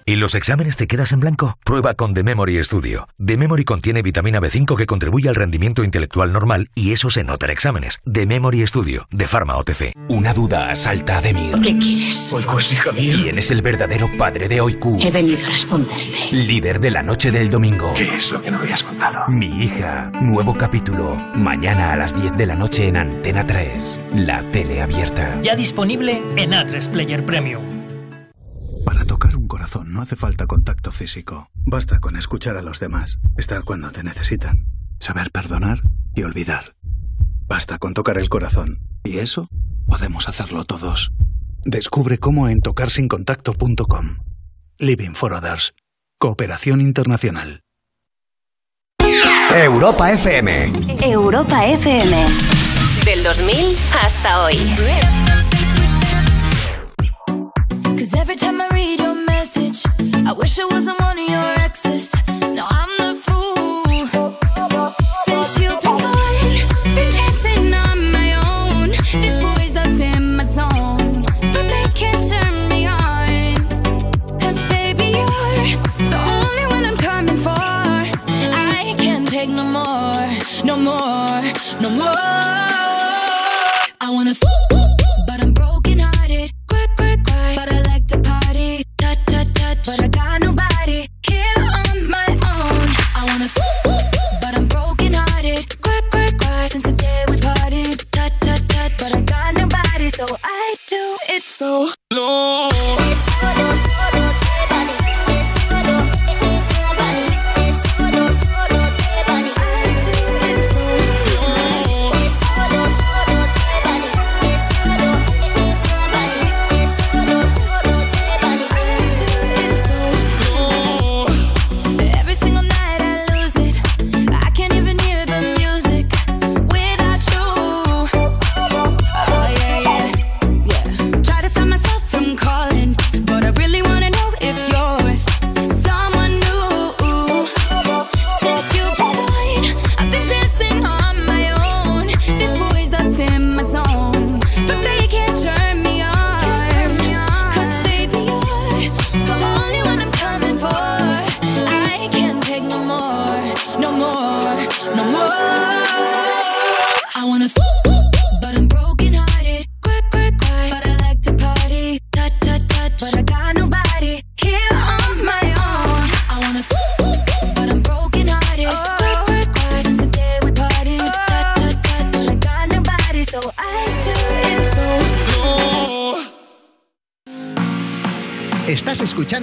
¿Y 0.10 0.16
los 0.16 0.36
exámenes 0.36 0.78
te 0.78 0.88
quedas 0.88 1.12
en 1.12 1.20
blanco? 1.20 1.58
Prueba 1.66 1.94
con 1.94 2.14
The 2.14 2.24
Memory 2.24 2.64
Studio. 2.64 3.10
The 3.18 3.36
Memory 3.36 3.66
contiene 3.66 4.02
vitamina 4.02 4.40
B5 4.40 4.78
que 4.78 4.86
contribuye 4.86 5.28
al 5.28 5.36
rendimiento 5.36 5.84
intelectual 5.84 6.32
normal 6.32 6.70
y 6.76 6.94
eso 6.94 7.10
se 7.10 7.26
nota 7.26 7.48
en 7.48 7.52
exámenes. 7.52 8.00
The 8.10 8.26
Memory 8.26 8.66
Studio, 8.68 9.06
de 9.12 9.28
Pharma 9.28 9.58
OTC. 9.58 9.92
Una 10.08 10.34
duda 10.34 10.70
asalta 10.72 11.18
a 11.18 11.22
Demir. 11.22 11.60
¿Qué 11.62 11.78
quieres? 11.78 12.32
Oiku 12.32 12.58
es 12.58 12.72
hija 12.72 12.94
mía. 12.94 13.16
¿Quién 13.22 13.38
es 13.38 13.52
el 13.52 13.62
verdadero 13.62 14.08
padre 14.18 14.48
de 14.48 14.62
Oiku? 14.62 14.98
He 15.02 15.12
venido 15.12 15.46
a 15.46 15.50
responderte. 15.50 16.32
Líder 16.32 16.80
de 16.80 16.92
la 16.92 17.04
noche 17.04 17.30
del 17.30 17.50
domingo. 17.50 17.94
¿Qué 17.94 18.16
es 18.16 18.32
lo 18.32 18.42
que 18.42 18.50
no 18.50 18.60
habías 18.60 18.84
contado? 18.84 19.28
Mi 19.28 19.62
hija. 19.62 20.10
Nuevo 20.22 20.54
capítulo. 20.54 21.18
Mañana 21.36 21.92
a 21.92 21.98
las 21.98 22.16
10 22.16 22.38
de 22.38 22.46
la 22.46 22.56
noche 22.56 22.88
en 22.88 22.96
Antena 22.96 23.46
3. 23.46 24.00
La 24.14 24.42
tele 24.52 24.82
abierta. 24.82 25.38
Ya 25.42 25.58
disponible 25.58 26.24
en 26.38 26.52
A3 26.52 26.92
Player 26.92 27.26
Premium. 27.26 27.78
Para 28.88 29.04
corazón 29.68 29.92
no 29.92 30.02
hace 30.02 30.16
falta 30.16 30.48
contacto 30.48 30.92
físico. 30.94 31.50
Basta 31.66 32.00
con 32.00 32.16
escuchar 32.16 32.56
a 32.56 32.62
los 32.62 32.80
demás, 32.80 33.20
estar 33.38 33.64
cuando 33.64 33.92
te 33.92 34.02
necesitan, 34.02 34.66
saber 34.98 35.30
perdonar 35.30 35.82
y 36.16 36.24
olvidar. 36.24 36.76
Basta 37.48 37.78
con 37.78 37.94
tocar 37.94 38.18
el 38.18 38.30
corazón. 38.30 38.80
Y 39.04 39.18
eso 39.18 39.50
podemos 39.86 40.30
hacerlo 40.30 40.64
todos. 40.64 41.12
Descubre 41.66 42.18
cómo 42.18 42.48
en 42.48 42.62
tocarsincontacto.com. 42.62 44.18
Living 44.80 45.12
for 45.12 45.34
Others. 45.34 45.74
Cooperación 46.18 46.80
Internacional. 46.80 47.62
Europa 49.54 50.14
FM. 50.14 50.72
Europa 51.02 51.66
FM. 51.66 52.26
Del 53.04 53.24
2000 53.24 53.76
hasta 54.02 54.44
hoy. 54.44 54.58
Cause 57.98 58.14
every 58.14 58.36
time 58.36 58.62
I 58.62 58.70
read 58.70 59.00
your 59.00 59.16
message, 59.16 59.37
I 60.28 60.34
wish 60.34 60.60
it 60.60 60.70
wasn't 60.70 61.00
one 61.00 61.18
of 61.18 61.30
your 61.30 61.54
exes. 61.60 62.14
No, 62.28 62.66
I'm 62.70 62.90
the 62.98 63.16
fool. 63.16 64.08
Since 65.24 65.60
you've 65.60 65.87
But 89.88 90.04
I 90.04 90.08
got 90.10 90.42
nobody 90.42 91.08
here 91.26 91.60
on 91.60 92.10
my 92.10 92.28
own. 92.28 92.88
I 93.16 93.24
wanna 93.26 93.48
but 94.42 94.54
I'm 94.54 94.68
broken 94.68 95.14
hearted. 95.14 95.82
Cry, 95.82 96.02
cry, 96.12 96.30
cry. 96.38 96.68
Since 96.68 96.84
the 96.84 96.92
day 96.92 97.24
we 97.30 97.38
parted. 97.40 98.04
Touch, 98.12 98.34
touch, 98.42 98.68
touch. 98.68 98.92
But 99.00 99.16
I 99.16 99.22
got 99.22 99.54
nobody, 99.54 100.10
so 100.10 100.26
I 100.44 100.76
do 100.88 101.18
it 101.30 101.44
so 101.44 101.90
low. 102.12 102.77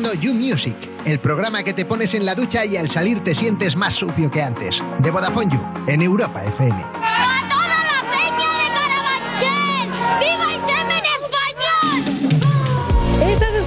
You 0.03 0.35
Music, 0.35 0.77
el 1.05 1.21
programa 1.21 1.63
que 1.63 1.73
te 1.73 1.85
pones 1.85 2.15
en 2.15 2.27
la 2.27 2.35
ducha 2.35 2.67
y 2.67 2.77
al 2.77 2.91
salir 2.91 3.23
te 3.23 3.33
sientes 3.33 3.77
más 3.77 3.95
sucio 3.95 4.29
que 4.29 4.43
antes. 4.43 4.83
De 4.99 5.11
Vodafone 5.11 5.53
You, 5.55 5.61
en 5.87 6.03
Europa 6.03 6.45
FM. 6.45 7.04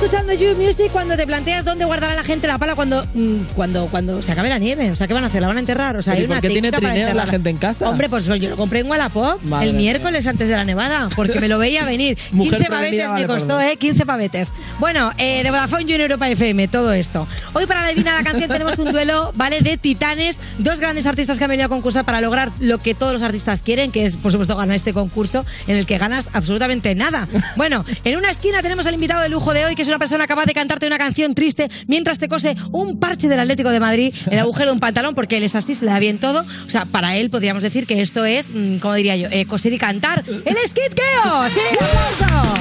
Escuchando 0.08 0.32
You 0.32 0.56
Music 0.56 0.90
cuando 0.94 1.18
te 1.18 1.28
planteas 1.28 1.66
dónde 1.66 1.84
guardará 1.84 2.16
la 2.16 2.24
gente 2.24 2.48
la 2.48 2.58
pala 2.58 2.76
cuando, 2.76 3.06
mm, 3.14 3.40
cuando, 3.56 3.88
cuando 3.88 4.22
se 4.22 4.32
acabe 4.32 4.48
la 4.48 4.58
nieve. 4.58 4.90
O 4.90 4.96
sea, 4.96 5.06
¿qué 5.06 5.14
van 5.14 5.26
a 5.26 5.28
hacer? 5.28 5.42
¿La 5.42 5.50
van 5.50 5.58
a 5.58 5.60
enterrar? 5.60 5.98
O 5.98 6.02
sea, 6.02 6.14
¿Y 6.14 6.20
hay 6.20 6.24
por 6.24 6.32
una 6.32 6.42
qué 6.42 6.48
tiene 6.48 6.72
trineo 6.72 7.14
la 7.14 7.28
gente 7.28 7.50
en 7.50 7.58
casa? 7.58 7.90
Hombre, 7.90 8.08
pues 8.08 8.26
yo 8.26 8.36
lo 8.38 8.56
compré 8.56 8.80
en 8.80 8.90
Wallapop 8.90 9.44
Madre 9.44 9.68
el 9.68 9.74
mía. 9.74 9.92
miércoles 9.92 10.26
antes 10.26 10.48
de 10.48 10.56
la 10.56 10.64
nevada, 10.64 11.10
porque 11.14 11.42
me 11.42 11.50
lo 11.50 11.58
veía 11.58 11.84
venir. 11.86 12.18
Mujer 12.32 12.54
15 12.54 12.70
prevenida 12.70 12.80
pavetes 12.80 13.10
vale 13.10 13.22
me 13.22 13.28
por 13.28 13.36
costó. 13.36 13.60
¿eh? 13.60 13.76
15 13.76 14.06
pavetes. 14.06 14.54
Bueno, 14.80 15.12
eh, 15.18 15.44
de 15.44 15.52
Vodafone 15.52 15.84
You 15.84 15.96
en 15.96 16.02
Europa 16.02 16.30
FM, 16.30 16.70
todo 16.70 16.94
esto. 16.94 17.28
Hoy 17.52 17.66
para 17.66 17.82
la 17.82 17.90
Divina 17.90 18.16
la 18.16 18.24
canción 18.24 18.50
tenemos 18.50 18.80
un 18.80 18.94
duelo, 18.94 19.34
¿vale? 19.36 19.60
De 19.60 19.76
titanes, 19.76 20.40
dos 20.58 20.80
grandes 20.80 21.06
artistas 21.06 21.38
que 21.38 21.44
han 21.44 21.50
venido 21.50 21.66
a 21.66 21.70
concursar 21.70 22.06
para 22.06 22.22
lograr 22.22 22.50
lo 22.62 22.78
que 22.78 22.96
todos 22.96 23.12
los 23.12 23.24
artistas 23.24 23.62
quieren, 23.62 23.92
que 23.92 24.06
es, 24.06 24.16
por 24.16 24.32
supuesto, 24.32 24.56
ganar 24.56 24.78
este 24.78 24.94
concurso 24.94 25.46
en 25.68 25.76
el 25.76 25.86
que 25.86 25.98
ganas 25.98 26.30
absolutamente 26.32 26.96
nada. 26.96 27.28
Bueno, 27.58 27.84
en 28.04 28.18
una 28.18 28.30
esquina 28.30 28.62
tenemos 28.62 28.86
al 28.86 28.94
invitado 28.94 29.24
de 29.24 29.30
lujo 29.30 29.52
de 29.52 29.66
hoy, 29.66 29.76
que 29.76 29.82
es 29.82 29.88
una 29.88 29.97
persona 30.00 30.28
capaz 30.28 30.46
de 30.46 30.54
cantarte 30.54 30.88
una 30.88 30.98
canción 30.98 31.34
triste 31.36 31.70
mientras 31.88 32.20
te 32.20 32.28
cose 32.28 32.56
un 32.72 33.00
parche 33.00 33.28
del 33.28 33.40
Atlético 33.40 33.70
de 33.70 33.80
Madrid 33.80 34.14
en 34.28 34.34
el 34.34 34.40
agujero 34.40 34.68
de 34.68 34.74
un 34.74 34.80
pantalón, 34.80 35.16
porque 35.16 35.38
él 35.38 35.44
es 35.44 35.56
así, 35.56 35.76
se 35.76 35.86
le 35.86 35.92
da 35.92 36.00
bien 36.00 36.20
todo. 36.20 36.46
O 36.66 36.70
sea, 36.70 36.86
para 36.86 37.16
él 37.16 37.30
podríamos 37.30 37.64
decir 37.64 37.86
que 37.88 38.02
esto 38.02 38.26
es, 38.26 38.48
mm, 38.50 38.78
¿cómo 38.78 38.94
diría 38.94 39.16
yo? 39.16 39.30
Eh, 39.32 39.46
coser 39.46 39.74
y 39.74 39.78
cantar. 39.78 40.24
¡El 40.28 40.58
es 40.58 40.72
Kid 40.74 40.94
Keo! 40.96 41.50
¡Sí, 41.50 41.56
aplauso! 41.76 42.54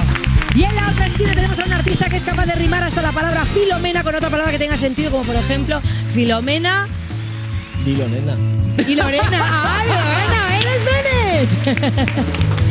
Y 0.55 0.63
en 0.63 0.75
la 0.75 0.89
otra 0.89 1.05
esquina 1.05 1.33
tenemos 1.35 1.59
a 1.59 1.65
un 1.65 1.73
artista 1.73 2.09
que 2.09 2.15
es 2.15 2.23
capaz 2.23 2.45
de 2.47 2.55
rimar 2.55 2.83
hasta 2.83 3.01
la 3.01 3.11
palabra 3.11 3.45
filomena 3.45 4.03
con 4.03 4.15
otra 4.15 4.29
palabra 4.29 4.51
que 4.51 4.59
tenga 4.59 4.75
sentido, 4.77 5.11
como 5.11 5.23
por 5.23 5.35
ejemplo, 5.35 5.81
filomena 6.13 6.87
Dilo, 7.85 8.07
nena. 8.09 8.35
y 8.87 8.95
Lorena. 8.95 9.77
¡Ay, 9.77 9.87
Lorena! 9.87 10.59
¡Eres 10.59 10.83
Bennett! 11.75 12.57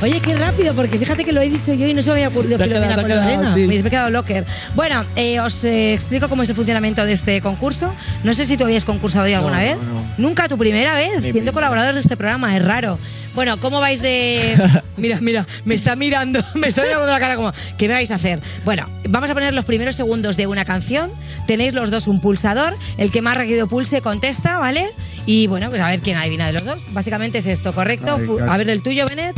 Oye, 0.00 0.20
qué 0.20 0.36
rápido, 0.36 0.74
porque 0.74 0.96
fíjate 0.96 1.24
que 1.24 1.32
lo 1.32 1.40
he 1.42 1.50
dicho 1.50 1.72
yo 1.72 1.88
y 1.88 1.92
no 1.92 2.00
se 2.02 2.10
me 2.10 2.14
había 2.14 2.28
ocurrido 2.28 2.56
Filomena 2.56 2.94
con 2.94 3.08
Lorena. 3.08 3.26
quedado, 3.26 3.56
sí. 3.56 3.66
Me 3.66 3.76
he 3.78 3.82
quedado 3.82 4.10
locker. 4.10 4.44
Bueno, 4.76 5.04
eh, 5.16 5.40
os 5.40 5.64
eh, 5.64 5.92
explico 5.92 6.28
cómo 6.28 6.44
es 6.44 6.48
el 6.48 6.54
funcionamiento 6.54 7.04
de 7.04 7.12
este 7.14 7.40
concurso. 7.40 7.92
No 8.22 8.32
sé 8.32 8.44
si 8.44 8.56
tú 8.56 8.62
habías 8.62 8.84
concursado 8.84 9.24
hoy 9.24 9.32
alguna 9.32 9.56
No, 9.56 9.62
vez. 9.64 9.76
no, 9.76 9.94
no. 9.94 10.04
Nunca, 10.18 10.46
tu 10.46 10.56
primera 10.56 10.94
vez, 10.94 11.08
Mi 11.16 11.22
siendo 11.22 11.32
primera. 11.32 11.52
colaborador 11.52 11.94
de 11.94 12.00
este 12.00 12.16
programa, 12.16 12.56
es 12.56 12.64
raro. 12.64 12.96
Bueno, 13.34 13.58
¿cómo 13.58 13.80
vais 13.80 14.00
de...? 14.00 14.56
Mira, 14.96 15.18
mira, 15.20 15.46
me 15.64 15.74
está 15.74 15.94
mirando, 15.96 16.40
me 16.54 16.68
está 16.68 16.82
mirando 16.82 17.06
la 17.06 17.18
cara 17.20 17.34
como, 17.36 17.52
¿qué 17.76 17.86
me 17.88 17.94
vais 17.94 18.10
a 18.12 18.16
hacer? 18.16 18.40
Bueno, 18.64 18.88
vamos 19.08 19.30
a 19.30 19.34
poner 19.34 19.52
los 19.54 19.64
primeros 19.64 19.96
segundos 19.96 20.36
de 20.36 20.46
una 20.46 20.64
canción. 20.64 21.10
Tenéis 21.48 21.74
los 21.74 21.90
dos 21.90 22.06
un 22.06 22.20
pulsador. 22.20 22.76
El 22.98 23.10
que 23.10 23.20
más 23.20 23.36
rápido 23.36 23.66
pulse 23.66 24.00
contesta, 24.00 24.58
¿vale? 24.58 24.84
Y 25.26 25.48
bueno, 25.48 25.70
pues 25.70 25.80
a 25.80 25.88
ver 25.88 26.00
quién 26.00 26.16
adivina 26.16 26.46
de 26.46 26.52
los 26.52 26.64
dos. 26.64 26.86
Básicamente 26.92 27.38
es 27.38 27.46
esto, 27.46 27.72
¿correcto? 27.72 28.16
Ay, 28.16 28.48
a 28.48 28.56
ver 28.56 28.70
el 28.70 28.80
tuyo, 28.82 29.04
Benet. 29.08 29.34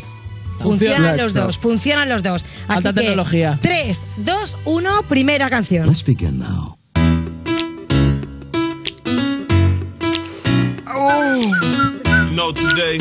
Funciona. 0.61 0.97
Funcionan 0.97 1.17
los 1.17 1.35
dos, 1.35 1.59
funcionan 1.59 2.09
los 2.09 2.23
dos. 2.23 2.45
Así 2.69 2.79
Alta 2.79 2.93
que, 2.93 3.01
tecnología. 3.01 3.59
3, 3.63 4.01
2, 4.19 4.57
1, 4.65 5.03
primera 5.09 5.49
canción. 5.49 5.87
Let's 5.87 6.05
begin 6.05 6.39
now. 6.39 6.77
No, 12.33 12.53
today 12.53 12.99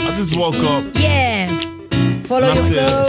I 0.00 0.16
just 0.16 0.36
woke 0.36 0.56
up. 0.56 0.84
Yeah. 0.94 1.48
Follow 2.24 2.52
your 2.52 2.64
flow. 2.64 3.04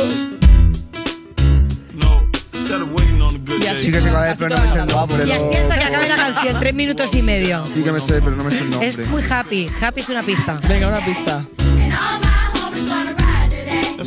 No, 1.96 2.28
instead 2.54 2.82
of 2.82 2.92
waiting 2.94 3.22
on 3.22 3.36
a 3.36 3.40
good 3.40 3.62
day. 3.62 3.84
Sí 3.84 3.92
que 3.92 4.02
sé 4.02 4.10
cuál 4.10 4.32
es, 4.32 4.38
pero 4.38 4.56
no 4.56 4.62
me 4.62 4.68
sé 4.68 4.76
el 4.76 4.88
nombre. 4.88 5.28
Y 5.28 5.32
así 5.32 5.56
hasta 5.56 5.78
que 5.78 5.84
acabe 5.84 6.08
la 6.10 6.16
canción, 6.16 6.60
tres 6.60 6.74
minutos 6.74 7.14
y 7.16 7.22
medio. 7.22 7.66
Sí 7.74 7.84
que 7.84 7.92
me 7.92 8.02
sé, 8.02 8.22
pero 8.22 8.36
no 8.36 8.44
me 8.44 8.52
sé 8.52 8.60
el 8.60 8.70
nombre. 8.70 8.88
Es 8.88 9.08
muy 9.08 9.24
happy. 9.30 9.70
Happy 9.82 10.00
es 10.02 10.10
una 10.10 10.24
pista. 10.24 10.60
Venga, 10.68 10.88
una 10.88 11.04
pista. 11.04 11.44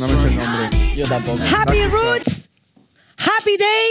No 0.01 0.07
me 0.07 0.17
sé 0.17 0.23
el 0.23 0.35
nombre. 0.35 0.95
Yo 0.95 1.07
tampoco. 1.07 1.37
Happy 1.43 1.83
Roots. 1.85 2.49
Happy 3.17 3.57
Day. 3.57 3.89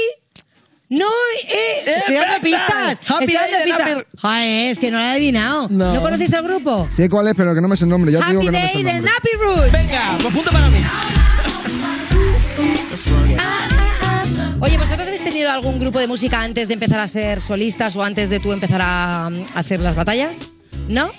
No, 0.88 1.06
eh, 1.48 1.84
estoy 1.98 2.14
dando 2.16 2.40
pistas. 2.42 2.98
Happy 3.08 3.24
estoy 3.24 3.26
Day 3.26 3.36
dando 3.36 3.58
de 3.58 3.64
pistas. 3.64 3.88
Happy- 3.90 4.06
Joder, 4.20 4.70
es 4.72 4.78
que 4.80 4.90
no 4.90 4.98
lo 4.98 5.04
he 5.04 5.11
adivinado. 5.11 5.68
No. 5.70 5.94
¿No, 5.94 6.02
conocéis 6.02 6.32
el 6.32 6.42
grupo? 6.42 6.88
Sé 6.96 7.08
cuál 7.08 7.28
es, 7.28 7.34
pero 7.36 7.54
que 7.54 7.61
no 7.61 7.68
me 7.68 7.76
sé 7.76 7.84
el 7.84 7.90
nombre. 7.90 8.11
Ya 8.11 8.18
te 8.20 8.26
digo 8.30 8.40
Happy 8.40 8.46
que 8.50 8.52
no 8.52 8.58
me 8.58 8.68
sé 8.68 8.72
Day 8.74 8.80
el 8.80 8.86
de 8.86 8.92
nombre. 8.94 9.12
Nappy 9.12 9.30
Roots. 9.44 9.72
Venga, 9.72 10.18
pues 10.20 10.34
punto 10.34 10.50
para 10.50 10.68
mí. 10.68 10.78
Oye, 14.62 14.76
¿vosotros 14.76 15.06
habéis 15.06 15.22
tenido 15.24 15.50
algún 15.50 15.78
grupo 15.78 15.98
de 16.00 16.06
música 16.06 16.40
antes 16.40 16.68
de 16.68 16.74
empezar 16.74 17.00
a 17.00 17.08
ser 17.08 17.40
solistas 17.40 17.96
o 17.96 18.02
antes 18.02 18.28
de 18.28 18.40
tú 18.40 18.52
empezar 18.52 18.82
a, 18.82 19.26
a 19.28 19.30
hacer 19.54 19.80
las 19.80 19.94
batallas? 19.96 20.38
¿No? 20.88 21.11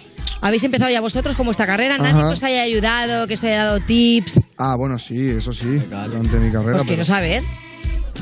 ¿Habéis 0.42 0.64
empezado 0.64 0.92
ya 0.92 1.02
vosotros 1.02 1.36
como 1.36 1.52
esta 1.52 1.68
carrera? 1.68 1.98
¿Nadie 1.98 2.14
Ajá. 2.14 2.28
que 2.28 2.34
os 2.34 2.44
haya 2.44 2.64
ayudado, 2.64 3.28
que 3.28 3.36
os 3.36 3.44
haya 3.44 3.66
dado 3.66 3.80
tips? 3.80 4.40
Ah, 4.58 4.76
bueno, 4.76 4.98
sí, 4.98 5.30
eso 5.30 5.54
sí. 5.54 5.82
Durante 5.90 6.38
mi 6.38 6.52
carrera. 6.52 6.74
Pues 6.74 6.84
quiero 6.84 7.04
pero 7.04 7.06
saber. 7.06 7.44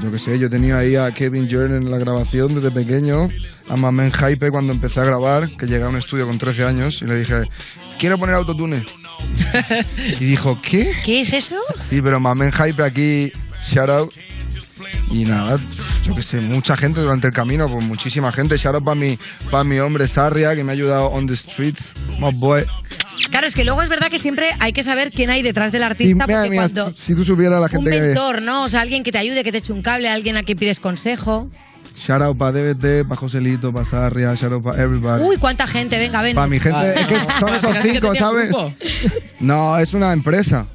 Yo 0.03 0.11
qué 0.11 0.19
sé, 0.19 0.37
yo 0.39 0.49
tenía 0.49 0.77
ahí 0.77 0.95
a 0.95 1.11
Kevin 1.11 1.47
Jordan 1.49 1.83
en 1.83 1.91
la 1.91 1.97
grabación 1.97 2.55
desde 2.55 2.71
pequeño. 2.71 3.29
A 3.69 3.77
Mamen 3.77 4.11
Hype 4.11 4.51
cuando 4.51 4.73
empecé 4.73 4.99
a 4.99 5.05
grabar, 5.05 5.49
que 5.49 5.65
llegué 5.65 5.83
a 5.83 5.89
un 5.89 5.97
estudio 5.97 6.27
con 6.27 6.37
13 6.37 6.63
años 6.65 7.01
y 7.01 7.05
le 7.05 7.17
dije, 7.17 7.43
quiero 7.97 8.17
poner 8.17 8.35
autotune. 8.35 8.85
y 10.19 10.25
dijo, 10.25 10.57
¿qué? 10.61 10.91
¿Qué 11.03 11.21
es 11.21 11.33
eso? 11.33 11.55
Sí, 11.89 12.01
pero 12.01 12.19
Mamen 12.19 12.51
Hype 12.51 12.83
aquí, 12.83 13.31
shout 13.61 13.89
out. 13.89 14.13
Y 15.11 15.25
nada, 15.25 15.59
yo 16.03 16.15
que 16.15 16.21
sé, 16.21 16.39
mucha 16.39 16.77
gente 16.77 17.01
durante 17.01 17.27
el 17.27 17.33
camino, 17.33 17.67
pues 17.69 17.85
muchísima 17.85 18.31
gente. 18.31 18.57
Shout 18.57 18.75
out 18.75 18.83
para 18.83 18.95
mi, 18.95 19.17
pa' 19.49 19.63
mi 19.63 19.79
hombre 19.79 20.07
Sarria, 20.07 20.55
que 20.55 20.63
me 20.63 20.71
ha 20.71 20.73
ayudado 20.73 21.07
on 21.07 21.27
the 21.27 21.35
streets. 21.35 21.91
My 22.19 22.31
boy. 22.33 22.65
Claro, 23.31 23.47
es 23.47 23.53
que 23.53 23.63
luego 23.65 23.81
es 23.81 23.89
verdad 23.89 24.09
que 24.09 24.19
siempre 24.19 24.47
hay 24.59 24.71
que 24.71 24.83
saber 24.83 25.11
quién 25.11 25.29
hay 25.29 25.41
detrás 25.41 25.71
del 25.71 25.83
artista, 25.83 26.25
porque 26.25 26.49
mira, 26.49 26.63
cuando... 26.63 26.93
si 27.05 27.13
tú 27.15 27.25
supieras 27.25 27.59
la 27.59 27.65
Un 27.65 27.69
gente 27.69 27.91
que... 27.91 28.01
mentor, 28.01 28.41
¿no? 28.41 28.63
O 28.63 28.69
sea, 28.69 28.81
alguien 28.81 29.03
que 29.03 29.11
te 29.11 29.17
ayude, 29.17 29.43
que 29.43 29.51
te 29.51 29.57
eche 29.57 29.73
un 29.73 29.81
cable, 29.81 30.07
alguien 30.07 30.37
a 30.37 30.43
quien 30.43 30.57
pides 30.57 30.79
consejo. 30.79 31.49
Shout 31.97 32.21
out 32.21 32.37
para 32.37 32.53
DBT, 32.53 33.07
para 33.07 33.19
Joselito, 33.19 33.73
para 33.73 33.83
Sarria, 33.83 34.33
shout 34.35 34.53
out 34.53 34.63
para 34.63 34.81
everybody. 34.81 35.21
Uy, 35.23 35.35
cuánta 35.37 35.67
gente, 35.67 35.97
venga, 35.97 36.21
ven. 36.21 36.33
Para 36.33 36.47
mi 36.47 36.59
gente, 36.59 36.93
es 36.97 37.07
que 37.07 37.19
son 37.19 37.53
esos 37.53 37.75
cinco, 37.81 38.15
¿sabes? 38.15 38.51
No, 39.39 39.77
es 39.77 39.93
una 39.93 40.13
empresa. 40.13 40.67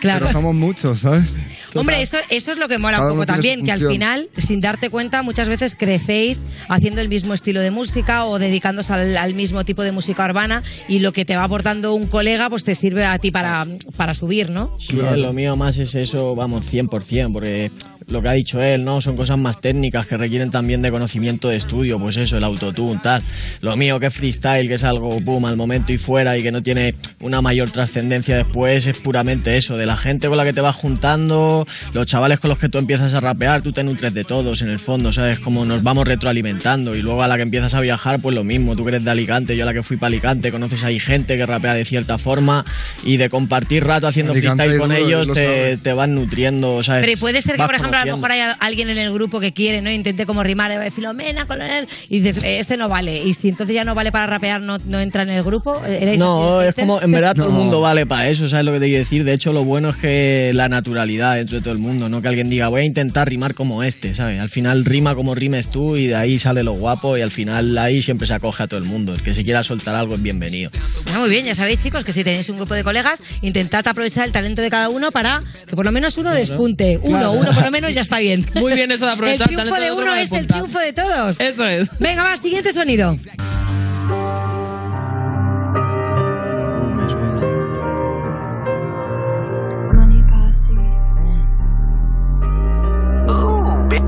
Claro. 0.00 0.26
Pero 0.26 0.32
somos 0.32 0.54
muchos, 0.54 1.00
¿sabes? 1.00 1.34
Hombre, 1.74 2.02
eso, 2.02 2.16
eso 2.30 2.52
es 2.52 2.58
lo 2.58 2.68
que 2.68 2.78
mola 2.78 2.98
Cada 2.98 3.12
un 3.12 3.16
poco 3.16 3.26
también, 3.26 3.64
que 3.64 3.72
al 3.72 3.80
final, 3.80 4.28
sin 4.36 4.60
darte 4.60 4.90
cuenta, 4.90 5.22
muchas 5.22 5.48
veces 5.48 5.74
crecéis 5.78 6.42
haciendo 6.68 7.00
el 7.00 7.08
mismo 7.08 7.34
estilo 7.34 7.60
de 7.60 7.70
música 7.70 8.24
o 8.24 8.38
dedicándose 8.38 8.92
al, 8.92 9.16
al 9.16 9.34
mismo 9.34 9.64
tipo 9.64 9.82
de 9.82 9.92
música 9.92 10.24
urbana 10.24 10.62
y 10.88 11.00
lo 11.00 11.12
que 11.12 11.24
te 11.24 11.36
va 11.36 11.44
aportando 11.44 11.94
un 11.94 12.06
colega 12.06 12.50
pues 12.50 12.64
te 12.64 12.74
sirve 12.74 13.04
a 13.04 13.18
ti 13.18 13.30
para, 13.30 13.66
para 13.96 14.14
subir, 14.14 14.50
¿no? 14.50 14.74
Sí, 14.78 14.96
lo 15.16 15.32
mío 15.32 15.56
más 15.56 15.78
es 15.78 15.94
eso, 15.94 16.34
vamos, 16.34 16.64
100%, 16.72 17.32
porque 17.32 17.70
lo 18.08 18.22
que 18.22 18.28
ha 18.28 18.32
dicho 18.32 18.62
él, 18.62 18.84
¿no? 18.84 19.00
Son 19.00 19.16
cosas 19.16 19.38
más 19.38 19.60
técnicas 19.60 20.06
que 20.06 20.16
requieren 20.16 20.50
también 20.50 20.82
de 20.82 20.90
conocimiento 20.90 21.48
de 21.48 21.56
estudio, 21.56 21.98
pues 21.98 22.16
eso, 22.16 22.36
el 22.36 22.44
autotune, 22.44 23.00
tal. 23.02 23.22
Lo 23.60 23.76
mío 23.76 24.00
que 24.00 24.06
es 24.06 24.14
freestyle, 24.14 24.68
que 24.68 24.74
es 24.74 24.84
algo, 24.84 25.20
pum, 25.20 25.44
al 25.44 25.56
momento 25.56 25.92
y 25.92 25.98
fuera 25.98 26.36
y 26.36 26.42
que 26.42 26.50
no 26.50 26.62
tiene 26.62 26.94
una 27.20 27.42
mayor 27.42 27.70
trascendencia 27.70 28.36
después, 28.36 28.86
es 28.86 28.96
puramente 28.98 29.56
eso, 29.56 29.76
de 29.76 29.86
la 29.86 29.96
gente 29.96 30.28
con 30.28 30.36
la 30.36 30.44
que 30.44 30.52
te 30.52 30.60
vas 30.60 30.76
juntando, 30.76 31.57
los 31.92 32.06
chavales 32.06 32.40
con 32.40 32.48
los 32.48 32.58
que 32.58 32.68
tú 32.68 32.78
empiezas 32.78 33.14
a 33.14 33.20
rapear, 33.20 33.62
tú 33.62 33.72
te 33.72 33.82
nutres 33.82 34.14
de 34.14 34.24
todos, 34.24 34.62
en 34.62 34.68
el 34.68 34.78
fondo, 34.78 35.12
¿sabes? 35.12 35.38
Como 35.38 35.64
nos 35.64 35.82
vamos 35.82 36.06
retroalimentando 36.06 36.94
y 36.94 37.02
luego 37.02 37.22
a 37.22 37.28
la 37.28 37.36
que 37.36 37.42
empiezas 37.42 37.74
a 37.74 37.80
viajar, 37.80 38.20
pues 38.20 38.34
lo 38.34 38.44
mismo, 38.44 38.76
tú 38.76 38.84
que 38.84 38.90
eres 38.90 39.04
de 39.04 39.10
Alicante, 39.10 39.56
yo 39.56 39.64
a 39.64 39.66
la 39.66 39.72
que 39.72 39.82
fui 39.82 39.96
para 39.96 40.08
Alicante, 40.08 40.50
conoces 40.50 40.84
ahí 40.84 41.00
gente 41.00 41.36
que 41.36 41.46
rapea 41.46 41.74
de 41.74 41.84
cierta 41.84 42.18
forma 42.18 42.64
y 43.04 43.16
de 43.16 43.28
compartir 43.28 43.84
rato 43.84 44.06
haciendo 44.06 44.32
Alicante 44.32 44.64
freestyle 44.64 44.80
con 44.80 44.92
ellos 44.92 45.28
lo 45.28 45.34
te, 45.34 45.76
te 45.76 45.92
van 45.92 46.14
nutriendo, 46.14 46.82
¿sabes? 46.82 47.02
Pero 47.02 47.12
y 47.12 47.16
puede 47.16 47.42
ser 47.42 47.56
que, 47.56 47.64
por 47.64 47.74
ejemplo, 47.74 47.98
a 47.98 48.04
lo 48.04 48.16
mejor 48.16 48.32
hay 48.32 48.40
alguien 48.58 48.90
en 48.90 48.98
el 48.98 49.12
grupo 49.12 49.40
que 49.40 49.52
quiere, 49.52 49.82
¿no? 49.82 49.90
Intente 49.90 50.26
como 50.26 50.42
rimar, 50.42 50.70
eh, 50.70 50.90
Filomena, 50.90 51.46
Colonel, 51.46 51.86
y 52.08 52.20
dices, 52.20 52.42
eh, 52.44 52.58
este 52.58 52.76
no 52.76 52.88
vale. 52.88 53.22
Y 53.22 53.34
si 53.34 53.48
entonces 53.48 53.74
ya 53.74 53.84
no 53.84 53.94
vale 53.94 54.12
para 54.12 54.26
rapear, 54.26 54.60
no, 54.60 54.78
no 54.86 55.00
entra 55.00 55.22
en 55.22 55.30
el 55.30 55.42
grupo. 55.42 55.80
Eh, 55.86 55.98
¿Erais 56.02 56.18
No, 56.18 56.60
así, 56.60 56.68
es 56.68 56.74
como, 56.74 57.00
en 57.00 57.12
verdad 57.12 57.34
todo 57.34 57.46
el 57.46 57.52
mundo 57.52 57.80
vale 57.80 58.06
para 58.06 58.28
eso, 58.28 58.48
¿sabes 58.48 58.64
lo 58.64 58.72
que 58.72 58.80
te 58.80 58.86
quiero 58.86 59.00
decir? 59.00 59.24
De 59.24 59.32
hecho, 59.32 59.52
lo 59.52 59.64
bueno 59.64 59.90
es 59.90 59.96
que 59.96 60.52
la 60.54 60.68
naturalidad 60.68 61.38
dentro 61.48 61.58
de 61.60 61.62
todo 61.64 61.72
el 61.72 61.78
mundo, 61.78 62.08
no 62.10 62.20
que 62.20 62.28
alguien 62.28 62.50
diga, 62.50 62.68
voy 62.68 62.82
a 62.82 62.84
intentar 62.84 63.26
rimar 63.28 63.54
como 63.54 63.82
este, 63.82 64.12
¿sabes? 64.14 64.38
Al 64.38 64.50
final 64.50 64.84
rima 64.84 65.14
como 65.14 65.34
rimes 65.34 65.70
tú 65.70 65.96
y 65.96 66.06
de 66.06 66.14
ahí 66.14 66.38
sale 66.38 66.62
lo 66.62 66.72
guapo 66.72 67.16
y 67.16 67.22
al 67.22 67.30
final 67.30 67.78
ahí 67.78 68.02
siempre 68.02 68.26
se 68.26 68.34
acoge 68.34 68.64
a 68.64 68.66
todo 68.66 68.78
el 68.78 68.84
mundo. 68.84 69.14
El 69.14 69.22
que 69.22 69.32
se 69.34 69.44
quiera 69.44 69.62
soltar 69.64 69.94
algo 69.94 70.14
es 70.14 70.22
bienvenido. 70.22 70.70
Ah, 71.14 71.20
muy 71.20 71.30
bien, 71.30 71.46
ya 71.46 71.54
sabéis, 71.54 71.82
chicos, 71.82 72.04
que 72.04 72.12
si 72.12 72.22
tenéis 72.22 72.48
un 72.50 72.56
grupo 72.56 72.74
de 72.74 72.84
colegas, 72.84 73.22
intentad 73.40 73.86
aprovechar 73.88 74.26
el 74.26 74.32
talento 74.32 74.60
de 74.60 74.68
cada 74.68 74.90
uno 74.90 75.10
para 75.10 75.42
que 75.66 75.74
por 75.74 75.86
lo 75.86 75.92
menos 75.92 76.18
uno 76.18 76.34
despunte. 76.34 76.98
Uno, 77.02 77.18
Claro. 77.18 77.32
uno 77.32 77.50
por 77.52 77.64
lo 77.64 77.70
menos 77.70 77.94
ya 77.94 78.02
está 78.02 78.18
bien. 78.18 78.44
Muy 78.54 78.74
bien 78.74 78.90
eso 78.90 79.06
de 79.06 79.12
aprovechar 79.12 79.48
El 79.48 79.54
el 79.54 79.56
triunfo 79.56 79.74
talento 79.74 79.96
de 79.96 80.02
de 80.02 80.02
uno 80.10 80.14
es 80.20 80.32
el 80.32 80.46
triunfo 80.46 80.78
de 80.78 80.92
todos. 80.92 81.40
Eso 81.40 81.64
es. 81.64 81.88
Venga, 81.98 82.22
va, 82.24 82.36
siguiente 82.36 82.72
sonido. 82.72 83.16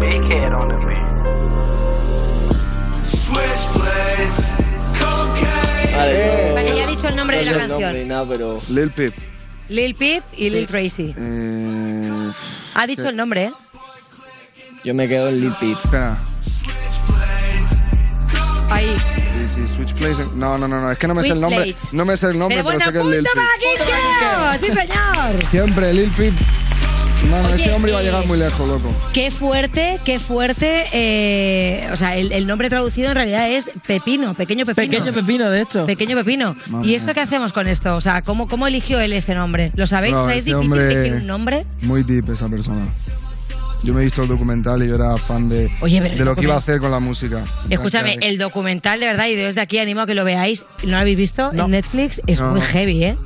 Big, 0.00 0.22
head 0.24 0.52
on 0.52 0.68
the 0.68 0.76
beat. 0.86 1.06
Switchblades, 3.04 4.36
cocaine. 4.98 6.54
Vale, 6.54 6.76
ya 6.76 6.84
he 6.84 6.86
dicho 6.88 7.08
el 7.08 7.16
nombre 7.16 7.36
de 7.38 7.44
la 7.44 7.52
canción. 7.58 7.80
nombre 7.80 8.02
ni 8.02 8.08
nada, 8.08 8.24
pero... 8.28 8.60
Lil 8.70 8.90
Pip. 8.90 9.14
Lil 9.68 9.94
Peep 9.94 10.24
y 10.36 10.50
Lil 10.50 10.66
Tracy. 10.66 11.14
Eh, 11.16 12.30
Ha 12.74 12.86
dicho 12.86 13.08
el 13.08 13.16
nombre, 13.16 13.44
¿eh? 13.44 13.52
Yo 14.84 14.94
me 14.94 15.06
quedo 15.06 15.28
en 15.28 15.40
Lil 15.40 15.52
Peep. 15.60 15.76
Espera. 15.84 16.16
Ahí. 18.70 18.86
Sí, 18.86 19.46
sí, 19.66 19.74
Switch 19.76 19.94
Place. 19.94 20.24
No, 20.34 20.56
no, 20.58 20.66
no, 20.66 20.80
no, 20.80 20.90
es 20.90 20.98
que 20.98 21.06
no 21.08 21.14
me 21.14 21.22
sé 21.22 21.30
el 21.30 21.40
nombre. 21.40 21.62
Switchblades. 21.64 21.92
No 21.92 22.04
me 22.04 22.16
sé 22.16 22.26
el 22.28 22.38
nombre, 22.38 22.64
Pero 22.64 22.78
sé 22.80 22.92
que 22.92 22.98
es 22.98 23.04
Lil 23.04 23.24
punto 23.24 23.30
Peep. 23.34 23.44
para 23.44 24.58
Kikio. 24.58 24.74
Sí, 24.74 24.80
señor. 24.80 25.50
Siempre, 25.50 25.94
Lil 25.94 26.10
Peep. 26.10 26.34
No, 27.28 27.42
no, 27.42 27.48
Oye, 27.50 27.56
ese 27.64 27.72
hombre 27.72 27.90
iba 27.92 28.00
a 28.00 28.02
eh, 28.02 28.06
llegar 28.06 28.26
muy 28.26 28.38
lejos, 28.38 28.66
loco. 28.68 28.92
Qué 29.12 29.30
fuerte, 29.30 30.00
qué 30.04 30.18
fuerte. 30.18 30.84
eh, 30.92 31.88
o 31.92 31.96
sea, 31.96 32.16
el, 32.16 32.32
el 32.32 32.46
nombre 32.46 32.68
traducido 32.68 33.08
en 33.10 33.14
realidad 33.14 33.48
es 33.48 33.70
Pepino, 33.86 34.34
pequeño 34.34 34.66
pepino. 34.66 34.90
Pequeño 34.90 35.12
pepino, 35.12 35.50
de 35.50 35.60
hecho. 35.62 35.86
Pequeño 35.86 36.16
pepino. 36.16 36.56
Madre 36.68 36.88
¿Y 36.88 36.94
esto 36.94 37.06
mía. 37.06 37.14
qué 37.14 37.20
hacemos 37.20 37.52
con 37.52 37.68
esto? 37.68 37.94
O 37.94 38.00
sea, 38.00 38.22
¿cómo, 38.22 38.48
cómo 38.48 38.66
eligió 38.66 38.98
él 39.00 39.12
ese 39.12 39.34
nombre? 39.34 39.70
¿Lo 39.76 39.86
sabéis? 39.86 40.14
No, 40.14 40.22
O 40.22 40.26
sea, 40.26 40.34
¿Es 40.34 40.44
ese 40.44 40.54
difícil 40.56 40.72
hombre- 40.72 41.12
un 41.18 41.26
nombre? 41.26 41.64
Muy 41.82 42.02
deep 42.02 42.30
esa 42.30 42.48
persona. 42.48 42.88
Yo 43.82 43.94
me 43.94 44.00
he 44.02 44.04
visto 44.04 44.22
el 44.22 44.28
documental 44.28 44.82
y 44.82 44.88
yo 44.88 44.94
era 44.96 45.16
fan 45.16 45.48
de, 45.48 45.70
Oye, 45.80 46.00
de 46.02 46.24
lo 46.24 46.34
que 46.34 46.42
iba 46.42 46.54
a 46.54 46.58
hacer 46.58 46.80
con 46.80 46.90
la 46.90 47.00
música. 47.00 47.42
Escúchame, 47.70 48.18
el 48.20 48.36
documental 48.38 49.00
de 49.00 49.06
verdad, 49.06 49.26
y 49.28 49.36
desde 49.36 49.60
aquí 49.62 49.78
animo 49.78 50.00
a 50.02 50.06
que 50.06 50.14
lo 50.14 50.24
veáis. 50.24 50.64
¿No 50.82 50.90
lo 50.90 50.96
habéis 50.98 51.16
visto? 51.16 51.50
No. 51.52 51.64
En 51.64 51.70
Netflix 51.70 52.20
es 52.26 52.40
No. 52.40 52.50
muy 52.50 52.60
heavy, 52.60 53.04
¿eh? 53.04 53.16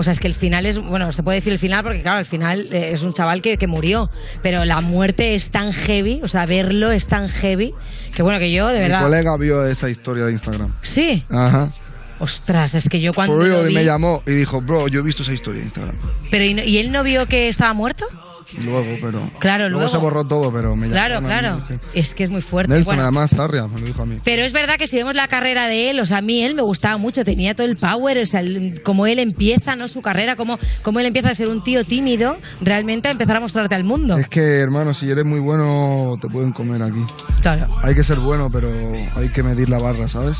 O 0.00 0.02
sea, 0.02 0.12
es 0.14 0.18
que 0.20 0.26
el 0.28 0.34
final 0.34 0.64
es, 0.64 0.78
bueno, 0.78 1.12
se 1.12 1.22
puede 1.22 1.36
decir 1.36 1.52
el 1.52 1.58
final 1.58 1.82
porque 1.84 2.00
claro, 2.00 2.20
el 2.20 2.24
final 2.24 2.66
eh, 2.72 2.90
es 2.94 3.02
un 3.02 3.12
chaval 3.12 3.42
que, 3.42 3.58
que 3.58 3.66
murió, 3.66 4.10
pero 4.42 4.64
la 4.64 4.80
muerte 4.80 5.34
es 5.34 5.50
tan 5.50 5.74
heavy, 5.74 6.20
o 6.22 6.28
sea, 6.28 6.46
verlo 6.46 6.90
es 6.90 7.06
tan 7.06 7.28
heavy, 7.28 7.74
que 8.14 8.22
bueno, 8.22 8.38
que 8.38 8.50
yo, 8.50 8.68
de 8.68 8.78
Mi 8.78 8.80
verdad... 8.84 9.02
colega 9.02 9.36
vio 9.36 9.66
esa 9.66 9.90
historia 9.90 10.24
de 10.24 10.32
Instagram. 10.32 10.72
Sí. 10.80 11.22
Ajá. 11.28 11.68
Ostras, 12.18 12.74
es 12.74 12.88
que 12.88 13.00
yo 13.00 13.12
cuando 13.14 13.34
For 13.36 13.46
lo 13.46 13.64
vi- 13.64 13.74
me 13.74 13.84
llamó 13.84 14.22
y 14.26 14.30
dijo, 14.32 14.60
bro, 14.62 14.88
yo 14.88 15.00
he 15.00 15.02
visto 15.02 15.22
esa 15.22 15.32
historia 15.32 15.60
en 15.60 15.66
Instagram. 15.66 15.96
Pero 16.30 16.44
¿y, 16.44 16.54
no- 16.54 16.62
y 16.62 16.78
él 16.78 16.92
no 16.92 17.02
vio 17.02 17.26
que 17.26 17.48
estaba 17.48 17.72
muerto? 17.74 18.06
Luego, 18.64 18.86
pero. 19.00 19.30
Claro, 19.38 19.68
luego. 19.68 19.88
se 19.88 19.96
borró 19.96 20.24
todo, 20.24 20.52
pero 20.52 20.74
me 20.76 20.88
Claro, 20.88 21.20
mí, 21.20 21.26
claro. 21.26 21.60
sí. 21.68 21.74
Es 21.94 22.14
que 22.14 22.24
es 22.24 22.30
muy 22.30 22.42
fuerte. 22.42 22.72
Nelson, 22.72 22.86
Bueno, 22.96 23.02
además, 23.02 23.30
Tarria, 23.30 23.66
me 23.66 23.80
lo 23.80 23.86
dijo 23.86 24.02
a 24.02 24.06
mí. 24.06 24.18
Pero 24.24 24.42
es 24.42 24.52
verdad 24.52 24.76
que 24.76 24.86
si 24.86 24.96
vemos 24.96 25.14
la 25.14 25.28
carrera 25.28 25.66
de 25.66 25.90
él, 25.90 26.00
o 26.00 26.06
sea, 26.06 26.18
a 26.18 26.22
mí 26.22 26.42
él 26.42 26.54
me 26.54 26.62
gustaba 26.62 26.96
mucho, 26.96 27.24
tenía 27.24 27.54
todo 27.54 27.66
el 27.66 27.76
power, 27.76 28.18
o 28.18 28.26
sea, 28.26 28.40
el- 28.40 28.82
como 28.82 29.06
él 29.06 29.18
empieza, 29.18 29.76
¿no? 29.76 29.88
Su 29.88 30.02
carrera, 30.02 30.36
como, 30.36 30.58
como 30.82 31.00
él 31.00 31.06
empieza 31.06 31.30
a 31.30 31.34
ser 31.34 31.48
un 31.48 31.62
tío 31.62 31.84
tímido, 31.84 32.36
realmente 32.60 33.08
a 33.08 33.12
empezar 33.12 33.36
a 33.36 33.40
mostrarte 33.40 33.74
al 33.74 33.84
mundo. 33.84 34.16
Es 34.16 34.28
que, 34.28 34.40
hermano, 34.60 34.94
si 34.94 35.08
eres 35.10 35.24
muy 35.24 35.40
bueno, 35.40 36.16
te 36.20 36.28
pueden 36.28 36.52
comer 36.52 36.82
aquí. 36.82 37.04
Claro. 37.42 37.66
Hay 37.82 37.94
que 37.94 38.04
ser 38.04 38.18
bueno, 38.18 38.50
pero 38.50 38.68
hay 39.16 39.28
que 39.28 39.42
medir 39.42 39.68
la 39.68 39.78
barra, 39.78 40.08
¿sabes? 40.08 40.38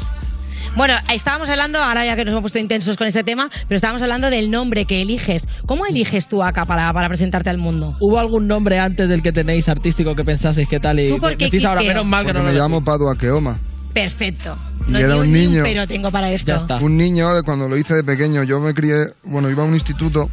Bueno, 0.77 0.95
estábamos 1.13 1.49
hablando, 1.49 1.79
ahora 1.83 2.05
ya 2.07 2.17
que 2.17 2.25
nos 2.25 2.33
hemos 2.33 2.43
puesto 2.43 2.59
intensos 2.59 2.97
con 2.97 3.07
este 3.07 3.25
tema, 3.25 3.51
pero 3.69 3.77
estábamos 3.77 4.03
hablando 4.03 4.31
del 4.31 4.51
nombre 4.51 4.85
que 4.85 5.03
eliges. 5.03 5.47
¿Cómo 5.67 5.85
eliges 5.87 6.29
tú 6.29 6.43
acá 6.43 6.65
para, 6.65 6.93
para 6.93 7.09
presentarte 7.09 7.51
al 7.51 7.59
mundo? 7.59 7.95
¿Hubo 8.01 8.19
algún 8.19 8.47
nombre 8.47 8.79
antes 8.79 9.09
del 9.09 9.23
que 9.23 9.33
tenéis 9.33 9.69
artístico 9.69 10.15
que 10.15 10.25
pensaseis 10.25 10.69
qué 10.69 10.81
tal? 10.81 11.01
Y 11.01 11.11
¿Tú 11.11 11.19
por 11.19 11.37
qué, 11.37 11.47
decís 11.47 11.65
ahora, 11.65 11.83
menos 11.83 12.07
mal 12.07 12.25
que 12.25 12.33
Porque 12.33 12.39
no 12.39 12.47
lo 12.47 12.53
me 12.53 12.59
llamo 12.59 12.85
Padua 12.85 13.17
Keoma. 13.19 13.59
Perfecto. 13.93 14.57
Y 14.87 14.93
No 14.93 14.99
era 14.99 15.15
ni 15.15 15.21
un 15.21 15.33
ni 15.33 15.47
niño. 15.47 15.63
pero 15.65 15.87
tengo 15.87 16.11
para 16.11 16.31
esto. 16.31 16.57
Un 16.81 16.97
niño, 16.97 17.35
de 17.35 17.43
cuando 17.43 17.69
lo 17.69 17.77
hice 17.77 17.95
de 17.95 18.05
pequeño, 18.05 18.45
yo 18.45 18.61
me 18.61 18.73
crié, 18.73 19.13
bueno, 19.25 19.51
iba 19.51 19.65
a 19.65 19.67
un 19.67 19.75
instituto 19.75 20.31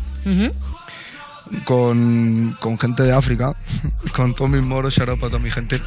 con, 1.66 2.56
con 2.60 2.78
gente 2.78 3.04
de 3.04 3.14
África, 3.14 3.54
con 4.16 4.36
todos 4.36 4.52
mis 4.52 4.62
moros, 4.62 4.96
para 4.96 5.16
toda 5.16 5.40
mi 5.40 5.50
gente. 5.50 5.82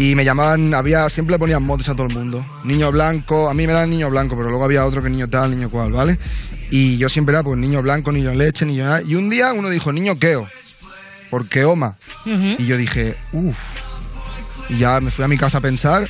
Y 0.00 0.14
me 0.14 0.24
llamaban, 0.24 0.72
había, 0.72 1.10
siempre 1.10 1.34
le 1.34 1.38
ponían 1.38 1.62
motes 1.62 1.90
a 1.90 1.94
todo 1.94 2.06
el 2.06 2.14
mundo. 2.14 2.42
Niño 2.64 2.90
blanco, 2.90 3.50
a 3.50 3.52
mí 3.52 3.66
me 3.66 3.74
daban 3.74 3.90
niño 3.90 4.08
blanco, 4.08 4.34
pero 4.34 4.48
luego 4.48 4.64
había 4.64 4.86
otro 4.86 5.02
que 5.02 5.10
niño 5.10 5.28
tal, 5.28 5.50
niño 5.50 5.68
cual, 5.68 5.92
¿vale? 5.92 6.18
Y 6.70 6.96
yo 6.96 7.10
siempre 7.10 7.34
era 7.34 7.42
pues 7.42 7.58
niño 7.58 7.82
blanco, 7.82 8.10
niño 8.10 8.32
leche, 8.32 8.64
niño 8.64 8.84
nada. 8.84 9.02
Y 9.02 9.14
un 9.14 9.28
día 9.28 9.52
uno 9.52 9.68
dijo 9.68 9.92
niño 9.92 10.18
Keo, 10.18 10.48
por 11.28 11.46
Keoma. 11.48 11.98
Y 12.24 12.64
yo 12.64 12.78
dije, 12.78 13.14
uff. 13.32 13.58
Y 14.70 14.78
ya 14.78 15.02
me 15.02 15.10
fui 15.10 15.22
a 15.22 15.28
mi 15.28 15.36
casa 15.36 15.58
a 15.58 15.60
pensar, 15.60 16.08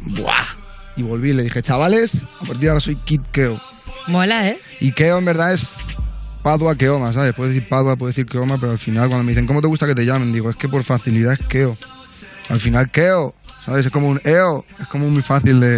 ¡buah! 0.00 0.56
Y 0.96 1.02
volví 1.02 1.30
y 1.30 1.34
le 1.34 1.44
dije, 1.44 1.62
chavales, 1.62 2.16
a 2.16 2.40
partir 2.40 2.58
de 2.58 2.68
ahora 2.70 2.80
soy 2.80 2.96
Kid 2.96 3.20
Keo. 3.30 3.56
Mola, 4.08 4.48
¿eh? 4.48 4.58
Y 4.80 4.90
Keo 4.90 5.18
en 5.18 5.26
verdad 5.26 5.54
es 5.54 5.68
Padua 6.42 6.74
Keoma, 6.74 7.12
¿sabes? 7.12 7.34
Puedes 7.36 7.54
decir 7.54 7.68
Padua, 7.68 7.94
puedes 7.94 8.16
decir 8.16 8.28
Keoma, 8.28 8.58
pero 8.58 8.72
al 8.72 8.78
final 8.78 9.06
cuando 9.06 9.22
me 9.22 9.30
dicen, 9.30 9.46
¿cómo 9.46 9.60
te 9.60 9.68
gusta 9.68 9.86
que 9.86 9.94
te 9.94 10.04
llamen? 10.04 10.32
Digo, 10.32 10.50
es 10.50 10.56
que 10.56 10.68
por 10.68 10.82
facilidad 10.82 11.34
es 11.34 11.46
Keo. 11.46 11.78
Al 12.48 12.60
final 12.60 12.90
Keo, 12.90 13.34
¿sabes? 13.64 13.86
Es 13.86 13.92
como 13.92 14.08
un 14.08 14.20
EO, 14.24 14.64
es 14.80 14.86
como 14.88 15.08
muy 15.10 15.22
fácil 15.22 15.58
de, 15.60 15.68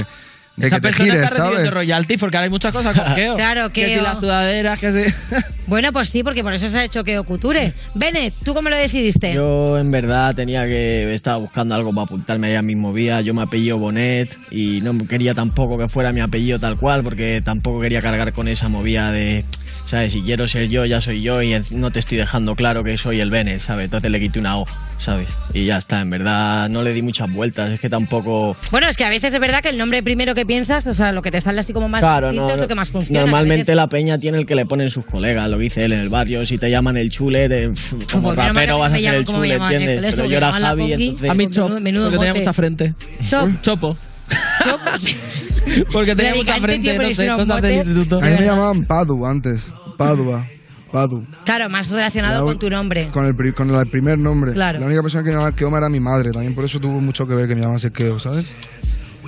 de 0.57 0.67
Esa 0.67 0.77
que 0.77 0.81
te 0.81 0.81
persona 0.81 1.05
gires, 1.05 1.23
está 1.23 1.35
recibiendo 1.37 1.57
¿sabes? 1.59 1.75
royalty 1.75 2.17
porque 2.19 2.37
ahora 2.37 2.45
hay 2.45 2.51
muchas 2.51 2.73
cosas 2.73 2.95
con 2.99 3.15
Keo. 3.17 3.37
Claro, 3.37 3.71
Que 3.73 3.87
si 3.89 3.95
Keo. 3.95 4.03
las 4.03 4.19
sudaderas, 4.19 4.79
que 4.79 4.93
si... 4.93 5.15
Bueno, 5.69 5.93
pues 5.93 6.09
sí, 6.09 6.23
porque 6.23 6.43
por 6.43 6.55
eso 6.55 6.67
se 6.69 6.79
ha 6.79 6.85
hecho 6.85 7.05
que 7.05 7.23
Couture. 7.23 7.75
Bennett, 7.95 8.33
¿tú 8.43 8.55
cómo 8.55 8.71
lo 8.71 8.77
decidiste? 8.77 9.35
Yo 9.35 9.79
en 9.79 9.91
verdad 9.91 10.35
tenía 10.35 10.67
que 10.67 11.13
estaba 11.13 11.37
buscando 11.37 11.75
algo 11.75 11.91
para 11.91 12.05
apuntarme 12.05 12.49
ahí 12.49 12.55
a 12.55 12.63
mis 12.63 12.77
movidas. 12.77 13.23
Yo 13.23 13.35
me 13.35 13.43
apellido 13.43 13.77
Bonet 13.77 14.35
y 14.51 14.81
no 14.83 14.97
quería 15.07 15.35
tampoco 15.35 15.77
que 15.77 15.87
fuera 15.87 16.11
mi 16.13 16.21
apellido 16.21 16.59
tal 16.59 16.79
cual 16.79 17.05
porque 17.05 17.43
tampoco 17.45 17.81
quería 17.81 18.01
cargar 18.01 18.33
con 18.33 18.49
esa 18.49 18.69
movida 18.69 19.13
de, 19.13 19.45
¿sabes? 19.87 20.13
Si 20.13 20.23
quiero 20.23 20.49
ser 20.49 20.69
yo, 20.69 20.87
ya 20.87 21.03
soy 21.03 21.23
yo 21.23 21.43
y 21.43 21.55
no 21.71 21.91
te 21.91 21.99
estoy 21.99 22.17
dejando 22.17 22.55
claro 22.55 22.83
que 22.83 22.97
soy 22.97 23.21
el 23.21 23.31
Bennett, 23.31 23.61
¿sabes? 23.61 23.85
Entonces 23.85 24.11
le 24.11 24.21
quité 24.21 24.39
una 24.39 24.57
O, 24.57 24.67
¿sabes? 24.99 25.29
Y 25.53 25.67
ya 25.67 25.77
está, 25.77 26.01
en 26.01 26.09
verdad 26.09 26.71
no 26.71 26.83
le 26.83 26.95
di 26.95 27.03
muchas 27.03 27.31
vueltas, 27.31 27.71
es 27.71 27.81
que 27.81 27.91
tampoco... 27.91 28.57
Bueno, 28.71 28.89
es 28.89 28.97
que 28.97 29.05
a 29.05 29.11
veces 29.11 29.35
es 29.35 29.41
verdad 29.41 29.63
que 29.63 29.69
el 29.69 29.77
nombre 29.79 30.03
primero 30.03 30.35
que 30.35 30.47
piensas, 30.47 30.87
o 30.87 30.95
sea, 30.95 31.13
lo 31.13 31.21
que 31.21 31.31
te 31.31 31.41
sale 31.41 31.61
así 31.61 31.75
como 31.75 31.89
más 31.89 32.01
Claro, 32.01 32.29
distinto 32.29 32.49
no, 32.49 32.55
es 32.55 32.61
lo 32.61 32.69
que 32.69 32.75
más 32.75 32.91
funciona. 32.91 33.21
Normalmente 33.21 33.75
la 33.75 33.87
peña 33.87 34.19
tiene 34.19 34.39
el 34.39 34.47
que 34.47 34.55
le 34.55 34.65
ponen 34.65 34.91
sus 34.91 35.05
colegas, 35.05 35.51
lo 35.51 35.58
dice 35.59 35.85
él 35.85 35.93
en 35.93 36.01
el 36.01 36.09
barrio. 36.09 36.45
Si 36.47 36.59
te 36.59 36.71
llaman 36.71 36.97
el 36.97 37.11
chule, 37.11 37.49
de, 37.49 37.73
como 38.13 38.35
rapero 38.35 38.79
vas 38.79 38.93
a 38.93 38.99
ser 38.99 39.15
el 39.15 39.25
chule, 39.25 39.55
¿entiendes? 39.55 40.15
Pero 40.15 40.27
yo 40.27 40.37
era 40.37 40.53
Javi, 40.53 40.93
entonces... 40.93 41.31
A 41.31 41.35
mí 41.35 41.49
Chop, 41.51 41.71
porque 41.71 42.19
tenía 42.19 42.35
mucha 42.35 42.53
frente. 42.53 42.95
Chop. 43.29 43.49
Chopo. 43.63 43.97
porque 45.93 46.15
tenía 46.17 46.35
mucha 46.35 46.57
frente, 46.57 46.99
no 46.99 47.15
sé, 47.15 47.29
cosas 47.29 47.63
del 47.63 47.75
instituto. 47.77 48.19
A 48.19 48.27
mí 48.27 48.37
me 48.39 48.45
llamaban 48.45 48.85
Padu 48.85 49.25
antes, 49.27 49.63
Padua, 49.97 50.45
Padu. 50.93 51.25
Claro, 51.45 51.69
más 51.71 51.91
relacionado 51.91 52.45
con 52.45 52.59
tu 52.59 52.71
nombre. 52.71 53.09
Con 53.13 53.27
el, 53.27 53.35
pri- 53.35 53.53
con 53.53 53.75
el 53.75 53.87
primer 53.87 54.19
nombre. 54.19 54.53
Claro. 54.53 54.81
La 54.81 54.87
única 54.87 55.03
persona 55.03 55.23
que 55.25 55.31
me 55.31 55.37
llamaba 55.37 55.55
Keoma 55.55 55.79
era 55.79 55.89
mi 55.89 56.01
madre, 56.01 56.33
también 56.33 56.55
por 56.55 56.65
eso 56.65 56.81
tuvo 56.81 57.01
mucho 57.01 57.27
que 57.27 57.35
ver 57.35 57.49
que 57.49 57.55
me 57.55 57.63
llamase 57.63 57.91
Keo, 57.91 58.19
¿sabes? 58.19 58.47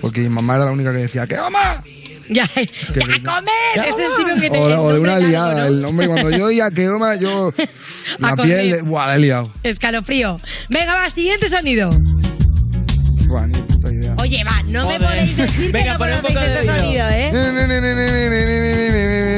Porque 0.01 0.21
mi 0.23 0.29
mamá 0.29 0.57
era 0.57 0.65
la 0.67 0.73
única 0.73 0.93
que 0.93 0.99
decía 0.99 1.27
¡Keoma! 1.27 1.83
Ya, 2.33 2.45
ya 2.55 2.63
a 3.05 3.23
comer. 3.35 3.89
Ese 3.89 3.89
es 3.89 3.97
el 4.09 4.17
tipo 4.25 4.41
que 4.41 4.51
te 4.51 4.59
O, 4.59 4.83
o 4.85 4.93
de 4.93 5.01
una 5.01 5.13
largo, 5.15 5.27
liada, 5.29 5.55
¿no? 5.63 5.67
el 5.67 5.83
nombre, 5.83 6.07
cuando 6.07 6.31
yo 6.31 6.47
oía 6.47 6.71
Keoma, 6.71 7.17
yo... 7.17 7.53
A 8.23 8.31
La 8.35 8.37
piel, 8.43 8.71
de- 8.71 8.83
buah, 8.83 9.07
la 9.09 9.17
he 9.17 9.19
liado. 9.19 9.51
Escalofrío. 9.63 10.41
Venga, 10.69 10.95
va, 10.95 11.11
siguiente 11.11 11.49
sonido. 11.49 11.91
Buah, 13.27 13.47
ni 13.47 13.59
puta 13.59 13.93
idea. 13.93 14.15
Oye, 14.19 14.43
va, 14.45 14.63
no 14.65 14.87
me 14.89 14.95
Joder. 14.99 15.03
podéis 15.09 15.37
decir 15.37 15.73
Venga, 15.73 15.93
que 15.97 15.99
no 15.99 15.99
conocéis 16.23 16.39
este 16.39 16.65
sonido, 16.67 17.09
¿eh? 17.09 17.31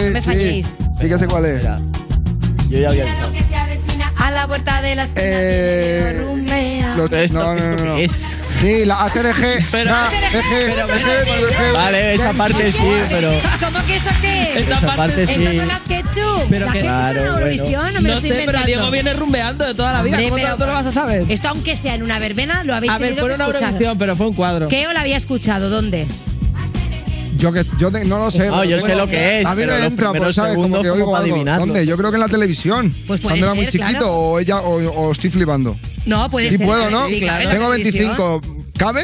No 0.06 0.12
me 0.12 0.22
falléis. 0.22 0.66
Sí, 1.00 1.08
que 1.08 1.18
sé 1.18 1.26
cuál 1.26 1.46
es. 1.46 1.62
Yo 1.62 2.78
ya 2.78 2.88
había 2.90 3.02
avisado. 3.04 3.32
A 4.16 4.30
la 4.30 4.46
puerta 4.46 4.80
de 4.82 4.94
las 4.94 5.10
Eh, 5.16 6.24
Los- 6.96 7.08
no, 7.08 7.08
no, 7.08 7.16
¿esto 7.16 7.54
no, 7.54 7.84
no. 7.84 7.96
Es? 8.62 8.80
Sí, 8.80 8.86
la 8.86 9.04
ACRG. 9.04 9.64
Pero- 9.70 9.92
Vale, 11.74 12.14
esa 12.14 12.32
parte 12.32 12.72
sí, 12.72 12.78
pero... 13.08 13.30
¿Cómo 13.60 13.84
que 13.86 13.96
eso 13.96 14.04
qué? 14.20 14.60
Esa 14.60 14.76
Esa 14.78 14.96
parte 14.96 15.26
sí. 15.26 15.32
Estas 15.34 15.56
son 15.56 15.68
las 15.68 15.82
Ketchup. 15.82 16.46
Pero 16.50 16.66
las 16.66 16.74
que- 16.74 16.80
Claro, 16.80 17.24
Eurovisión, 17.24 17.68
bueno. 17.82 17.90
no 17.92 18.00
me 18.00 18.08
lo 18.08 18.14
No 18.14 18.14
estoy 18.14 18.30
sé, 18.30 18.36
pero 18.36 18.40
inventando. 18.42 18.66
Diego 18.66 18.90
viene 18.90 19.12
rumbeando 19.14 19.66
de 19.66 19.74
toda 19.74 19.92
la 19.92 20.02
vida. 20.02 20.16
Hombre, 20.16 20.30
¿Cómo 20.30 20.42
pero- 20.42 20.56
tú 20.56 20.64
lo 20.66 20.72
vas 20.72 20.86
a 20.86 20.92
saber? 20.92 21.24
Esto 21.28 21.48
aunque 21.48 21.76
sea 21.76 21.94
en 21.94 22.02
una 22.02 22.18
verbena, 22.18 22.64
lo 22.64 22.74
habéis 22.74 22.92
A 22.92 22.98
ver, 22.98 23.14
fue 23.16 23.34
una. 23.34 23.44
Eurovisión, 23.44 23.98
pero 23.98 24.16
fue 24.16 24.26
un 24.28 24.34
cuadro. 24.34 24.68
¿Qué 24.68 24.86
os 24.86 24.94
la 24.94 25.00
había 25.00 25.16
escuchado? 25.16 25.68
¿Dónde? 25.70 26.06
Yo, 27.42 27.52
que, 27.52 27.62
yo 27.78 27.90
te- 27.90 28.04
no 28.04 28.18
lo 28.18 28.30
sé. 28.30 28.46
No, 28.46 28.60
pero 28.60 28.64
yo 28.64 28.76
tengo- 28.76 28.88
sé 28.88 28.94
lo 28.94 29.06
que 29.08 29.40
es, 29.40 29.46
A 29.46 29.50
mí 29.50 29.62
pero 29.62 29.74
me 29.74 29.84
entra, 29.84 30.10
primeros 30.12 30.26
pues, 30.26 30.36
¿sabes? 30.36 30.54
Como 30.54 30.80
que 30.80 30.90
oigo 30.90 31.16
algo. 31.16 31.44
¿Dónde? 31.44 31.84
Yo 31.84 31.96
creo 31.96 32.10
que 32.10 32.16
en 32.16 32.20
la 32.20 32.28
televisión. 32.28 32.94
Pues 33.06 33.20
puede 33.20 33.32
Cuando 33.40 33.46
era 33.46 33.54
muy 33.54 33.64
ser, 33.64 33.72
claro. 33.74 33.88
chiquito 33.92 34.12
o, 34.12 34.38
ella, 34.38 34.60
o, 34.60 34.90
o 34.92 35.12
estoy 35.12 35.30
flipando. 35.30 35.76
No, 36.06 36.30
puede 36.30 36.50
Sí 36.52 36.58
ser. 36.58 36.66
puedo, 36.66 36.88
¿no? 36.90 37.08
Sí, 37.08 37.18
claro, 37.20 37.42
en 37.42 37.48
la 37.48 37.54
Tengo 37.54 37.70
televisión. 37.72 38.16
25. 38.16 38.62
¿Cabe? 38.78 39.02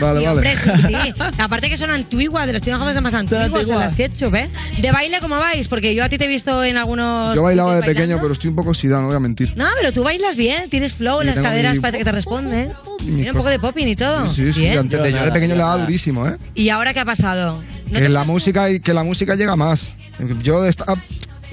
Vale, 0.00 0.20
Sí, 0.20 0.24
vale. 0.26 0.28
hombre, 0.28 0.56
sí, 0.56 0.82
sí. 0.88 1.14
Aparte 1.38 1.68
que 1.68 1.76
son 1.76 1.90
antiguas, 1.90 2.46
de 2.46 2.52
los 2.54 2.62
chinos 2.62 2.80
jóvenes 2.80 3.02
más 3.02 3.14
antiguas, 3.14 3.46
antiguas. 3.46 3.78
las 3.80 3.92
ketchup, 3.92 4.34
¿eh? 4.34 4.48
¿De 4.78 4.90
baile 4.92 5.18
cómo 5.20 5.36
vais? 5.38 5.68
Porque 5.68 5.94
yo 5.94 6.04
a 6.04 6.08
ti 6.08 6.18
te 6.18 6.24
he 6.24 6.28
visto 6.28 6.62
en 6.64 6.76
algunos... 6.76 7.34
Yo 7.34 7.42
bailaba 7.42 7.76
de 7.76 7.82
pequeño, 7.82 8.18
pero 8.20 8.32
estoy 8.32 8.50
un 8.50 8.56
poco 8.56 8.70
oxidado, 8.70 9.02
no 9.02 9.08
voy 9.08 9.16
a 9.16 9.20
mentir. 9.20 9.52
No, 9.56 9.66
pero 9.80 9.92
tú 9.92 10.02
bailas 10.04 10.36
bien, 10.36 10.68
tienes 10.70 10.94
flow, 10.94 11.20
Sí, 11.20 11.26
las 11.26 11.38
caderas 11.38 11.74
mi- 11.74 11.80
parece 11.80 11.98
que 11.98 12.04
te 12.04 12.12
responden. 12.12 12.72
Tiene 12.98 13.30
un 13.30 13.36
poco 13.36 13.48
de 13.48 13.58
popping 13.58 13.86
y 13.88 13.96
todo. 13.96 14.28
Sí, 14.32 14.52
sí, 14.52 14.52
sí. 14.52 14.68
Antes 14.68 15.02
de 15.02 15.12
yo 15.12 15.24
de 15.24 15.32
pequeño 15.32 15.54
le 15.54 15.60
daba 15.60 15.78
durísimo, 15.78 16.26
¿eh? 16.28 16.36
¿Y 16.54 16.68
ahora 16.68 16.94
qué 16.94 17.00
ha 17.00 17.04
pasado? 17.04 17.62
¿No 17.90 17.98
que 17.98 18.08
la 18.08 18.24
música 18.24 18.70
y 18.70 18.80
que 18.80 18.94
la 18.94 19.02
música 19.02 19.34
llega 19.34 19.56
más. 19.56 19.88
Yo 20.42 20.64
esta- 20.66 20.94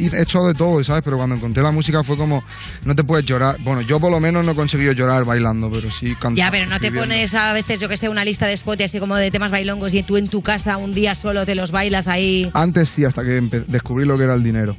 he 0.08 0.22
hecho 0.22 0.44
de 0.46 0.54
todo, 0.54 0.84
¿sabes? 0.84 1.02
Pero 1.04 1.18
cuando 1.18 1.36
encontré 1.36 1.64
la 1.64 1.72
música 1.72 2.04
fue 2.04 2.18
como 2.18 2.44
no 2.84 2.96
te 2.96 3.04
puedes 3.04 3.26
llorar. 3.26 3.58
Bueno, 3.62 3.82
yo 3.82 4.00
por 4.00 4.12
lo 4.12 4.20
menos 4.20 4.44
no 4.46 4.52
he 4.52 4.56
conseguido 4.56 4.94
llorar 4.94 5.26
bailando, 5.26 5.70
pero 5.72 5.92
sí 5.92 6.14
cantando. 6.14 6.38
Ya, 6.38 6.52
pero 6.52 6.66
no 6.66 6.80
te 6.80 6.92
pones 6.92 7.34
a 7.34 7.54
veces, 7.54 7.80
yo 7.80 7.90
que 7.90 7.98
sé, 7.98 8.10
una 8.10 8.26
lista 8.26 8.46
de 8.46 8.54
spot 8.54 8.80
y 8.82 8.84
así 8.84 9.00
como 9.00 9.16
de 9.16 9.32
temas 9.32 9.52
bailongos 9.52 9.94
y 9.94 10.04
tú 10.04 10.18
en 10.18 10.28
tu 10.28 10.42
casa 10.42 10.78
un 10.78 10.94
día 10.94 11.16
solo 11.16 11.46
te 11.46 11.56
los 11.56 11.72
bailas 11.72 12.08
ahí. 12.08 12.50
Antes 12.54 12.90
sí, 12.90 13.06
hasta 13.06 13.24
que 13.24 13.42
descubrí 13.68 14.06
lo 14.06 14.18
que 14.18 14.24
era 14.24 14.34
el 14.34 14.44
dinero. 14.44 14.76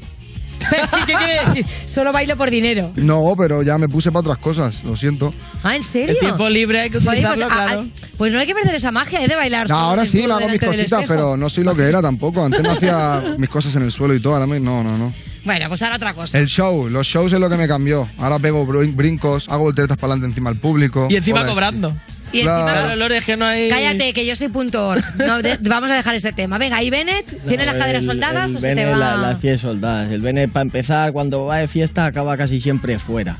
¿Qué 1.06 1.14
quiere 1.14 1.40
decir? 1.44 1.66
Solo 1.86 2.12
bailo 2.12 2.36
por 2.36 2.50
dinero. 2.50 2.92
No, 2.96 3.34
pero 3.36 3.62
ya 3.62 3.78
me 3.78 3.88
puse 3.88 4.10
para 4.10 4.20
otras 4.20 4.38
cosas, 4.38 4.82
lo 4.84 4.96
siento. 4.96 5.32
Ah, 5.62 5.76
¿en 5.76 5.82
serio? 5.82 6.10
El 6.10 6.18
tiempo 6.18 6.48
libre 6.48 6.80
hay 6.80 6.90
que 6.90 6.98
utilizarlo, 6.98 7.46
pues, 7.46 7.58
ah, 7.58 7.66
claro. 7.66 7.86
ah, 7.86 8.08
pues 8.16 8.32
no 8.32 8.38
hay 8.38 8.46
que 8.46 8.54
perder 8.54 8.74
esa 8.74 8.90
magia 8.90 9.24
¿eh? 9.24 9.28
de 9.28 9.34
bailar. 9.36 9.68
No, 9.68 9.76
ahora 9.76 10.04
sí, 10.06 10.18
me 10.26 10.32
hago 10.32 10.48
mis 10.48 10.60
cositas, 10.60 11.04
pero 11.08 11.36
no 11.36 11.48
soy 11.50 11.64
lo 11.64 11.74
que 11.74 11.82
era 11.82 12.00
tampoco. 12.02 12.44
Antes 12.44 12.62
no 12.62 12.70
hacía 12.70 13.22
mis 13.38 13.48
cosas 13.48 13.74
en 13.76 13.82
el 13.82 13.92
suelo 13.92 14.14
y 14.14 14.20
todo, 14.20 14.34
ahora 14.34 14.46
me- 14.46 14.60
no, 14.60 14.82
no, 14.84 14.96
no. 14.96 15.12
Bueno, 15.42 15.68
pues 15.68 15.80
ahora 15.80 15.96
otra 15.96 16.12
cosa. 16.12 16.36
El 16.38 16.46
show, 16.48 16.88
los 16.90 17.06
shows 17.06 17.32
es 17.32 17.40
lo 17.40 17.48
que 17.48 17.56
me 17.56 17.66
cambió. 17.66 18.06
Ahora 18.18 18.38
pego 18.38 18.66
brin- 18.66 18.94
brincos, 18.94 19.48
hago 19.48 19.64
volteretas 19.64 19.96
para 19.96 20.12
adelante 20.12 20.26
encima 20.32 20.50
al 20.50 20.56
público. 20.56 21.08
Y 21.10 21.16
encima 21.16 21.46
cobrando. 21.46 21.94
Y 22.32 22.38
encima... 22.40 22.62
Claro, 22.72 22.96
Lore, 22.96 23.16
es 23.18 23.24
que 23.24 23.36
no 23.36 23.44
hay... 23.46 23.68
Cállate, 23.68 24.12
que 24.12 24.24
yo 24.24 24.36
soy 24.36 24.48
punto. 24.48 24.94
No, 25.18 25.42
de- 25.42 25.58
vamos 25.62 25.90
a 25.90 25.94
dejar 25.96 26.14
este 26.14 26.32
tema. 26.32 26.58
Venga, 26.58 26.82
¿y 26.82 26.90
Bennett? 26.90 27.26
¿Tiene 27.48 27.64
las 27.66 27.76
caderas 27.76 28.02
El- 28.02 28.06
soldadas 28.10 28.50
el 28.50 28.56
o 28.56 28.60
se 28.60 28.68
te 28.68 28.74
Bene, 28.76 28.90
va...? 28.92 28.96
la- 28.98 29.16
las 29.16 29.40
tiene 29.40 29.58
soldadas. 29.58 30.10
El 30.10 30.20
Bene, 30.20 30.46
para 30.48 30.62
empezar, 30.62 31.12
cuando 31.12 31.44
va 31.46 31.56
de 31.58 31.68
fiesta, 31.68 32.06
acaba 32.06 32.36
casi 32.36 32.60
siempre 32.60 32.98
fuera. 32.98 33.38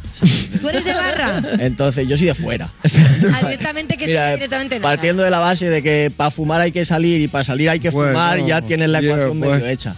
¿Tú 0.61 0.68
eres 0.68 0.84
de 0.84 0.93
barra? 0.93 1.41
Entonces, 1.61 2.09
yo 2.09 2.16
soy 2.16 2.26
de 2.28 2.34
fuera. 2.34 2.68
Ah, 3.32 3.43
directamente 3.45 3.97
que 3.97 4.07
Mira, 4.07 4.34
directamente 4.34 4.78
nada. 4.78 4.88
partiendo 4.95 5.22
de 5.22 5.30
la 5.30 5.38
base 5.38 5.68
de 5.68 5.82
que 5.82 6.12
para 6.16 6.30
fumar 6.30 6.61
hay 6.61 6.72
que 6.72 6.84
salir 6.84 7.20
y 7.20 7.28
para 7.28 7.45
salir 7.45 7.70
hay 7.70 7.78
que 7.78 7.91
Bueno, 7.91 8.12
fumar, 8.12 8.45
ya 8.45 8.61
tienes 8.62 8.88
la 8.88 9.01
yeah, 9.01 9.11
ecuación 9.12 9.38
pues. 9.38 9.51
medio 9.53 9.66
hecha. 9.68 9.95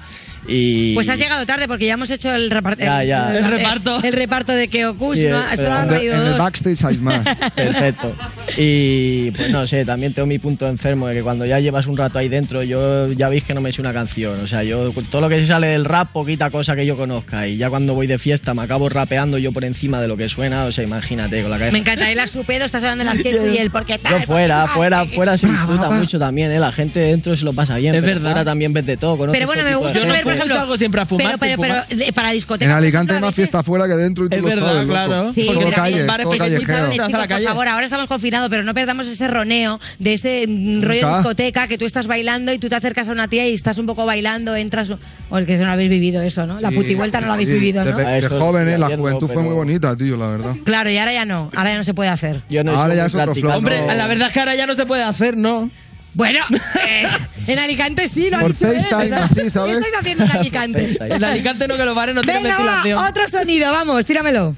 Y, 0.49 0.95
Pues 0.95 1.09
has 1.09 1.19
llegado 1.19 1.47
tarde 1.47 1.69
porque 1.69 1.87
ya 1.87 1.95
hemos 1.95 2.11
hecho 2.11 2.31
el, 2.35 2.51
repart- 2.51 2.79
Ya, 2.79 3.05
ya. 3.05 3.31
el, 3.31 3.45
El 3.45 3.51
reparto. 3.51 4.01
El, 4.03 4.13
reparto 4.13 4.53
de 4.53 4.69
Keokus, 4.69 5.19
Sí, 5.19 5.27
¿no? 5.27 5.41
el- 5.49 5.57
Solo 5.57 5.73
han 5.73 5.83
el- 5.85 5.89
traído 5.89 6.15
En 6.17 6.33
el 6.33 6.39
backstage 6.39 6.85
hay 6.85 6.97
más. 6.99 7.21
Perfecto. 7.55 8.15
Y 8.57 9.31
pues 9.33 9.51
no 9.51 9.67
sé, 9.67 9.85
también 9.85 10.13
tengo 10.15 10.27
mi 10.27 10.39
punto 10.39 10.67
enfermo 10.69 11.07
de 11.09 11.15
que 11.15 11.23
cuando 11.23 11.47
ya 11.47 11.59
llevas 11.61 11.87
un 11.87 11.97
rato 11.97 12.19
ahí 12.19 12.29
dentro, 12.29 12.63
yo 12.63 13.11
ya 13.13 13.29
veis 13.29 13.45
que 13.45 13.55
no 13.55 13.61
me 13.61 13.73
sé 13.73 13.81
una 13.81 13.93
canción. 13.93 14.41
O 14.41 14.47
sea, 14.47 14.63
yo 14.65 14.93
todo 15.11 15.21
lo 15.21 15.29
que 15.29 15.41
se 15.41 15.47
sale 15.47 15.69
del 15.69 15.85
rap, 15.85 16.11
poquita 16.13 16.51
cosa 16.51 16.75
que 16.75 16.85
yo 16.85 16.97
conozca. 16.97 17.47
Y 17.47 17.57
ya 17.57 17.71
cuando 17.71 17.95
voy 17.95 18.07
de 18.07 18.19
fiesta 18.19 18.53
me 18.53 18.63
acabo 18.63 18.89
rapeando 18.89 19.39
yo 19.39 19.53
por 19.53 19.65
encima 19.65 20.01
de 20.01 20.09
lo 20.09 20.17
que 20.17 20.29
suena. 20.29 20.65
O 20.65 20.73
sea, 20.73 20.85
imagínate, 20.85 21.41
con 21.43 21.51
la 21.51 21.57
cabeza. 21.59 21.73
Me 21.73 21.79
encanta, 21.79 22.11
el 22.11 22.19
Asupedo, 22.19 22.65
estás 22.65 22.83
hablando 22.83 23.05
de 23.05 23.11
las 23.11 23.19
que 23.23 23.31
y 23.55 23.59
el 23.59 23.71
porque 23.71 23.99
tal. 23.99 24.13
Yo 24.13 24.17
porque 24.19 24.27
fuera, 24.27 24.67
fuera, 24.67 25.07
fuera 25.07 25.37
se 25.37 25.47
disfruta 25.53 25.91
mucho 25.91 26.19
también, 26.19 26.51
¿eh? 26.53 26.59
La 26.59 26.73
gente 26.73 27.01
dentro 27.01 27.37
se 27.37 27.45
lo 27.45 27.53
pasa 27.53 27.77
bien. 27.77 27.95
Es 27.95 28.01
pero 28.01 28.15
verdad. 28.15 28.31
Fuera 28.33 28.45
también 28.45 28.73
ves 28.73 28.87
de 28.87 28.97
todo. 28.97 29.17
Pero 29.31 29.47
bueno, 29.47 29.63
me 29.65 29.75
gusta 29.77 29.99
ver, 30.01 30.25
por 30.33 30.47
ejemplo. 30.47 30.57
salgo 30.57 30.77
siempre 30.77 31.01
a 31.01 31.07
fumar, 31.07 31.39
Pero, 31.39 31.59
pero, 31.59 31.85
pero 31.89 32.05
de- 32.05 32.13
para 32.13 32.29
En 32.31 32.35
discotecas. 32.35 32.75
Alicante 32.75 33.15
hay 33.15 33.21
más 33.21 33.35
fiesta 33.35 33.59
afuera 33.61 33.87
que 33.87 33.95
dentro 33.95 34.25
y 34.27 34.29
tú 34.29 34.37
Es 34.37 34.43
lo 34.43 34.49
verdad, 34.49 34.73
sabes, 34.73 34.87
claro. 34.89 35.33
Sí, 35.33 35.47
todo 35.47 35.61
calle, 35.71 35.81
hay 35.81 35.93
todo 35.99 36.07
bares 36.07 36.27
callejero. 36.39 36.91
Chicos, 36.91 37.27
por 37.29 37.43
favor, 37.43 37.69
ahora 37.69 37.85
estamos 37.85 38.07
confinados, 38.07 38.49
pero 38.51 38.63
no 38.65 38.75
perdamos 38.75 39.07
ese 39.09 39.29
roneo 39.29 39.79
de 39.99 40.13
ese 40.15 40.47
mm, 40.49 40.83
rollo 40.83 41.03
Nunca. 41.03 41.17
discoteca 41.19 41.67
que 41.69 41.79
tú 41.79 41.85
estás 41.85 42.07
bailando 42.07 42.53
y 42.53 42.59
tú 42.59 42.69
te 42.69 42.77
acercas 42.77 43.09
a 43.09 43.13
una 43.13 43.29
tía 43.29 43.49
y 43.49 43.55
estás 43.55 43.79
un 43.79 43.87
poco 43.87 44.07
bailando, 44.07 44.57
entras. 44.57 44.91
O 45.31 45.39
es 45.39 45.47
que 45.47 45.57
no 45.59 45.71
habéis 45.73 45.91
vivido 45.91 46.23
eso, 46.23 46.47
¿no? 46.47 46.61
La 46.61 46.69
Sí, 46.71 46.75
putivuelta 46.77 47.21
no 47.21 47.29
la 47.29 47.35
habéis 47.35 47.49
sí, 47.49 47.55
vivido, 47.55 47.85
de, 47.85 47.93
¿no? 47.93 47.99
de 47.99 48.19
eso 48.19 48.41
jóvenes, 48.41 48.79
la 48.79 48.97
juventud 48.97 49.29
fue 49.33 49.43
muy 49.43 49.55
bonita, 49.55 49.97
tío, 49.97 50.17
la 50.17 50.29
verdad. 50.29 50.55
Claro, 50.65 50.91
y 50.91 50.99
ahora 50.99 51.13
ya 51.13 51.25
no. 51.25 51.51
Ahora 51.55 51.71
ya 51.71 51.77
no 51.79 51.85
se 51.85 51.95
puede 51.95 52.11
hacer. 52.11 52.41
Yo 52.49 52.63
no 52.65 52.73
Ahora 52.73 52.95
ya 52.95 53.07
es 53.07 53.15
otro. 53.15 53.33
Hombre, 53.57 53.81
la 53.87 54.07
verdad 54.07 54.29
es 54.29 54.33
que 54.35 54.41
ahora 54.41 54.55
ya 54.55 54.67
no 54.67 54.75
se 54.75 54.87
puede 54.87 55.03
hacer, 55.03 55.37
¿no? 55.37 55.71
Bueno, 56.15 56.41
eh, 56.87 57.07
en 57.47 57.59
Alicante 57.59 58.07
sí 58.07 58.29
lo 58.31 58.37
ha 58.37 58.41
Por. 58.41 58.55
¿Qué 58.55 58.77
estáis 58.77 59.13
haciendo 59.13 60.25
en 60.25 60.31
Alicante? 60.33 60.97
En 61.15 61.25
Alicante 61.25 61.67
no, 61.69 61.77
que 61.77 61.85
los 61.85 61.95
bares 61.95 62.15
no 62.15 62.23
tienen 62.23 62.43
Venga, 62.43 62.57
ventilación. 62.59 62.99
va, 63.03 63.09
otro 63.09 63.27
sonido, 63.29 63.73
vamos, 63.73 64.05
tíramelo. 64.05 64.55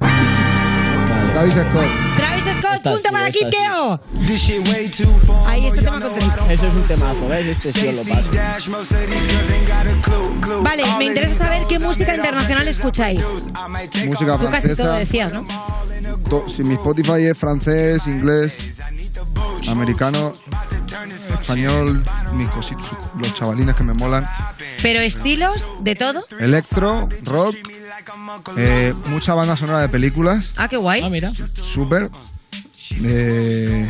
Travis 1.32 1.54
Scott. 1.54 1.90
Travis 2.16 2.44
Scott, 2.44 2.82
punto 2.82 2.98
sí, 2.98 3.08
para 3.12 3.30
Kid 3.30 3.40
sí. 3.40 3.50
Keo. 3.50 4.00
Ahí 5.46 5.66
este 5.66 5.80
tema 5.82 6.00
con 6.00 6.14
Drake. 6.14 6.54
Eso 6.54 6.66
es 6.68 6.74
un 6.74 6.82
temazo, 6.84 7.28
¿ves? 7.28 7.46
Este 7.46 7.72
sí 7.72 7.92
lo 7.92 8.04
paso. 8.14 8.30
Vale, 10.62 10.84
me 10.98 11.04
interesa 11.06 11.34
saber 11.44 11.62
qué 11.68 11.78
música 11.78 12.14
internacional 12.14 12.68
escucháis. 12.68 13.20
Música 14.06 14.38
Tú 14.38 14.48
casi 14.50 14.68
todo 14.68 14.76
francesa. 14.76 14.98
decías, 14.98 15.32
¿no? 15.32 15.46
To- 16.28 16.44
si 16.48 16.62
mi 16.62 16.74
Spotify 16.74 17.24
es 17.30 17.36
francés, 17.38 18.06
inglés, 18.06 18.56
americano, 19.68 20.32
español, 21.40 22.04
mis 22.34 22.48
cositos, 22.50 22.88
los 23.18 23.34
chavalines 23.34 23.74
que 23.74 23.82
me 23.84 23.94
molan. 23.94 24.28
Pero 24.82 25.00
estilos 25.00 25.66
de 25.80 25.94
todo. 25.94 26.24
Electro, 26.38 27.08
rock, 27.24 27.56
eh, 28.56 28.92
mucha 29.08 29.34
banda 29.34 29.56
sonora 29.56 29.80
de 29.80 29.88
películas, 29.88 30.52
Ah, 30.56 30.68
qué 30.68 30.76
guay. 30.76 31.02
Ah, 31.02 31.08
mira. 31.10 31.32
súper. 31.34 32.10
Eh, 33.02 33.88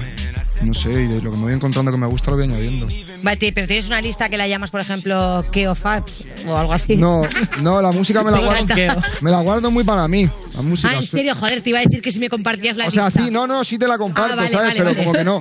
no 0.62 0.72
sé, 0.72 0.90
y 0.90 1.06
de 1.08 1.20
lo 1.20 1.30
que 1.30 1.36
me 1.36 1.42
voy 1.44 1.52
encontrando 1.52 1.90
que 1.90 1.98
me 1.98 2.06
gusta 2.06 2.30
lo 2.30 2.36
voy 2.36 2.46
añadiendo. 2.46 2.86
Vale, 3.22 3.52
pero 3.52 3.66
tienes 3.66 3.86
una 3.88 4.00
lista 4.00 4.28
que 4.28 4.36
la 4.36 4.46
llamas, 4.48 4.70
por 4.70 4.80
ejemplo, 4.80 5.44
Keo 5.50 5.74
Fabs 5.74 6.24
o 6.46 6.56
algo 6.56 6.72
así. 6.72 6.96
No, 6.96 7.22
no, 7.60 7.82
la 7.82 7.92
música 7.92 8.22
me 8.22 8.30
la 8.30 8.38
guardo, 8.40 8.74
me 9.20 9.30
la 9.30 9.40
guardo 9.40 9.70
muy 9.70 9.84
para 9.84 10.06
mí. 10.08 10.30
La 10.54 10.62
música. 10.62 10.90
Ah, 10.92 10.96
en 10.96 11.02
serio, 11.04 11.34
joder, 11.34 11.60
te 11.60 11.70
iba 11.70 11.78
a 11.80 11.82
decir 11.82 12.00
que 12.00 12.10
si 12.12 12.18
me 12.20 12.28
compartías 12.28 12.76
la 12.76 12.86
O 12.86 12.90
sea, 12.90 13.06
lista. 13.06 13.24
sí, 13.24 13.30
no, 13.30 13.46
no, 13.46 13.64
sí 13.64 13.78
te 13.78 13.88
la 13.88 13.98
comparto, 13.98 14.32
Ah, 14.34 14.36
vale, 14.36 14.48
¿sabes? 14.48 14.78
vale, 14.78 14.78
Pero 14.78 14.90
vale. 14.90 15.04
como 15.04 15.12
que 15.12 15.24
no. 15.24 15.40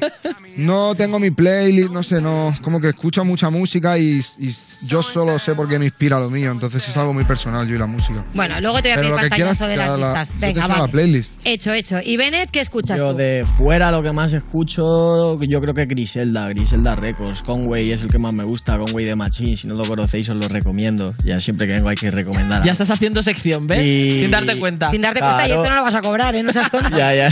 No 0.57 0.95
tengo 0.95 1.19
mi 1.19 1.31
playlist, 1.31 1.89
no 1.91 2.03
sé, 2.03 2.21
no. 2.21 2.53
Como 2.61 2.79
que 2.79 2.89
escucho 2.89 3.23
mucha 3.25 3.49
música 3.49 3.97
y, 3.97 4.21
y 4.39 4.55
yo 4.87 5.01
solo 5.01 5.39
sé 5.39 5.55
por 5.55 5.67
qué 5.67 5.79
me 5.79 5.85
inspira 5.85 6.19
lo 6.19 6.29
mío. 6.29 6.51
Entonces 6.51 6.87
es 6.87 6.95
algo 6.97 7.13
muy 7.13 7.23
personal, 7.23 7.67
yo 7.67 7.75
y 7.75 7.79
la 7.79 7.85
música. 7.87 8.25
Bueno, 8.33 8.59
luego 8.61 8.81
te 8.81 8.89
voy 8.89 8.97
a 8.97 9.01
pedir 9.01 9.13
pantallazo 9.29 9.67
de 9.67 9.77
las 9.77 9.89
la- 9.91 9.97
la- 9.97 10.07
listas. 10.07 10.39
Venga, 10.39 10.67
va. 10.67 10.77
la 10.79 10.87
playlist. 10.87 11.31
Hecho, 11.43 11.71
hecho. 11.73 11.97
Y 12.03 12.17
Bennett, 12.17 12.51
¿qué 12.51 12.59
escuchas 12.59 12.97
Yo 12.99 13.11
tú? 13.11 13.17
de 13.17 13.45
fuera 13.57 13.91
lo 13.91 14.03
que 14.03 14.11
más 14.11 14.31
escucho, 14.33 15.41
yo 15.43 15.61
creo 15.61 15.73
que 15.73 15.85
Griselda, 15.85 16.47
Griselda 16.49 16.95
Records. 16.95 17.41
Conway 17.43 17.91
es 17.91 18.01
el 18.01 18.07
que 18.09 18.17
más 18.17 18.33
me 18.33 18.43
gusta, 18.43 18.77
Conway 18.77 19.05
de 19.05 19.15
Machine. 19.15 19.55
Si 19.55 19.67
no 19.67 19.75
lo 19.75 19.85
conocéis, 19.85 20.29
os 20.29 20.37
lo 20.37 20.47
recomiendo. 20.47 21.13
Ya 21.23 21.39
siempre 21.39 21.67
que 21.67 21.73
vengo 21.73 21.89
hay 21.89 21.95
que 21.95 22.11
recomendar. 22.11 22.63
Ya 22.63 22.71
estás 22.73 22.89
haciendo 22.89 23.21
sección, 23.23 23.67
¿ves? 23.67 23.83
Y- 23.83 24.21
Sin 24.21 24.31
darte 24.31 24.57
cuenta. 24.59 24.91
Sin 24.91 25.01
darte 25.03 25.19
cuenta, 25.19 25.43
y 25.43 25.47
Claro. 25.47 25.61
esto 25.61 25.69
no 25.69 25.75
lo 25.77 25.83
vas 25.83 25.95
a 25.95 26.01
cobrar, 26.01 26.35
¿eh? 26.35 26.43
No 26.43 26.51
seas 26.53 26.69
tonto. 26.71 26.89
Ya, 26.97 27.13
ya. 27.13 27.29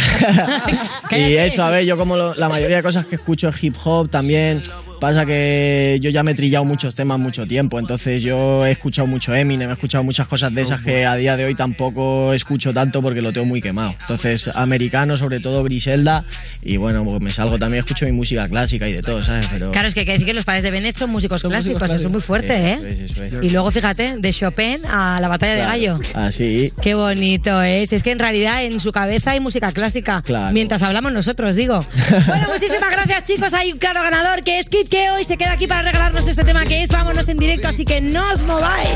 y 1.12 1.36
eso, 1.38 1.64
a 1.64 1.70
ver, 1.70 1.86
yo 1.86 1.98
como 1.98 2.16
lo- 2.18 2.36
la 2.36 2.50
mayoría 2.50 2.78
de 2.78 2.84
cosas 2.84 3.06
que 3.06 3.16
escucho 3.16 3.50
es 3.50 3.64
hip 3.64 3.76
hop 3.84 4.10
también. 4.10 4.62
Pasa 5.02 5.26
que 5.26 5.98
yo 6.00 6.12
ya 6.12 6.22
me 6.22 6.34
he 6.34 6.36
trillado 6.36 6.64
muchos 6.64 6.94
temas 6.94 7.18
mucho 7.18 7.48
tiempo, 7.48 7.80
entonces 7.80 8.22
yo 8.22 8.64
he 8.68 8.70
escuchado 8.70 9.08
mucho 9.08 9.34
Eminem, 9.34 9.72
he 9.72 9.74
escuchado 9.74 10.04
muchas 10.04 10.28
cosas 10.28 10.54
de 10.54 10.62
esas 10.62 10.82
que 10.82 11.08
a 11.08 11.16
día 11.16 11.36
de 11.36 11.46
hoy 11.46 11.56
tampoco 11.56 12.34
escucho 12.34 12.72
tanto 12.72 13.02
porque 13.02 13.20
lo 13.24 13.34
tengo 13.34 13.48
muy 13.48 13.64
quemado. 13.64 13.96
Entonces, 14.02 14.48
americano, 14.54 15.18
sobre 15.18 15.40
todo 15.40 15.64
Griselda, 15.64 16.24
y 16.62 16.78
bueno, 16.78 17.04
pues 17.04 17.20
me 17.20 17.32
salgo 17.32 17.58
también, 17.58 17.80
escucho 17.80 18.06
mi 18.06 18.12
música 18.12 18.48
clásica 18.48 18.88
y 18.88 18.94
de 18.94 19.02
todo, 19.02 19.24
¿sabes? 19.24 19.48
Pero 19.52 19.72
Claro, 19.72 19.88
es 19.88 19.96
que 19.96 20.02
hay 20.02 20.06
que 20.06 20.12
decir 20.12 20.28
que 20.28 20.36
los 20.36 20.46
padres 20.46 20.64
de 20.64 20.70
Bennett 20.70 20.96
son 20.96 21.10
músicos 21.10 21.42
clásicos, 21.42 21.82
eso 21.82 21.96
es 21.96 22.12
muy 22.12 22.22
fuerte, 22.22 22.74
Eso 22.74 22.86
¿eh? 22.86 22.94
es, 23.04 23.12
eso 23.12 23.24
es. 23.24 23.44
Y 23.44 23.50
luego, 23.50 23.72
fíjate, 23.72 24.18
de 24.20 24.32
Chopin 24.32 24.86
a 24.88 25.20
la 25.20 25.28
batalla 25.28 25.56
de 25.56 25.62
gallo. 25.62 26.00
Así. 26.14 26.72
Qué 26.80 26.94
bonito 26.94 27.60
es. 27.64 27.92
Es 27.92 28.04
que 28.04 28.12
en 28.12 28.20
realidad 28.20 28.64
en 28.64 28.80
su 28.80 28.92
cabeza 28.92 29.32
hay 29.32 29.40
música 29.40 29.72
clásica. 29.72 30.22
Claro. 30.22 30.54
Mientras 30.54 30.84
hablamos 30.84 31.12
nosotros, 31.12 31.56
digo. 31.56 31.84
bueno, 32.28 32.50
muchísimas 32.54 32.92
gracias, 32.92 33.24
chicos. 33.24 33.52
Hay 33.56 33.72
un 33.72 33.80
claro 33.80 34.04
ganador 34.04 34.44
que 34.44 34.60
es 34.60 34.70
Kid 34.70 34.91
Keo 34.92 35.18
y 35.20 35.24
se 35.24 35.38
queda 35.38 35.54
aquí 35.54 35.68
para 35.68 35.84
regalarnos 35.84 36.28
este 36.28 36.44
tema 36.44 36.66
que 36.66 36.84
es 36.84 36.90
Vámonos 36.90 37.26
en 37.30 37.38
directo, 37.38 37.70
así 37.70 37.86
que 37.86 38.02
no 38.02 38.30
os 38.30 38.44
mováis. 38.44 38.90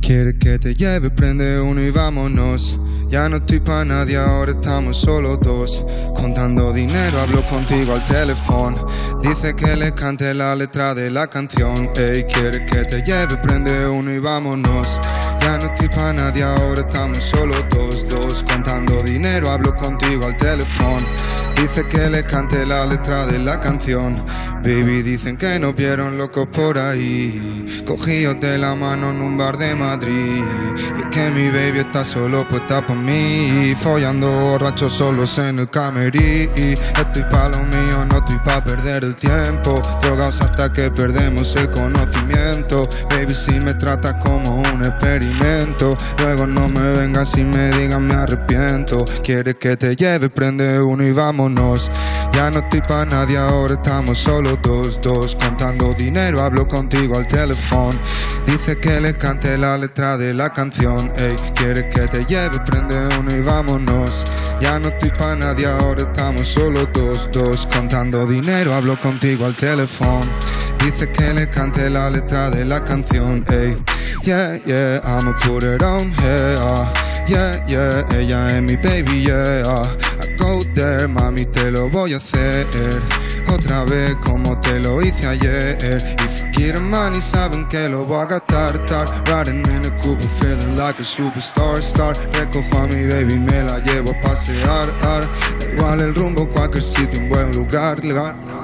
Quiere 0.00 0.38
que 0.38 0.58
te 0.58 0.74
lleve, 0.74 1.10
prende 1.10 1.60
uno 1.60 1.82
y 1.82 1.90
vámonos. 1.90 2.78
Ya 3.14 3.28
no 3.28 3.36
estoy 3.36 3.60
pa' 3.60 3.84
nadie, 3.84 4.16
ahora 4.16 4.50
estamos 4.50 4.96
solo 4.96 5.36
dos. 5.36 5.84
Contando 6.16 6.72
dinero, 6.72 7.20
hablo 7.20 7.42
contigo 7.42 7.92
al 7.92 8.04
teléfono. 8.06 8.84
Dice 9.22 9.54
que 9.54 9.76
le 9.76 9.92
cante 9.92 10.34
la 10.34 10.56
letra 10.56 10.96
de 10.96 11.12
la 11.12 11.28
canción. 11.28 11.92
Ey, 11.94 12.24
quiere 12.24 12.66
que 12.66 12.84
te 12.84 13.02
lleve, 13.02 13.36
prende 13.36 13.86
uno 13.86 14.10
y 14.10 14.18
vámonos. 14.18 15.00
Ya 15.40 15.58
no 15.58 15.66
estoy 15.66 15.90
pa' 15.90 16.12
nadie, 16.12 16.42
ahora 16.42 16.80
estamos 16.80 17.18
solo 17.18 17.54
dos, 17.70 18.04
dos. 18.08 18.42
Contando 18.42 19.00
dinero, 19.04 19.48
hablo 19.48 19.72
contigo 19.76 20.26
al 20.26 20.36
teléfono. 20.36 21.06
Dice 21.56 21.86
que 21.88 22.10
le 22.10 22.24
cante 22.24 22.66
la 22.66 22.86
letra 22.86 23.26
de 23.26 23.38
la 23.38 23.60
canción. 23.60 24.24
Baby, 24.64 25.02
dicen 25.02 25.36
que 25.36 25.58
nos 25.58 25.74
vieron 25.74 26.16
locos 26.16 26.46
por 26.46 26.78
ahí. 26.78 27.64
Cogidos 27.86 28.40
de 28.40 28.56
la 28.58 28.74
mano 28.74 29.10
en 29.10 29.20
un 29.20 29.36
bar 29.36 29.58
de 29.58 29.74
Madrid. 29.74 30.42
Y 30.96 31.00
es 31.02 31.06
que 31.10 31.30
mi 31.30 31.48
baby 31.48 31.80
está 31.80 32.04
solo 32.04 32.46
puesta 32.48 32.84
por 32.84 32.96
mí. 32.96 33.74
Follando 33.78 34.30
borrachos 34.32 34.94
solos 34.94 35.38
en 35.38 35.58
el 35.58 35.68
camerí. 35.68 36.50
Estoy 36.54 37.24
pa' 37.30 37.48
lo 37.50 37.58
mío, 37.58 38.04
no 38.10 38.16
estoy 38.16 38.38
pa' 38.44 38.64
perder 38.64 39.04
el 39.04 39.14
tiempo. 39.14 39.82
Drogados 40.00 40.40
hasta 40.40 40.72
que 40.72 40.90
perdemos 40.90 41.54
el 41.56 41.70
conocimiento. 41.70 42.88
Baby, 43.10 43.34
si 43.34 43.60
me 43.60 43.74
tratas 43.74 44.14
como 44.24 44.62
un 44.62 44.84
experimento. 44.84 45.96
Luego 46.18 46.46
no 46.46 46.68
me 46.68 46.88
vengas 46.88 47.36
y 47.36 47.44
me 47.44 47.70
digas 47.72 48.00
me 48.00 48.14
arrepiento. 48.14 49.04
Quieres 49.22 49.56
que 49.56 49.76
te 49.76 49.94
lleve, 49.94 50.30
prende 50.30 50.80
uno 50.80 51.04
y 51.04 51.12
Ya 52.32 52.50
no 52.50 52.60
estoy 52.60 52.80
pa' 52.80 53.04
nadie, 53.04 53.36
ahora 53.36 53.74
estamos 53.74 54.16
solo 54.16 54.56
dos, 54.62 54.98
dos. 55.02 55.36
Contando 55.36 55.92
dinero, 55.92 56.40
hablo 56.40 56.66
contigo 56.66 57.18
al 57.18 57.26
teléfono. 57.26 57.90
Dice 58.46 58.78
que 58.78 58.98
le 58.98 59.12
cante 59.12 59.58
la 59.58 59.76
letra 59.76 60.16
de 60.16 60.32
la 60.32 60.48
canción. 60.50 61.12
Ey, 61.16 61.36
quieres 61.54 61.84
que 61.94 62.08
te 62.08 62.24
lleve, 62.24 62.58
prende 62.60 62.96
uno 63.18 63.30
y 63.30 63.42
vámonos. 63.42 64.24
Ya 64.60 64.78
no 64.78 64.88
estoy 64.88 65.10
pa' 65.10 65.36
nadie, 65.36 65.66
ahora 65.66 66.02
estamos 66.02 66.48
solo 66.48 66.86
dos, 66.86 67.28
dos. 67.30 67.66
Contando 67.66 68.26
dinero, 68.26 68.74
hablo 68.74 68.98
contigo 68.98 69.44
al 69.44 69.54
teléfono. 69.54 70.22
Dice 70.78 71.10
que 71.10 71.32
le 71.34 71.48
cante 71.48 71.88
la 71.90 72.10
letra 72.10 72.50
de 72.50 72.64
la 72.64 72.82
canción. 72.82 73.44
Ey, 73.48 73.76
yeah, 74.22 74.58
yeah, 74.66 75.00
I'ma 75.04 75.34
put 75.44 75.64
it 75.64 75.82
on, 75.82 76.12
yeah. 76.22 76.92
Yeah, 77.26 77.64
yeah, 77.66 78.04
ella 78.18 78.46
es 78.48 78.62
mi 78.62 78.76
baby, 78.76 79.22
yeah. 79.22 79.62
I 79.64 80.36
go 80.36 80.62
there, 80.74 81.08
mami, 81.08 81.46
te 81.46 81.70
lo 81.70 81.88
voy 81.88 82.12
a 82.12 82.18
hacer. 82.18 82.66
Otra 83.48 83.84
vez 83.84 84.14
como 84.16 84.58
te 84.60 84.78
lo 84.80 85.00
hice 85.00 85.26
ayer. 85.26 85.78
If 85.80 86.42
you 86.42 86.50
quieren 86.52 86.90
money, 86.90 87.22
saben 87.22 87.66
que 87.68 87.88
lo 87.88 88.04
voy 88.04 88.22
a 88.22 88.26
gastar. 88.26 88.84
Tar, 88.84 89.06
riding 89.26 89.64
in 89.70 89.86
a 89.86 90.02
coupe, 90.02 90.22
feeling 90.22 90.76
like 90.76 91.00
a 91.00 91.04
superstar. 91.04 91.78
Star, 91.78 92.14
recojo 92.32 92.78
a 92.78 92.86
mi 92.88 93.06
baby, 93.06 93.38
me 93.38 93.62
la 93.62 93.78
llevo 93.78 94.10
a 94.10 94.20
pasear. 94.20 94.90
Ar. 95.02 95.24
Igual 95.72 96.00
el 96.00 96.14
rumbo, 96.14 96.48
cualquier 96.48 96.82
sitio, 96.82 97.20
un 97.20 97.28
buen 97.28 97.52
lugar. 97.52 98.04
lugar. 98.04 98.63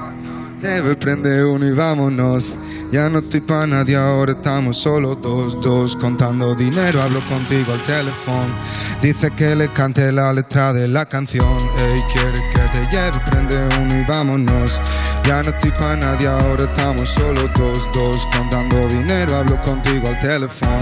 Debe 0.61 0.95
prende 0.95 1.43
uno 1.43 1.65
y 1.65 1.71
vámonos. 1.71 2.53
Ya 2.91 3.09
no 3.09 3.17
estoy 3.19 3.41
pa' 3.41 3.65
nadie, 3.65 3.95
ahora 3.95 4.33
estamos 4.33 4.77
solo 4.77 5.15
dos, 5.15 5.59
dos. 5.59 5.95
Contando 5.95 6.53
dinero, 6.53 7.01
hablo 7.01 7.19
contigo 7.21 7.73
al 7.73 7.81
teléfono. 7.81 8.55
Dice 9.01 9.31
que 9.31 9.55
le 9.55 9.69
cante 9.69 10.11
la 10.11 10.31
letra 10.31 10.71
de 10.71 10.87
la 10.87 11.05
canción. 11.07 11.57
Ey, 11.79 11.99
quiere 12.13 12.41
que 12.53 12.61
te 12.77 12.87
lleve, 12.91 13.19
prende 13.25 13.57
uno 13.79 14.01
y 14.01 14.03
vámonos. 14.03 14.79
Ya 15.25 15.41
no 15.41 15.49
estoy 15.49 15.71
pa' 15.71 15.95
nadie, 15.95 16.27
ahora 16.27 16.63
estamos 16.63 17.09
solo 17.09 17.49
dos, 17.55 17.89
dos. 17.93 18.27
Contando 18.27 18.87
dinero, 18.87 19.37
hablo 19.37 19.59
contigo 19.63 20.09
al 20.09 20.19
teléfono. 20.19 20.79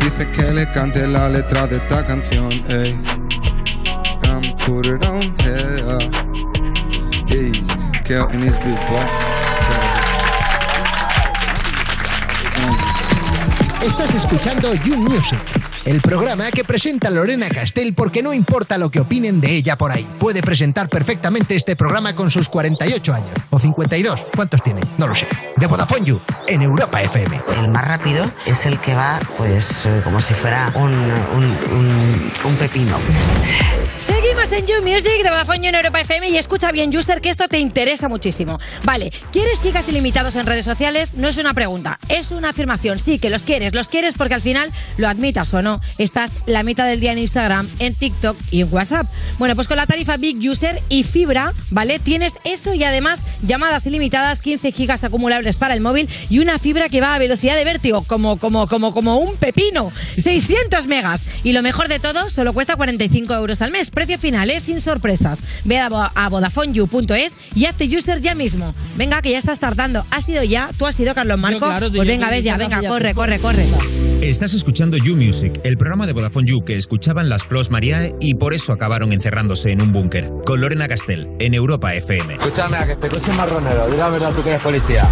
Dice 0.00 0.28
que 0.32 0.52
le 0.52 0.68
cante 0.72 1.06
la 1.06 1.28
letra 1.28 1.68
de 1.68 1.76
esta 1.76 2.04
canción. 2.04 2.50
Ey, 2.68 3.00
I'm 4.24 4.56
put 4.58 4.86
it 4.86 5.04
on, 5.04 5.36
yeah. 5.38 6.22
In 8.12 8.18
boy. 8.20 8.52
Estás 13.86 14.14
escuchando 14.14 14.74
You 14.74 14.98
Music, 14.98 15.38
el 15.86 16.02
programa 16.02 16.50
que 16.50 16.62
presenta 16.62 17.08
Lorena 17.08 17.48
Castell 17.48 17.94
porque 17.94 18.22
no 18.22 18.34
importa 18.34 18.76
lo 18.76 18.90
que 18.90 19.00
opinen 19.00 19.40
de 19.40 19.52
ella 19.52 19.78
por 19.78 19.90
ahí. 19.92 20.06
Puede 20.20 20.42
presentar 20.42 20.90
perfectamente 20.90 21.56
este 21.56 21.74
programa 21.74 22.14
con 22.14 22.30
sus 22.30 22.50
48 22.50 23.14
años. 23.14 23.28
O 23.48 23.58
52. 23.58 24.20
¿Cuántos 24.36 24.62
tiene? 24.62 24.82
No 24.98 25.06
lo 25.06 25.14
sé. 25.14 25.26
De 25.56 25.66
Vodafone 25.66 26.04
You, 26.04 26.20
en 26.46 26.60
Europa 26.60 27.00
FM. 27.02 27.40
El 27.58 27.68
más 27.68 27.84
rápido 27.88 28.30
es 28.44 28.66
el 28.66 28.78
que 28.78 28.94
va, 28.94 29.20
pues, 29.38 29.86
eh, 29.86 30.02
como 30.04 30.20
si 30.20 30.34
fuera 30.34 30.70
un, 30.74 30.92
un, 30.92 31.44
un- 31.72 32.32
un 32.44 32.56
pepino. 32.56 32.98
En 34.50 34.66
You 34.66 34.82
Music 34.82 35.22
de 35.22 35.30
Vodafone 35.30 35.60
You 35.60 35.68
en 35.68 35.76
Europa 35.76 36.00
FM 36.00 36.28
y 36.28 36.36
escucha 36.36 36.72
bien, 36.72 36.94
User, 36.94 37.20
que 37.20 37.30
esto 37.30 37.46
te 37.46 37.60
interesa 37.60 38.08
muchísimo. 38.08 38.58
Vale, 38.82 39.12
¿quieres 39.30 39.60
gigas 39.60 39.88
ilimitados 39.88 40.34
en 40.34 40.44
redes 40.44 40.64
sociales? 40.64 41.14
No 41.14 41.28
es 41.28 41.38
una 41.38 41.54
pregunta, 41.54 41.96
es 42.08 42.32
una 42.32 42.48
afirmación. 42.48 42.98
Sí, 42.98 43.20
que 43.20 43.30
los 43.30 43.42
quieres, 43.42 43.72
los 43.72 43.86
quieres 43.86 44.14
porque 44.14 44.34
al 44.34 44.42
final, 44.42 44.70
lo 44.98 45.08
admitas 45.08 45.54
o 45.54 45.62
no, 45.62 45.80
estás 45.96 46.32
la 46.46 46.64
mitad 46.64 46.86
del 46.86 46.98
día 46.98 47.12
en 47.12 47.18
Instagram, 47.18 47.68
en 47.78 47.94
TikTok 47.94 48.36
y 48.50 48.62
en 48.62 48.74
WhatsApp. 48.74 49.06
Bueno, 49.38 49.54
pues 49.54 49.68
con 49.68 49.76
la 49.76 49.86
tarifa 49.86 50.16
Big 50.16 50.36
User 50.38 50.82
y 50.88 51.04
Fibra, 51.04 51.52
¿vale? 51.70 52.00
Tienes 52.00 52.34
eso 52.42 52.74
y 52.74 52.82
además 52.82 53.22
llamadas 53.42 53.86
ilimitadas, 53.86 54.42
15 54.42 54.72
gigas 54.72 55.04
acumulables 55.04 55.56
para 55.56 55.72
el 55.72 55.80
móvil 55.80 56.08
y 56.28 56.40
una 56.40 56.58
fibra 56.58 56.88
que 56.88 57.00
va 57.00 57.14
a 57.14 57.18
velocidad 57.18 57.54
de 57.54 57.64
vértigo, 57.64 58.02
como, 58.02 58.38
como, 58.38 58.66
como, 58.66 58.92
como 58.92 59.18
un 59.18 59.36
pepino. 59.36 59.92
600 60.20 60.88
megas. 60.88 61.22
Y 61.44 61.52
lo 61.52 61.62
mejor 61.62 61.88
de 61.88 62.00
todo, 62.00 62.28
solo 62.28 62.52
cuesta 62.52 62.74
45 62.74 63.34
euros 63.34 63.62
al 63.62 63.70
mes. 63.70 63.90
Precio 63.90 64.18
final, 64.18 64.31
¿eh? 64.34 64.60
sin 64.60 64.80
sorpresas. 64.80 65.40
Ve 65.64 65.78
a, 65.78 65.88
vo- 65.88 66.10
a 66.14 66.28
VodafoneYou.es 66.28 67.36
y 67.54 67.66
hazte 67.66 67.84
user 67.96 68.20
ya 68.20 68.34
mismo. 68.34 68.74
Venga, 68.96 69.20
que 69.22 69.30
ya 69.30 69.38
estás 69.38 69.58
tardando. 69.58 70.04
¿Has 70.10 70.28
ido 70.28 70.42
ya? 70.44 70.68
¿Tú 70.78 70.86
has 70.86 70.98
ido, 71.00 71.14
Carlos 71.14 71.38
Marco? 71.40 71.58
claro, 71.60 71.88
pues 71.88 71.92
yo 71.92 72.04
venga, 72.04 72.26
creo 72.28 72.36
ves 72.38 72.44
que 72.44 72.50
ya, 72.50 72.56
venga, 72.56 72.80
corre, 72.88 73.14
corre, 73.14 73.38
corre. 73.38 73.66
Estás 74.22 74.54
escuchando 74.54 74.96
You 74.98 75.16
Music, 75.16 75.60
el 75.64 75.76
programa 75.76 76.06
de 76.06 76.12
Vodafone 76.12 76.46
You 76.46 76.64
que 76.64 76.76
escuchaban 76.76 77.28
las 77.28 77.42
Plos 77.44 77.70
Mariae 77.70 78.14
y 78.20 78.34
por 78.34 78.54
eso 78.54 78.72
acabaron 78.72 79.12
encerrándose 79.12 79.70
en 79.72 79.82
un 79.82 79.90
búnker. 79.92 80.30
Con 80.46 80.60
Lorena 80.60 80.86
Castell, 80.88 81.28
en 81.40 81.54
Europa 81.54 81.92
FM. 81.94 82.34
Escúchame, 82.34 82.76
a 82.76 82.86
que 82.86 82.92
este 82.92 83.08
coche 83.08 83.32
marronero. 83.32 83.90
Di 83.90 83.96
la 83.96 84.08
verdad, 84.08 84.32
tú 84.32 84.42
que 84.42 84.50
eres 84.50 84.62
policía. 84.62 85.08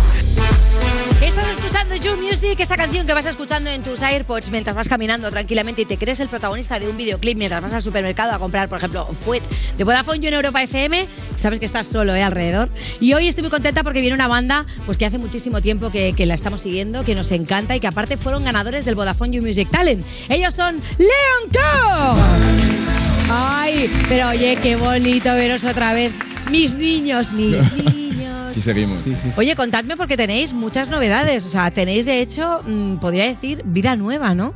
Escuchando 1.90 2.22
You 2.22 2.28
Music, 2.28 2.60
esa 2.60 2.76
canción 2.76 3.04
que 3.04 3.12
vas 3.14 3.26
escuchando 3.26 3.68
en 3.68 3.82
tus 3.82 4.00
AirPods 4.00 4.50
mientras 4.50 4.76
vas 4.76 4.88
caminando 4.88 5.28
tranquilamente 5.30 5.82
y 5.82 5.84
te 5.86 5.96
crees 5.96 6.20
el 6.20 6.28
protagonista 6.28 6.78
de 6.78 6.88
un 6.88 6.96
videoclip 6.96 7.36
mientras 7.36 7.60
vas 7.60 7.74
al 7.74 7.82
supermercado 7.82 8.32
a 8.32 8.38
comprar, 8.38 8.68
por 8.68 8.78
ejemplo, 8.78 9.06
Fuet 9.06 9.42
de 9.76 9.82
Vodafone 9.82 10.20
You 10.20 10.28
en 10.28 10.34
Europa 10.34 10.62
FM. 10.62 11.08
Sabes 11.34 11.58
que 11.58 11.66
estás 11.66 11.88
solo, 11.88 12.14
¿eh? 12.14 12.22
Alrededor. 12.22 12.68
Y 13.00 13.14
hoy 13.14 13.26
estoy 13.26 13.42
muy 13.42 13.50
contenta 13.50 13.82
porque 13.82 14.00
viene 14.00 14.14
una 14.14 14.28
banda 14.28 14.66
pues 14.86 14.98
que 14.98 15.06
hace 15.06 15.18
muchísimo 15.18 15.60
tiempo 15.60 15.90
que, 15.90 16.12
que 16.12 16.26
la 16.26 16.34
estamos 16.34 16.60
siguiendo, 16.60 17.04
que 17.04 17.16
nos 17.16 17.32
encanta 17.32 17.74
y 17.74 17.80
que 17.80 17.88
aparte 17.88 18.16
fueron 18.16 18.44
ganadores 18.44 18.84
del 18.84 18.94
Vodafone 18.94 19.36
You 19.36 19.42
Music 19.42 19.68
Talent. 19.68 20.04
Ellos 20.28 20.54
son 20.54 20.80
Leon 20.96 21.50
Co. 21.52 22.20
Ay, 23.30 23.90
pero 24.08 24.28
oye, 24.28 24.56
qué 24.62 24.76
bonito 24.76 25.34
veros 25.34 25.64
otra 25.64 25.92
vez. 25.92 26.12
Mis 26.50 26.76
niños, 26.76 27.32
mis 27.32 27.72
niños. 27.72 28.00
Aquí 28.50 28.60
seguimos. 28.60 28.98
Oye, 29.36 29.54
contadme 29.56 29.96
porque 29.96 30.16
tenéis 30.16 30.52
muchas 30.52 30.88
novedades. 30.88 31.44
O 31.44 31.48
sea, 31.48 31.70
tenéis 31.70 32.04
de 32.04 32.20
hecho, 32.20 32.62
mm, 32.66 32.96
podría 32.96 33.24
decir, 33.24 33.62
vida 33.64 33.96
nueva, 33.96 34.34
¿no? 34.34 34.54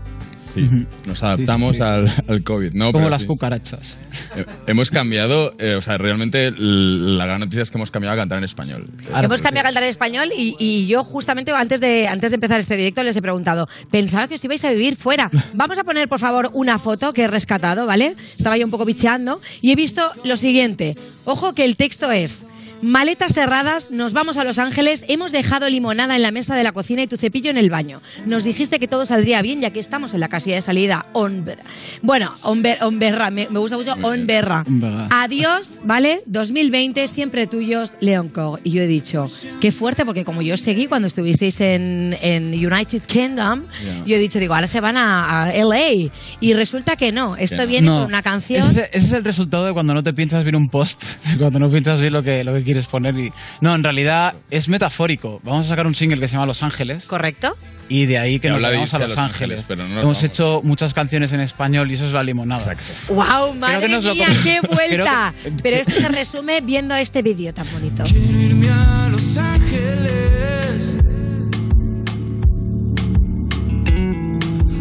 Sí, 0.54 0.86
nos 1.08 1.20
adaptamos 1.24 1.76
Sí, 1.76 1.82
sí, 1.82 2.06
sí. 2.06 2.22
Al, 2.28 2.34
al 2.34 2.42
COVID, 2.44 2.74
¿no? 2.74 2.86
Como 2.92 2.98
Pero 2.98 3.10
las 3.10 3.22
sí. 3.22 3.26
cucarachas. 3.26 3.98
Eh, 4.36 4.44
Hemos 4.68 4.90
cambiado, 4.90 5.52
eh, 5.58 5.74
o 5.74 5.80
sea, 5.80 5.98
realmente 5.98 6.52
la 6.56 7.26
gran 7.26 7.40
noticia 7.40 7.62
es 7.62 7.70
que 7.70 7.78
hemos 7.78 7.90
cambiado 7.90 8.14
a 8.14 8.18
cantar 8.18 8.38
en 8.38 8.44
español. 8.44 8.86
Hemos 9.20 9.42
cambiado 9.42 9.64
a 9.66 9.68
cantar 9.70 9.82
en 9.82 9.88
español 9.90 10.28
y, 10.36 10.54
y 10.60 10.86
yo 10.86 11.02
justamente 11.02 11.50
antes 11.50 11.80
de, 11.80 12.06
antes 12.06 12.30
de 12.30 12.36
empezar 12.36 12.60
este 12.60 12.76
directo 12.76 13.02
les 13.02 13.16
he 13.16 13.22
preguntado, 13.22 13.68
pensaba 13.90 14.28
que 14.28 14.36
os 14.36 14.44
ibais 14.44 14.64
a 14.64 14.70
vivir 14.70 14.94
fuera. 14.94 15.28
Vamos 15.54 15.76
a 15.76 15.82
poner, 15.82 16.08
por 16.08 16.20
favor, 16.20 16.50
una 16.52 16.78
foto 16.78 17.12
que 17.12 17.22
he 17.22 17.28
rescatado, 17.28 17.86
¿vale? 17.86 18.14
Estaba 18.38 18.56
yo 18.56 18.64
un 18.64 18.70
poco 18.70 18.84
bicheando 18.84 19.40
y 19.60 19.72
he 19.72 19.74
visto 19.74 20.02
lo 20.22 20.36
siguiente. 20.36 20.96
Ojo 21.24 21.52
que 21.52 21.64
el 21.64 21.76
texto 21.76 22.12
es... 22.12 22.46
Maletas 22.88 23.32
cerradas, 23.32 23.90
nos 23.90 24.12
vamos 24.12 24.36
a 24.36 24.44
Los 24.44 24.58
Ángeles, 24.58 25.06
hemos 25.08 25.32
dejado 25.32 25.70
limonada 25.70 26.16
en 26.16 26.20
la 26.22 26.30
mesa 26.30 26.54
de 26.54 26.62
la 26.62 26.72
cocina 26.72 27.02
y 27.02 27.06
tu 27.06 27.16
cepillo 27.16 27.48
en 27.50 27.56
el 27.56 27.70
baño. 27.70 28.02
Nos 28.26 28.44
dijiste 28.44 28.78
que 28.78 28.86
todo 28.86 29.06
saldría 29.06 29.40
bien 29.40 29.62
ya 29.62 29.70
que 29.70 29.80
estamos 29.80 30.12
en 30.12 30.20
la 30.20 30.28
casilla 30.28 30.56
de 30.56 30.60
salida. 30.60 31.06
Onberra. 31.14 31.62
Bueno, 32.02 32.34
onber- 32.42 32.76
onberra, 32.82 33.30
me, 33.30 33.48
me 33.48 33.58
gusta 33.58 33.78
mucho 33.78 33.94
onberra. 34.02 34.64
Adiós, 35.10 35.80
¿vale? 35.84 36.20
2020, 36.26 37.08
siempre 37.08 37.46
tuyos, 37.46 37.94
Leon 38.00 38.28
Co. 38.28 38.58
Y 38.62 38.72
yo 38.72 38.82
he 38.82 38.86
dicho, 38.86 39.30
qué 39.62 39.72
fuerte, 39.72 40.04
porque 40.04 40.26
como 40.26 40.42
yo 40.42 40.58
seguí 40.58 40.86
cuando 40.86 41.08
estuvisteis 41.08 41.62
en, 41.62 42.14
en 42.20 42.48
United 42.52 43.00
Kingdom, 43.06 43.62
Ya. 43.82 44.04
yo 44.04 44.16
he 44.16 44.18
dicho, 44.18 44.38
digo, 44.38 44.54
ahora 44.54 44.68
se 44.68 44.80
van 44.80 44.98
a, 44.98 45.44
a 45.44 45.52
LA. 45.64 46.10
Y 46.40 46.52
resulta 46.52 46.96
que 46.96 47.12
no, 47.12 47.34
esto 47.36 47.66
viene 47.66 47.86
No, 47.86 48.00
con 48.00 48.06
una 48.08 48.20
canción. 48.20 48.60
Ese, 48.68 48.90
ese 48.92 48.98
es 49.06 49.12
el 49.14 49.24
resultado 49.24 49.64
de 49.64 49.72
cuando 49.72 49.94
no 49.94 50.02
te 50.02 50.12
piensas 50.12 50.44
ver 50.44 50.54
un 50.54 50.68
post, 50.68 51.02
cuando 51.38 51.58
no 51.58 51.70
piensas 51.70 51.98
ver 51.98 52.12
lo 52.12 52.22
que, 52.22 52.44
lo 52.44 52.52
que 52.52 52.62
quieres 52.62 52.73
poner. 52.82 53.18
Y... 53.18 53.32
No, 53.60 53.74
en 53.74 53.82
realidad 53.82 54.34
es 54.50 54.68
metafórico. 54.68 55.40
Vamos 55.44 55.66
a 55.66 55.68
sacar 55.70 55.86
un 55.86 55.94
single 55.94 56.20
que 56.20 56.28
se 56.28 56.34
llama 56.34 56.46
Los 56.46 56.62
Ángeles. 56.62 57.06
¿Correcto? 57.06 57.54
Y 57.88 58.06
de 58.06 58.18
ahí 58.18 58.38
que 58.38 58.48
nos 58.48 58.60
vamos 58.62 58.94
a 58.94 58.98
Los, 58.98 59.10
Los 59.10 59.18
Ángeles. 59.18 59.58
Ángeles, 59.60 59.64
pero 59.68 59.82
no 59.82 59.94
nos 59.94 60.02
Hemos 60.04 60.16
vamos. 60.18 60.22
hecho 60.24 60.60
muchas 60.64 60.94
canciones 60.94 61.32
en 61.32 61.40
español 61.40 61.90
y 61.90 61.94
eso 61.94 62.06
es 62.06 62.12
la 62.12 62.22
limonada. 62.22 62.74
¡Wow! 63.08 63.54
¡Madre 63.56 63.88
lo 63.88 64.00
mía, 64.14 64.26
qué 64.42 64.60
vuelta! 64.62 65.34
Que- 65.42 65.50
Pero 65.62 65.76
esto 65.76 65.92
se 65.92 66.08
resume 66.08 66.60
viendo 66.62 66.94
este 66.94 67.20
vídeo 67.22 67.52
tan 67.52 67.66
bonito. 67.72 68.04
Irme 68.06 68.70
a 68.70 69.08
Los 69.10 69.36
Ángeles 69.36 70.94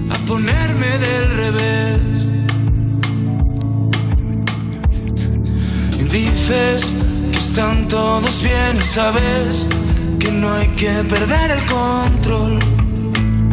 a 0.10 0.18
ponerme 0.26 0.88
del 0.98 1.30
revés. 1.36 2.00
Dices 6.12 6.94
están 7.54 7.88
todos 7.88 8.41
bien 8.41 8.78
y 8.78 8.82
sabes 8.82 9.68
que 10.20 10.32
no 10.32 10.51
hay 10.54 10.68
que 10.70 10.89
perder 11.08 11.51
el 11.51 11.64
control. 11.68 12.58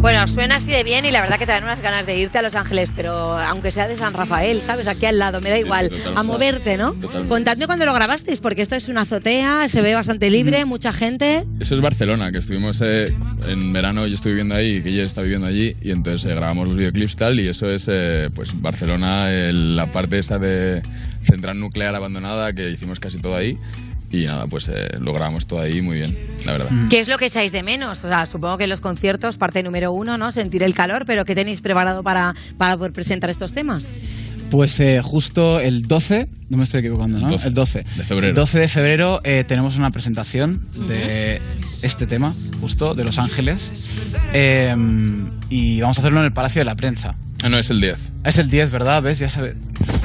Bueno, 0.01 0.27
suena 0.27 0.55
así 0.55 0.71
de 0.71 0.83
bien 0.83 1.05
y 1.05 1.11
la 1.11 1.21
verdad 1.21 1.37
que 1.37 1.45
te 1.45 1.51
dan 1.51 1.63
unas 1.65 1.81
ganas 1.81 2.07
de 2.07 2.17
irte 2.17 2.39
a 2.39 2.41
Los 2.41 2.55
Ángeles, 2.55 2.89
pero 2.95 3.11
aunque 3.37 3.69
sea 3.69 3.87
de 3.87 3.95
San 3.95 4.13
Rafael, 4.15 4.63
¿sabes? 4.63 4.87
Aquí 4.87 5.05
al 5.05 5.19
lado, 5.19 5.39
me 5.39 5.51
da 5.51 5.59
igual. 5.59 5.91
A 6.15 6.23
moverte, 6.23 6.77
¿no? 6.77 6.93
Totalmente. 6.93 7.29
Contadme 7.29 7.67
cuando 7.67 7.85
lo 7.85 7.93
grabasteis, 7.93 8.39
porque 8.39 8.63
esto 8.63 8.73
es 8.75 8.87
una 8.87 9.01
azotea, 9.01 9.69
se 9.69 9.81
ve 9.81 9.93
bastante 9.93 10.31
libre, 10.31 10.65
mucha 10.65 10.91
gente. 10.93 11.43
Eso 11.59 11.75
es 11.75 11.81
Barcelona, 11.81 12.31
que 12.31 12.39
estuvimos 12.39 12.81
eh, 12.81 13.13
en 13.47 13.71
verano, 13.71 14.07
yo 14.07 14.15
estoy 14.15 14.31
viviendo 14.31 14.55
ahí, 14.55 14.81
que 14.81 14.89
ella 14.89 15.03
está 15.03 15.21
viviendo 15.21 15.45
allí, 15.45 15.75
y 15.79 15.91
entonces 15.91 16.25
eh, 16.25 16.33
grabamos 16.33 16.67
los 16.69 16.75
videoclips 16.77 17.17
tal, 17.17 17.39
y 17.39 17.47
eso 17.47 17.69
es 17.69 17.85
eh, 17.87 18.31
pues 18.33 18.59
Barcelona, 18.59 19.31
el- 19.31 19.75
la 19.75 19.85
parte 19.85 20.17
esta 20.17 20.39
de 20.39 20.81
central 21.21 21.59
nuclear 21.59 21.93
abandonada, 21.93 22.51
que 22.53 22.71
hicimos 22.71 22.99
casi 22.99 23.19
todo 23.21 23.35
ahí, 23.35 23.55
y 24.11 24.25
nada, 24.25 24.47
pues 24.47 24.67
eh, 24.67 24.97
lo 24.99 25.13
grabamos 25.13 25.47
todo 25.47 25.61
ahí 25.61 25.81
muy 25.81 25.97
bien, 25.97 26.17
la 26.45 26.53
verdad. 26.53 26.69
¿Qué 26.89 26.99
es 26.99 27.07
lo 27.07 27.17
que 27.17 27.27
echáis 27.27 27.51
de 27.51 27.63
menos? 27.63 28.03
O 28.03 28.07
sea, 28.07 28.25
supongo 28.25 28.57
que 28.57 28.67
los 28.67 28.81
conciertos, 28.81 29.37
parte 29.37 29.63
número 29.63 29.91
uno, 29.91 30.17
¿no? 30.17 30.31
Sentir 30.31 30.63
el 30.63 30.73
calor, 30.73 31.05
pero 31.05 31.25
¿qué 31.25 31.35
tenéis 31.35 31.61
preparado 31.61 32.03
para, 32.03 32.35
para 32.57 32.77
poder 32.77 32.91
presentar 32.93 33.29
estos 33.29 33.53
temas? 33.53 33.87
Pues 34.51 34.77
eh, 34.81 34.99
justo 35.01 35.61
el 35.61 35.87
12, 35.87 36.27
no 36.49 36.57
me 36.57 36.65
estoy 36.65 36.81
equivocando, 36.81 37.19
¿no? 37.19 37.27
El 37.27 37.31
12 37.31 37.47
el 37.47 37.53
12 37.53 37.85
de 37.95 38.03
febrero. 38.03 38.27
El 38.27 38.35
12 38.35 38.59
de 38.59 38.67
febrero 38.67 39.21
eh, 39.23 39.45
tenemos 39.47 39.77
una 39.77 39.91
presentación 39.91 40.67
de 40.89 41.41
este 41.83 42.05
tema, 42.05 42.33
justo, 42.59 42.93
de 42.93 43.05
Los 43.05 43.17
Ángeles. 43.17 43.71
Eh, 44.33 44.75
y 45.49 45.79
vamos 45.79 45.97
a 45.97 46.01
hacerlo 46.01 46.19
en 46.19 46.25
el 46.25 46.33
Palacio 46.33 46.59
de 46.59 46.65
la 46.65 46.75
Prensa. 46.75 47.15
Ah, 47.43 47.47
no, 47.47 47.57
es 47.57 47.69
el 47.69 47.79
10. 47.79 47.97
Es 48.25 48.37
el 48.39 48.49
10, 48.49 48.71
¿verdad? 48.71 49.01
¿Ves? 49.01 49.19
Ya 49.19 49.29
sabes. 49.29 49.55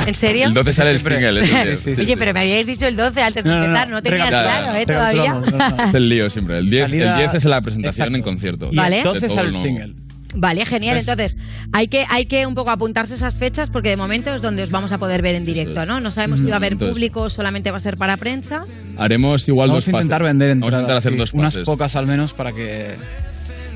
¿En 0.07 0.15
serio? 0.15 0.47
El 0.47 0.55
12 0.55 0.73
sale 0.73 0.91
el 0.91 0.97
el 1.25 1.45
10. 1.45 1.81
Sí, 1.85 1.95
sí, 1.97 2.01
Oye, 2.03 2.17
pero 2.17 2.33
me 2.33 2.41
habíais 2.41 2.67
dicho 2.67 2.87
el 2.87 2.97
12 2.97 3.23
antes 3.23 3.45
de 3.45 3.51
No, 3.51 3.57
no, 3.57 3.61
no. 3.63 3.67
empezar, 3.69 3.89
no, 3.91 4.03
tenías 4.03 4.29
claro, 4.29 4.75
¿eh? 4.77 4.87
Todavía. 4.87 5.23
Recapitulamos, 5.35 5.53
no, 5.53 5.77
no. 5.77 5.85
Es 5.89 5.95
el 5.95 6.09
lío 6.09 6.31
siempre. 6.31 6.59
El 6.59 6.71
10, 6.71 6.83
Salida- 6.91 7.13
el 7.13 7.19
10 7.19 7.35
es 7.35 7.45
la 7.45 7.61
presentación 7.61 8.07
Exacto. 8.09 8.17
en 8.17 8.23
concierto. 8.23 8.69
Y 8.73 8.77
Vale. 8.77 8.99
el 8.99 9.05
12 9.05 9.21
De 9.21 9.27
todo 9.29 9.37
sale 9.37 9.49
el 9.51 9.57
single. 9.63 9.95
Vale, 10.39 10.67
genial. 10.67 10.99
Entonces, 10.99 11.39
hay 11.73 11.89
que, 11.89 12.05
hay 12.11 12.27
que 12.27 12.47
un 12.47 12.55
poco 12.55 12.71
apuntarse 12.71 13.15
esas 13.15 13.37
fechas 13.37 13.71
porque 13.71 13.89
de 13.89 13.97
momento 13.97 14.35
es 14.35 14.43
donde 14.43 14.63
os 14.63 14.71
vamos 14.71 14.93
a 14.93 14.99
poder 14.99 15.23
ver 15.23 15.35
en 15.35 15.45
directo, 15.47 15.87
¿no? 15.87 15.99
No 16.01 16.11
sabemos 16.11 16.41
si 16.41 16.47
va 16.47 16.55
a 16.55 16.57
haber 16.59 16.77
público 16.77 17.23
o 17.23 17.31
solamente 17.31 17.71
va 17.71 17.79
a 17.79 17.81
ser 17.81 17.97
para 17.97 18.17
prensa. 18.19 18.65
Haremos 18.99 19.49
igual 19.49 19.71
Vamos 19.71 19.87
dos 19.87 19.95
a 19.95 19.97
intentar 19.97 20.21
pases. 20.21 20.31
vender 20.33 20.49
Vamos 20.51 20.63
a 20.63 20.67
intentar 20.67 20.81
entradas, 20.83 21.01
hacer 21.03 21.13
sí, 21.13 21.19
dos 21.19 21.33
unas 21.33 21.57
pocas 21.59 21.97
al 21.97 22.07
menos 22.07 22.35
para 22.35 22.53
que 22.53 22.97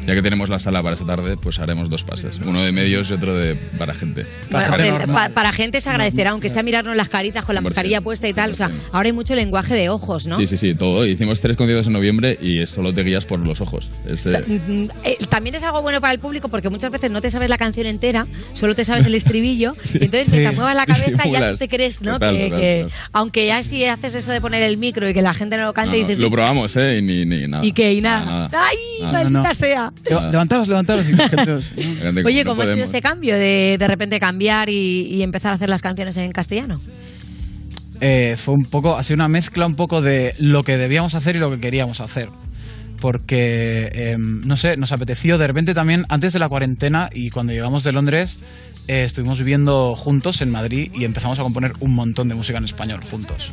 Ya 0.07 0.15
que 0.15 0.23
tenemos 0.23 0.49
la 0.49 0.59
sala 0.59 0.83
para 0.83 0.95
esta 0.95 1.07
tarde, 1.07 1.37
pues 1.37 1.59
haremos 1.59 1.89
dos 1.91 2.03
pases. 2.05 2.41
Uno 2.45 2.63
de 2.63 2.73
medios 2.73 3.11
y 3.11 3.13
otro 3.13 3.35
de 3.37 3.55
para 3.79 3.95
gente. 3.95 4.27
Para 4.51 4.73
gente. 4.77 5.07
pa- 5.07 5.29
para 5.29 5.53
gente 5.53 5.81
se 5.81 5.91
agradecerá, 5.91 6.31
aunque 6.31 6.49
sea 6.49 6.63
mirarnos 6.63 6.97
las 6.97 7.09
caritas 7.09 7.45
con 7.45 7.55
la 7.55 7.61
mascarilla 7.61 8.01
puesta 8.01 8.27
y 8.27 8.33
tal. 8.33 8.51
O 8.53 8.55
sea, 8.55 8.71
ahora 8.93 9.07
hay 9.07 9.13
mucho 9.13 9.35
lenguaje 9.35 9.75
de 9.75 9.89
ojos, 9.91 10.27
¿no? 10.27 10.39
Sí, 10.39 10.47
sí, 10.47 10.57
sí, 10.57 10.75
todo. 10.75 11.07
Hicimos 11.07 11.41
tres 11.41 11.57
conciertos 11.57 11.87
en 11.87 11.93
noviembre 11.93 12.37
y 12.41 12.67
solo 12.67 12.93
te 12.93 13.03
guías 13.05 13.27
por 13.27 13.39
los 13.41 13.61
ojos. 13.61 13.91
Es, 14.09 14.27
O 14.27 14.31
sea, 14.31 14.41
eh, 14.41 14.45
mm, 14.67 14.73
mm, 14.85 14.89
eh, 15.05 15.17
también 15.29 15.55
es 15.55 15.63
algo 15.63 15.83
bueno 15.83 16.01
para 16.01 16.13
el 16.13 16.19
público 16.19 16.49
porque 16.49 16.71
muchas 16.71 16.91
veces 16.91 17.11
no 17.11 17.21
te 17.21 17.31
sabes 17.31 17.49
la 17.49 17.59
canción 17.59 17.87
entera, 17.87 18.27
solo 18.55 18.75
te 18.75 18.85
sabes 18.85 19.07
el 19.07 19.15
estribillo 19.15 19.75
y 19.95 20.05
entonces 20.05 20.29
mientras 20.31 20.55
Sí. 20.55 20.57
muevas 20.57 20.75
la 20.77 20.87
cabeza 20.87 21.11
ya 21.11 21.17
Disimulas. 21.17 21.53
tú 21.53 21.59
te 21.59 21.69
crees, 21.69 22.03
¿no? 22.03 22.15
Total, 22.15 22.37
que, 22.37 22.45
total, 22.45 22.61
que- 22.61 22.83
total. 22.85 22.99
aunque 23.13 23.47
ya 23.47 23.63
si 23.63 23.85
haces 23.85 24.15
eso 24.15 24.33
de 24.33 24.41
poner 24.41 24.63
el 24.63 24.77
micro 24.79 25.09
y 25.09 25.15
que 25.15 25.23
la 25.23 25.35
gente 25.35 25.57
no 25.57 25.65
lo 25.67 25.73
cante 25.75 25.97
no, 25.97 26.03
no, 26.03 26.09
dices 26.09 26.19
lo 26.23 26.31
probamos, 26.31 26.75
¿eh? 26.77 26.99
Y 26.99 27.03
ni, 27.03 27.25
ni 27.27 27.47
nada. 27.47 27.65
y 27.65 27.73
que 27.73 27.93
y 27.93 28.01
nada. 28.01 28.49
¡Ay, 28.53 28.77
Nada. 29.03 29.13
maldita 29.31 29.55
sea! 29.55 29.93
Leva- 30.09 30.31
Levantaros, 30.31 30.69
levantaros. 30.69 31.05
Oye, 32.25 32.45
¿cómo 32.45 32.63
ha 32.63 32.67
sido 32.67 32.85
ese 32.85 33.01
cambio 33.03 33.35
de 33.37 33.77
de 33.79 33.87
repente 33.89 34.19
cambiar 34.19 34.69
y, 34.69 35.03
y 35.07 35.23
empezar 35.23 35.53
a 35.53 35.55
hacer 35.55 35.69
las 35.69 35.83
canciones 35.83 36.17
en 36.17 36.31
castellano? 36.33 36.81
Eh, 38.01 38.37
fue 38.39 38.55
un 38.55 38.65
poco, 38.65 38.97
ha 38.97 39.03
sido 39.03 39.17
una 39.17 39.29
mezcla 39.29 39.67
un 39.67 39.75
poco 39.77 40.01
de 40.01 40.35
lo 40.39 40.63
que 40.65 40.79
debíamos 40.79 41.15
hacer 41.15 41.37
y 41.37 41.39
lo 41.39 41.51
que 41.51 41.59
queríamos 41.61 42.01
hacer. 42.01 42.29
Porque, 43.01 43.91
eh, 43.95 44.17
no 44.19 44.57
sé, 44.57 44.77
nos 44.77 44.93
apeteció 44.93 45.39
de 45.39 45.47
repente 45.47 45.75
también, 45.75 46.05
antes 46.09 46.33
de 46.33 46.39
la 46.39 46.49
cuarentena 46.49 47.09
y 47.13 47.31
cuando 47.31 47.53
llegamos 47.53 47.83
de 47.85 47.93
Londres, 47.93 48.39
eh, 48.89 49.05
estuvimos 49.05 49.39
viviendo 49.39 49.95
juntos 49.97 50.41
en 50.43 50.51
Madrid 50.51 50.91
y 50.95 51.05
empezamos 51.05 51.39
a 51.39 51.43
componer 51.43 51.73
un 51.81 51.95
montón 51.95 52.29
de 52.29 52.35
música 52.35 52.59
en 52.59 52.65
español 52.65 53.01
juntos. 53.11 53.51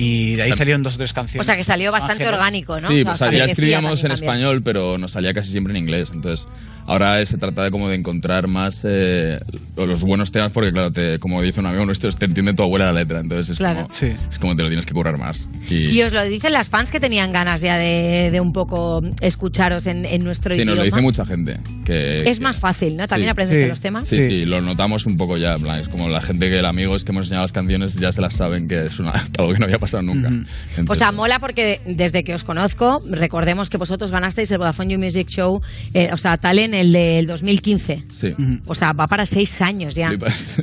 Y 0.00 0.34
de 0.36 0.42
ahí 0.42 0.52
salieron 0.52 0.82
dos 0.82 0.94
o 0.94 0.98
tres 0.98 1.12
canciones. 1.12 1.44
O 1.44 1.44
sea, 1.44 1.56
que 1.56 1.64
salió 1.64 1.92
bastante 1.92 2.24
Ángeles. 2.24 2.32
orgánico, 2.34 2.80
¿no? 2.80 2.88
Sí, 2.88 3.02
O 3.02 3.14
sea, 3.16 3.28
pues 3.28 3.38
ya 3.38 3.44
escribíamos 3.44 3.92
escribía 3.94 4.14
en 4.16 4.22
español, 4.22 4.62
pero 4.62 4.98
nos 4.98 5.10
salía 5.12 5.34
casi 5.34 5.50
siempre 5.50 5.72
en 5.72 5.76
inglés. 5.76 6.10
Entonces, 6.14 6.46
ahora 6.86 7.24
se 7.26 7.36
trata 7.38 7.64
de 7.64 7.70
como 7.70 7.88
de 7.88 7.96
encontrar 7.96 8.46
más 8.48 8.80
eh, 8.84 9.36
los 9.76 10.02
buenos 10.02 10.32
temas, 10.32 10.52
porque 10.52 10.72
claro, 10.72 10.90
te, 10.90 11.18
como 11.18 11.42
dice 11.42 11.60
un 11.60 11.66
amigo 11.66 11.84
nuestro, 11.86 12.10
te 12.12 12.24
entiende 12.24 12.54
tu 12.54 12.62
abuela 12.62 12.86
la 12.86 12.92
letra. 13.00 13.20
Entonces 13.20 13.50
es, 13.50 13.58
Claro. 13.58 13.88
como, 13.88 14.12
es 14.30 14.38
como 14.38 14.56
te 14.56 14.62
lo 14.62 14.68
tienes 14.68 14.86
que 14.86 14.94
currar 14.94 15.18
más. 15.18 15.46
Y, 15.68 15.90
Y 15.90 16.02
os 16.02 16.12
lo 16.12 16.24
dicen 16.24 16.52
las 16.52 16.68
fans 16.70 16.90
que 16.90 16.98
tenían 16.98 17.30
ganas 17.32 17.60
ya 17.60 17.76
de, 17.76 18.30
de 18.30 18.40
un 18.40 18.52
poco 18.52 19.02
escucharos 19.20 19.86
en, 19.86 20.06
en 20.06 20.24
nuestro 20.24 20.54
sí, 20.54 20.64
nos 20.64 20.74
idioma. 20.74 20.80
lo 20.80 20.84
dice 20.84 21.02
mucha 21.02 21.26
gente. 21.26 21.58
Que, 21.84 22.28
es 22.28 22.38
que- 22.38 22.44
más 22.44 22.58
fácil, 22.58 22.96
¿no? 22.96 23.06
También 23.06 23.26
Sí. 23.28 23.30
aprendes 23.32 23.56
Sí. 23.58 23.62
de 23.64 23.68
los 23.68 23.80
temas. 23.80 24.08
Sí, 24.08 24.18
sí, 24.28 24.46
lo 24.46 24.60
notamos 24.62 25.04
un 25.06 25.16
poco 25.16 25.36
ya. 25.36 25.54
en 25.56 25.62
plan, 25.62 25.78
Es 25.80 25.88
como 25.88 26.08
la 26.08 26.20
gente 26.20 26.48
que 26.48 26.58
el 26.58 26.66
amigo 26.66 26.96
es 26.96 27.04
que 27.04 27.12
hemos 27.12 27.26
enseñado 27.26 27.44
las 27.44 27.52
canciones 27.52 27.94
ya 27.96 28.12
se 28.12 28.20
las 28.20 28.34
saben 28.34 28.66
que 28.68 28.86
es 28.86 28.98
una, 28.98 29.12
algo 29.38 29.52
que 29.52 29.58
no 29.58 29.64
había 29.66 29.78
pasado 29.78 29.89
nunca. 30.02 30.28
Entonces, 30.28 30.84
O 30.88 30.94
sea, 30.94 31.12
mola 31.12 31.38
porque 31.38 31.80
desde 31.86 32.24
que 32.24 32.34
os 32.34 32.44
conozco, 32.44 33.02
recordemos 33.10 33.70
que 33.70 33.76
vosotros 33.76 34.10
ganasteis 34.10 34.50
el 34.50 34.58
Vodafone 34.58 34.94
You 34.94 34.98
Music 34.98 35.28
Show, 35.28 35.60
eh, 35.94 36.10
o 36.12 36.16
sea, 36.16 36.36
Talent, 36.36 36.74
el 36.74 36.92
del 36.92 37.26
2015. 37.26 38.04
sí. 38.10 38.34
O 38.66 38.74
sea, 38.74 38.92
va 38.92 39.06
para 39.06 39.26
seis 39.26 39.60
años 39.60 39.94
ya. 39.94 40.12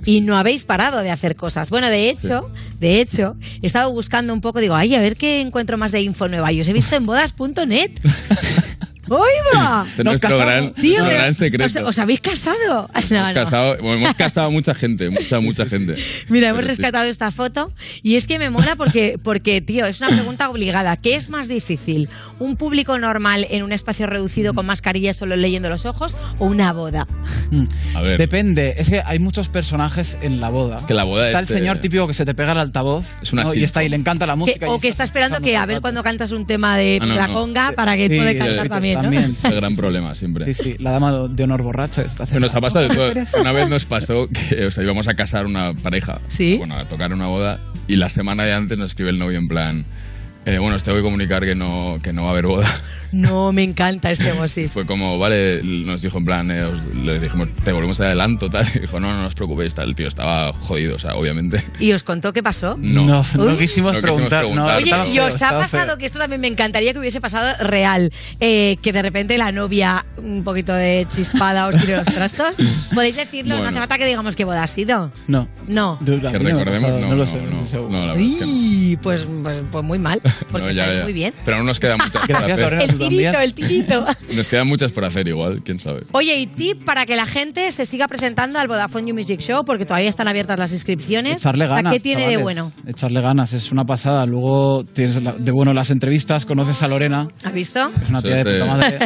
Y 0.05 0.21
no 0.21 0.37
habéis 0.37 0.63
parado 0.63 1.01
de 1.01 1.11
hacer 1.11 1.35
cosas. 1.35 1.69
Bueno, 1.69 1.89
de 1.89 2.09
hecho, 2.09 2.49
de 2.79 3.01
hecho, 3.01 3.35
he 3.61 3.67
estado 3.67 3.91
buscando 3.91 4.33
un 4.33 4.41
poco, 4.41 4.59
digo, 4.59 4.75
ay, 4.75 4.95
a 4.95 4.99
ver 5.01 5.15
qué 5.15 5.41
encuentro 5.41 5.77
más 5.77 5.91
de 5.91 6.01
info 6.01 6.27
nueva. 6.27 6.51
Y 6.51 6.61
os 6.61 6.67
he 6.67 6.73
visto 6.73 6.95
en 6.95 7.05
bodas.net. 7.05 7.91
¡Oiga! 9.09 9.83
Este 9.87 10.01
es 10.01 10.05
nuestro 10.05 10.37
gran, 10.37 10.73
Tío, 10.73 10.99
nuestro 10.99 11.05
pero 11.07 11.19
gran 11.19 11.33
secreto. 11.33 11.79
¿os, 11.81 11.89
os 11.89 11.99
habéis 11.99 12.19
casado? 12.21 12.89
No, 13.09 13.15
hemos, 13.17 13.29
no. 13.29 13.33
casado, 13.33 13.77
bueno, 13.81 13.93
hemos 13.97 14.15
casado 14.15 14.47
a 14.47 14.49
mucha 14.49 14.73
gente, 14.73 15.09
mucha, 15.09 15.39
mucha 15.39 15.65
gente. 15.65 15.95
Mira, 16.29 16.49
hemos 16.49 16.57
Pero 16.61 16.67
sí. 16.75 16.81
rescatado 16.81 17.05
esta 17.05 17.31
foto 17.31 17.71
y 18.03 18.15
es 18.15 18.27
que 18.27 18.37
me 18.39 18.49
mola 18.49 18.75
porque, 18.75 19.17
porque, 19.21 19.61
tío, 19.61 19.85
es 19.85 19.99
una 20.01 20.09
pregunta 20.09 20.49
obligada. 20.49 20.97
¿Qué 20.97 21.15
es 21.15 21.29
más 21.29 21.47
difícil? 21.47 22.09
¿Un 22.39 22.55
público 22.57 22.97
normal 22.99 23.47
en 23.49 23.63
un 23.63 23.71
espacio 23.71 24.07
reducido 24.07 24.53
con 24.53 24.65
mascarilla 24.65 25.13
solo 25.13 25.35
leyendo 25.35 25.69
los 25.69 25.85
ojos 25.85 26.17
o 26.39 26.45
una 26.45 26.73
boda? 26.73 27.07
A 27.95 28.01
ver. 28.01 28.17
Depende, 28.17 28.75
es 28.77 28.89
que 28.89 29.01
hay 29.05 29.19
muchos 29.19 29.49
personajes 29.49 30.17
en 30.21 30.41
la 30.41 30.49
boda. 30.49 30.85
que 30.85 30.93
la 30.93 31.03
boda 31.05 31.27
está 31.27 31.39
es, 31.41 31.49
el 31.51 31.57
señor 31.59 31.77
eh, 31.77 31.79
típico 31.79 32.07
que 32.07 32.13
se 32.13 32.25
te 32.25 32.33
pega 32.33 32.51
el 32.51 32.57
altavoz 32.57 33.05
Es 33.21 33.31
una 33.33 33.43
¿no? 33.43 33.53
y 33.53 33.63
está 33.63 33.79
ahí, 33.81 33.89
le 33.89 33.95
encanta 33.95 34.25
la 34.25 34.33
Que- 34.33 34.37
música. 34.39 34.69
o 34.69 34.79
que 34.79 34.87
está 34.89 35.03
esperando 35.03 35.39
que 35.41 35.55
a 35.55 35.65
ver 35.65 35.81
cuando 35.81 36.03
cantas 36.03 36.31
un 36.31 36.45
tema 36.45 36.75
de 36.77 36.99
Ah, 37.01 37.05
no, 37.05 37.15
la 37.15 37.27
no. 37.27 37.33
conga 37.33 37.71
para 37.73 37.95
que 37.95 38.07
Sí, 38.07 38.17
pueda 38.17 38.37
cantar 38.37 38.69
también. 38.69 38.96
También. 39.01 39.23
Es 39.23 39.43
el 39.45 39.55
gran 39.55 39.75
problema 39.75 40.15
siempre. 40.15 40.45
Sí, 40.45 40.53
sí, 40.53 40.75
la 40.79 40.91
dama 40.91 41.27
de 41.27 41.43
honor 41.43 41.63
borracha 41.63 42.01
está 42.01 42.25
Pero 42.25 42.39
nos 42.39 42.55
ha 42.55 42.61
pasado 42.61 42.87
de 42.87 42.95
todo. 42.95 43.41
Una 43.41 43.51
vez 43.51 43.69
nos 43.69 43.85
pasó 43.85 44.27
que 44.27 44.65
o 44.65 44.71
sea, 44.71 44.83
íbamos 44.83 45.07
a 45.07 45.13
casar 45.13 45.45
una 45.45 45.73
pareja. 45.73 46.21
Sí. 46.27 46.57
Bueno, 46.57 46.75
a 46.75 46.87
tocar 46.87 47.13
una 47.13 47.27
boda. 47.27 47.59
Y 47.87 47.95
la 47.95 48.09
semana 48.09 48.43
de 48.43 48.53
antes 48.53 48.77
nos 48.77 48.91
escribe 48.91 49.11
el 49.11 49.19
novio 49.19 49.37
en 49.37 49.47
plan. 49.47 49.85
Eh, 50.47 50.57
bueno, 50.59 50.75
os 50.75 50.83
tengo 50.83 50.97
que 50.97 51.03
comunicar 51.03 51.43
que 51.43 51.55
no, 51.55 51.99
que 52.01 52.13
no 52.13 52.23
va 52.23 52.29
a 52.29 52.31
haber 52.31 52.47
boda. 52.47 52.67
No, 53.11 53.53
me 53.53 53.63
encanta 53.63 54.11
este 54.11 54.29
emoji. 54.31 54.67
Fue 54.67 54.85
como, 54.85 55.17
vale, 55.17 55.61
nos 55.63 56.01
dijo 56.01 56.17
en 56.17 56.25
plan, 56.25 56.51
eh, 56.51 56.63
os- 56.63 56.83
le 56.95 57.19
dijimos, 57.19 57.47
te 57.63 57.71
volvemos 57.71 57.97
de 57.97 58.05
adelanto, 58.07 58.49
tal. 58.49 58.65
Y 58.75 58.79
dijo, 58.79 58.99
no, 58.99 59.13
no, 59.13 59.21
no 59.21 59.27
os 59.27 59.33
preocupéis, 59.35 59.73
tal. 59.73 59.89
El 59.89 59.95
tío 59.95 60.07
estaba 60.07 60.51
jodido, 60.53 60.95
o 60.95 60.99
sea, 60.99 61.15
obviamente. 61.15 61.63
¿Y 61.79 61.91
os 61.93 62.03
contó 62.03 62.33
qué 62.33 62.43
pasó? 62.43 62.75
No, 62.77 63.05
No, 63.05 63.17
no 63.17 63.23
quisimos 63.23 63.45
No 63.45 63.57
quisimos 63.57 63.97
preguntar. 64.01 64.43
no, 64.43 64.65
preguntar. 64.67 65.01
Oye, 65.01 65.13
y 65.13 65.19
os 65.19 65.41
ha 65.41 65.49
pasado 65.51 65.85
feo. 65.85 65.97
que 65.97 66.05
esto 66.05 66.19
también 66.19 66.41
me 66.41 66.47
encantaría 66.47 66.91
que 66.93 66.99
hubiese 66.99 67.21
pasado 67.21 67.53
real, 67.65 68.11
eh, 68.41 68.77
que 68.81 68.91
de 68.91 69.01
repente 69.01 69.37
la 69.37 69.51
novia, 69.53 70.05
un 70.17 70.43
poquito 70.43 70.73
de 70.73 71.07
chispada, 71.13 71.67
os 71.67 71.79
tire 71.79 71.95
los 71.97 72.07
trastos. 72.07 72.57
¿Podéis 72.93 73.15
decirlo? 73.15 73.57
No 73.57 73.65
hace 73.67 73.77
falta 73.79 73.97
que 73.97 74.05
digamos 74.05 74.35
qué 74.35 74.43
boda 74.43 74.63
ha 74.63 74.67
sido. 74.67 75.11
No. 75.27 75.47
No. 75.67 75.97
Que 76.05 76.17
recordemos, 76.17 76.89
no, 76.91 77.07
no 77.07 77.15
lo 77.15 77.25
sé, 77.25 77.41
no, 77.41 77.89
no 77.89 77.99
la 77.99 78.13
verdad 78.13 78.17
es 78.21 78.35
que 78.35 78.45
no. 78.45 78.51
Uy, 78.51 78.99
pues, 79.01 79.25
pues, 79.43 79.57
pues 79.71 79.85
muy 79.85 79.99
mal, 79.99 80.21
porque 80.51 80.67
No, 80.67 80.71
ya, 80.71 80.81
estáis 80.83 80.97
ya. 80.99 81.03
muy 81.03 81.13
bien. 81.13 81.33
Pero 81.45 81.57
aún 81.57 81.65
nos 81.65 81.79
quedan 81.79 81.97
muchas 81.97 82.11
por 82.21 82.27
Gracias, 82.27 82.51
hacer. 82.51 82.63
Lorena. 82.63 82.83
El 82.83 82.89
tú 82.91 82.97
también. 82.99 83.31
tirito, 83.33 83.39
el 83.39 83.53
tirito. 83.53 84.05
Nos 84.35 84.47
quedan 84.49 84.67
muchas 84.67 84.91
por 84.91 85.05
hacer 85.05 85.27
igual, 85.27 85.61
quién 85.63 85.79
sabe. 85.79 86.01
Oye, 86.11 86.35
y 86.37 86.47
tip 86.47 86.83
para 86.83 87.05
que 87.05 87.15
la 87.15 87.25
gente 87.25 87.71
se 87.71 87.85
siga 87.85 88.07
presentando 88.07 88.59
al 88.59 88.67
Vodafone 88.67 89.07
You 89.09 89.15
Music 89.15 89.39
Show, 89.39 89.65
porque 89.65 89.85
todavía 89.85 90.09
están 90.09 90.27
abiertas 90.27 90.57
las 90.59 90.71
inscripciones. 90.73 91.37
Echarle 91.37 91.65
O 91.65 91.67
sea, 91.67 91.75
ganas. 91.77 91.93
¿Qué 91.93 91.99
tiene 91.99 92.21
de 92.27 92.35
chavales. 92.35 92.43
bueno? 92.43 92.71
Echarle 92.87 93.21
ganas, 93.21 93.53
es 93.53 93.71
una 93.71 93.85
pasada. 93.85 94.25
Luego 94.25 94.83
tienes 94.93 95.21
la- 95.23 95.33
de 95.33 95.51
bueno 95.51 95.73
las 95.73 95.89
entrevistas, 95.89 96.45
conoces 96.45 96.81
a 96.81 96.87
Lorena, 96.87 97.27
¿Has 97.43 97.53
visto? 97.53 97.91
es 98.01 98.09
una 98.09 98.19
Eso 98.19 98.27
tía 98.27 98.43
de 98.43 98.59
puta 98.59 98.65
madre. 98.65 98.99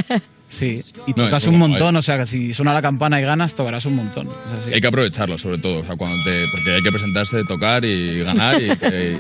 Sí, 0.52 0.84
y 1.08 1.14
No, 1.16 1.26
tocas 1.26 1.46
un 1.46 1.58
montón, 1.58 1.80
guay. 1.80 1.96
o 1.96 2.02
sea 2.02 2.18
que 2.18 2.28
si 2.28 2.54
suena 2.54 2.74
la 2.74 2.82
campana 2.82 3.22
y 3.22 3.24
ganas, 3.24 3.56
tocarás 3.56 3.86
un 3.86 3.96
montón. 3.96 4.28
Es 4.54 4.60
así. 4.60 4.74
Hay 4.74 4.82
que 4.82 4.88
aprovecharlo, 4.88 5.38
sobre 5.38 5.58
todo, 5.60 5.80
o 5.80 5.86
sea, 5.86 5.96
cuando 5.96 6.18
te, 6.30 6.46
porque 6.52 6.74
hay 6.76 6.84
que 6.84 6.92
presentarse, 6.92 7.44
tocar 7.46 7.86
y 7.86 8.20
ganar 8.20 8.62
y, 8.62 8.70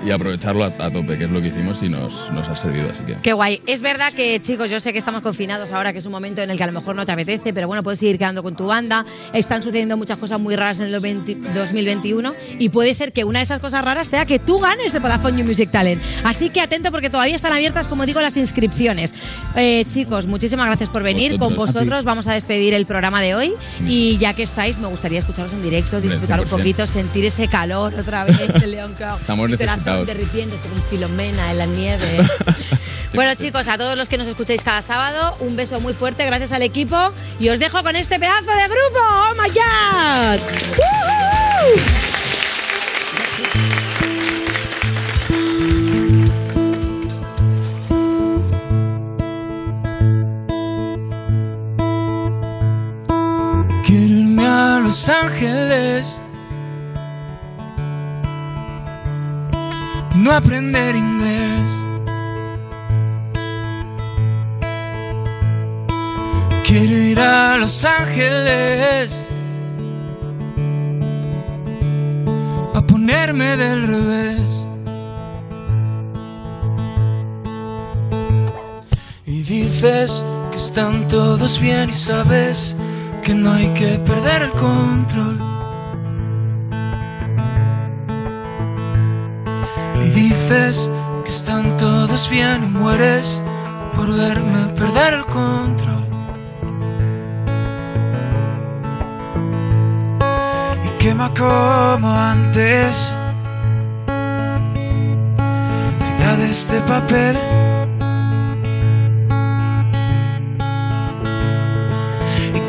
y 0.07 0.11
aprovecharlo 0.11 0.65
a, 0.65 0.67
a 0.67 0.91
tope, 0.91 1.17
que 1.17 1.23
es 1.23 1.29
lo 1.31 1.41
que 1.41 1.47
hicimos 1.47 1.81
y 1.83 1.89
nos, 1.89 2.29
nos 2.33 2.49
ha 2.49 2.55
servido, 2.57 2.89
así 2.91 3.03
que... 3.03 3.15
Qué 3.21 3.31
guay. 3.31 3.61
Es 3.65 3.81
verdad 3.81 4.11
que, 4.11 4.41
chicos, 4.41 4.69
yo 4.69 4.81
sé 4.81 4.91
que 4.91 4.99
estamos 4.99 5.21
confinados 5.21 5.71
ahora, 5.71 5.93
que 5.93 5.99
es 5.99 6.05
un 6.05 6.11
momento 6.11 6.41
en 6.41 6.51
el 6.51 6.57
que 6.57 6.63
a 6.63 6.67
lo 6.67 6.73
mejor 6.73 6.95
no 6.97 7.05
te 7.05 7.13
apetece, 7.13 7.53
pero 7.53 7.67
bueno, 7.67 7.81
puedes 7.81 7.99
seguir 7.99 8.17
quedando 8.17 8.43
con 8.43 8.57
tu 8.57 8.67
banda. 8.67 9.05
Están 9.31 9.63
sucediendo 9.63 9.95
muchas 9.95 10.19
cosas 10.19 10.37
muy 10.37 10.57
raras 10.57 10.81
en 10.81 10.93
el 10.93 10.99
20 10.99 11.35
2021 11.55 12.33
y 12.59 12.67
puede 12.69 12.93
ser 12.93 13.13
que 13.13 13.23
una 13.23 13.39
de 13.39 13.43
esas 13.43 13.61
cosas 13.61 13.85
raras 13.85 14.07
sea 14.07 14.25
que 14.25 14.37
tú 14.37 14.59
ganes 14.59 14.91
de 14.91 14.99
Vodafone 14.99 15.39
You 15.39 15.45
Music 15.45 15.69
Talent. 15.71 16.01
Así 16.25 16.49
que 16.49 16.59
atento 16.59 16.91
porque 16.91 17.09
todavía 17.09 17.35
están 17.35 17.53
abiertas, 17.53 17.87
como 17.87 18.05
digo, 18.05 18.19
las 18.19 18.35
inscripciones. 18.35 19.13
Eh, 19.55 19.85
chicos, 19.85 20.27
muchísimas 20.27 20.65
gracias 20.65 20.89
por 20.89 21.03
venir. 21.03 21.20
Vosotros. 21.29 21.47
Con 21.47 21.55
vosotros 21.55 22.03
vamos 22.05 22.27
a 22.27 22.33
despedir 22.33 22.73
el 22.73 22.85
programa 22.85 23.21
de 23.21 23.35
hoy 23.35 23.53
y 23.87 24.17
ya 24.17 24.33
que 24.33 24.43
estáis, 24.43 24.77
me 24.79 24.87
gustaría 24.87 25.19
escucharos 25.19 25.53
en 25.53 25.61
directo, 25.63 26.01
disfrutar 26.01 26.39
un 26.39 26.45
100%. 26.47 26.49
poquito, 26.49 26.87
sentir 26.87 27.25
ese 27.25 27.47
calor 27.47 27.93
otra 27.95 28.25
vez 28.25 28.37
del 28.59 28.71
León 28.71 28.93
Coeur. 28.97 29.19
Estamos 29.19 29.49
Mi 29.49 29.57
corazón 29.57 29.75
necesitados. 29.77 30.07
derritiéndose 30.07 30.69
con 30.69 30.83
Filomena 30.83 31.51
en 31.51 31.57
la 31.57 31.65
nieve. 31.65 32.05
Bueno, 33.13 33.35
chicos, 33.35 33.67
a 33.67 33.77
todos 33.77 33.97
los 33.97 34.07
que 34.07 34.17
nos 34.17 34.25
escucháis 34.25 34.63
cada 34.63 34.81
sábado, 34.81 35.35
un 35.41 35.57
beso 35.57 35.81
muy 35.81 35.91
fuerte, 35.91 36.23
gracias 36.25 36.53
al 36.53 36.61
equipo. 36.61 36.95
Y 37.41 37.49
os 37.49 37.59
dejo 37.59 37.83
con 37.83 37.97
este 37.97 38.17
pedazo 38.17 38.45
de 38.51 38.63
grupo. 38.63 38.99
¡Oh 39.01 39.33
my 39.33 39.49
God! 39.49 40.39
¡Woohoo! 40.77 42.20
Los 54.91 55.07
Ángeles. 55.07 56.21
No 60.15 60.33
aprender 60.33 60.97
inglés. 60.97 61.71
Quiero 66.65 66.93
ir 66.93 67.21
a 67.21 67.55
Los 67.55 67.85
Ángeles. 67.85 69.25
A 72.73 72.81
ponerme 72.85 73.55
del 73.55 73.87
revés. 73.87 74.67
Y 79.25 79.41
dices 79.43 80.21
que 80.51 80.57
están 80.57 81.07
todos 81.07 81.61
bien 81.61 81.91
y 81.91 81.93
sabes 81.93 82.75
que 83.23 83.35
no 83.35 83.53
hay 83.53 83.71
que 83.73 83.99
perder 83.99 84.41
el 84.43 84.51
control. 84.51 85.39
Y 90.03 90.09
dices 90.09 90.89
que 91.23 91.29
están 91.29 91.77
todos 91.77 92.29
bien 92.29 92.63
y 92.63 92.67
mueres 92.67 93.41
por 93.95 94.11
verme 94.11 94.73
perder 94.73 95.13
el 95.13 95.25
control. 95.25 96.05
Y 100.85 100.89
quema 100.97 101.31
como 101.37 102.11
antes. 102.11 103.13
Ciudades 105.99 106.71
de 106.71 106.81
papel. 106.81 107.37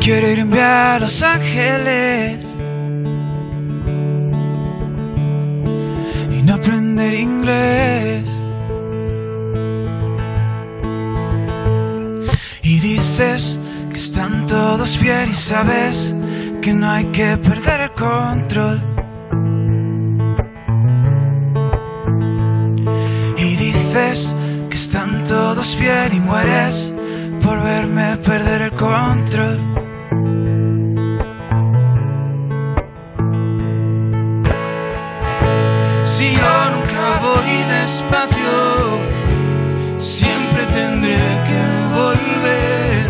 Quiero 0.03 0.29
irme 0.29 0.61
a 0.61 0.99
Los 0.99 1.23
Ángeles. 1.23 2.43
Y 6.29 6.41
no 6.43 6.55
aprender 6.55 7.13
inglés. 7.13 8.27
Y 12.63 12.79
dices 12.79 13.59
que 13.91 13.97
están 13.97 14.45
todos 14.45 14.99
bien 14.99 15.31
y 15.31 15.35
sabes 15.35 16.13
que 16.61 16.73
no 16.73 16.89
hay 16.89 17.05
que 17.05 17.37
perder 17.37 17.81
el 17.81 17.91
control. 17.91 18.83
Y 23.37 23.55
dices 23.55 24.35
que 24.69 24.75
están 24.75 25.23
todos 25.25 25.77
bien 25.79 26.13
y 26.13 26.19
mueres 26.19 26.91
por 27.41 27.63
verme 27.63 28.17
perder 28.17 28.63
el 28.63 28.71
control. 28.71 29.82
Si 36.23 36.31
yo 36.31 36.55
nunca 36.71 37.19
voy 37.21 37.51
despacio, 37.81 38.55
siempre 39.97 40.65
tendré 40.67 41.19
que 41.49 41.63
volver. 41.99 43.03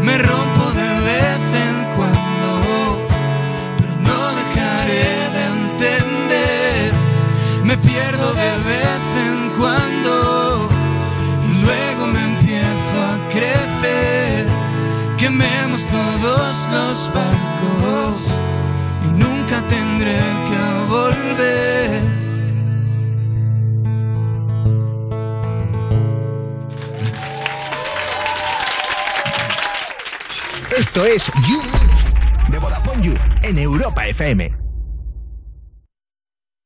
Me 0.00 0.16
rompo 0.16 0.64
de 0.70 0.90
vez 1.08 1.42
en 1.66 1.76
cuando, 1.96 2.48
pero 3.78 3.94
no 4.08 4.20
dejaré 4.40 5.08
de 5.36 5.42
entender. 5.58 6.92
Me 7.64 7.76
pierdo 7.78 8.32
de 8.32 8.52
vez 8.70 9.04
en 9.28 9.38
cuando 9.58 10.68
y 11.48 11.50
luego 11.64 12.06
me 12.06 12.22
empiezo 12.32 12.96
a 13.12 13.28
crecer. 13.28 14.46
Quememos 15.16 15.84
todos 15.88 16.68
los 16.70 17.10
barcos 17.12 18.22
y 19.04 19.08
nunca 19.08 19.56
tendré 19.66 20.20
que 20.48 20.62
volver. 20.88 22.05
Esto 30.96 31.08
es 31.08 31.30
You 31.46 31.60
de 32.50 32.58
Vodafone 32.58 33.04
You 33.04 33.14
en 33.42 33.58
Europa 33.58 34.06
FM. 34.06 34.65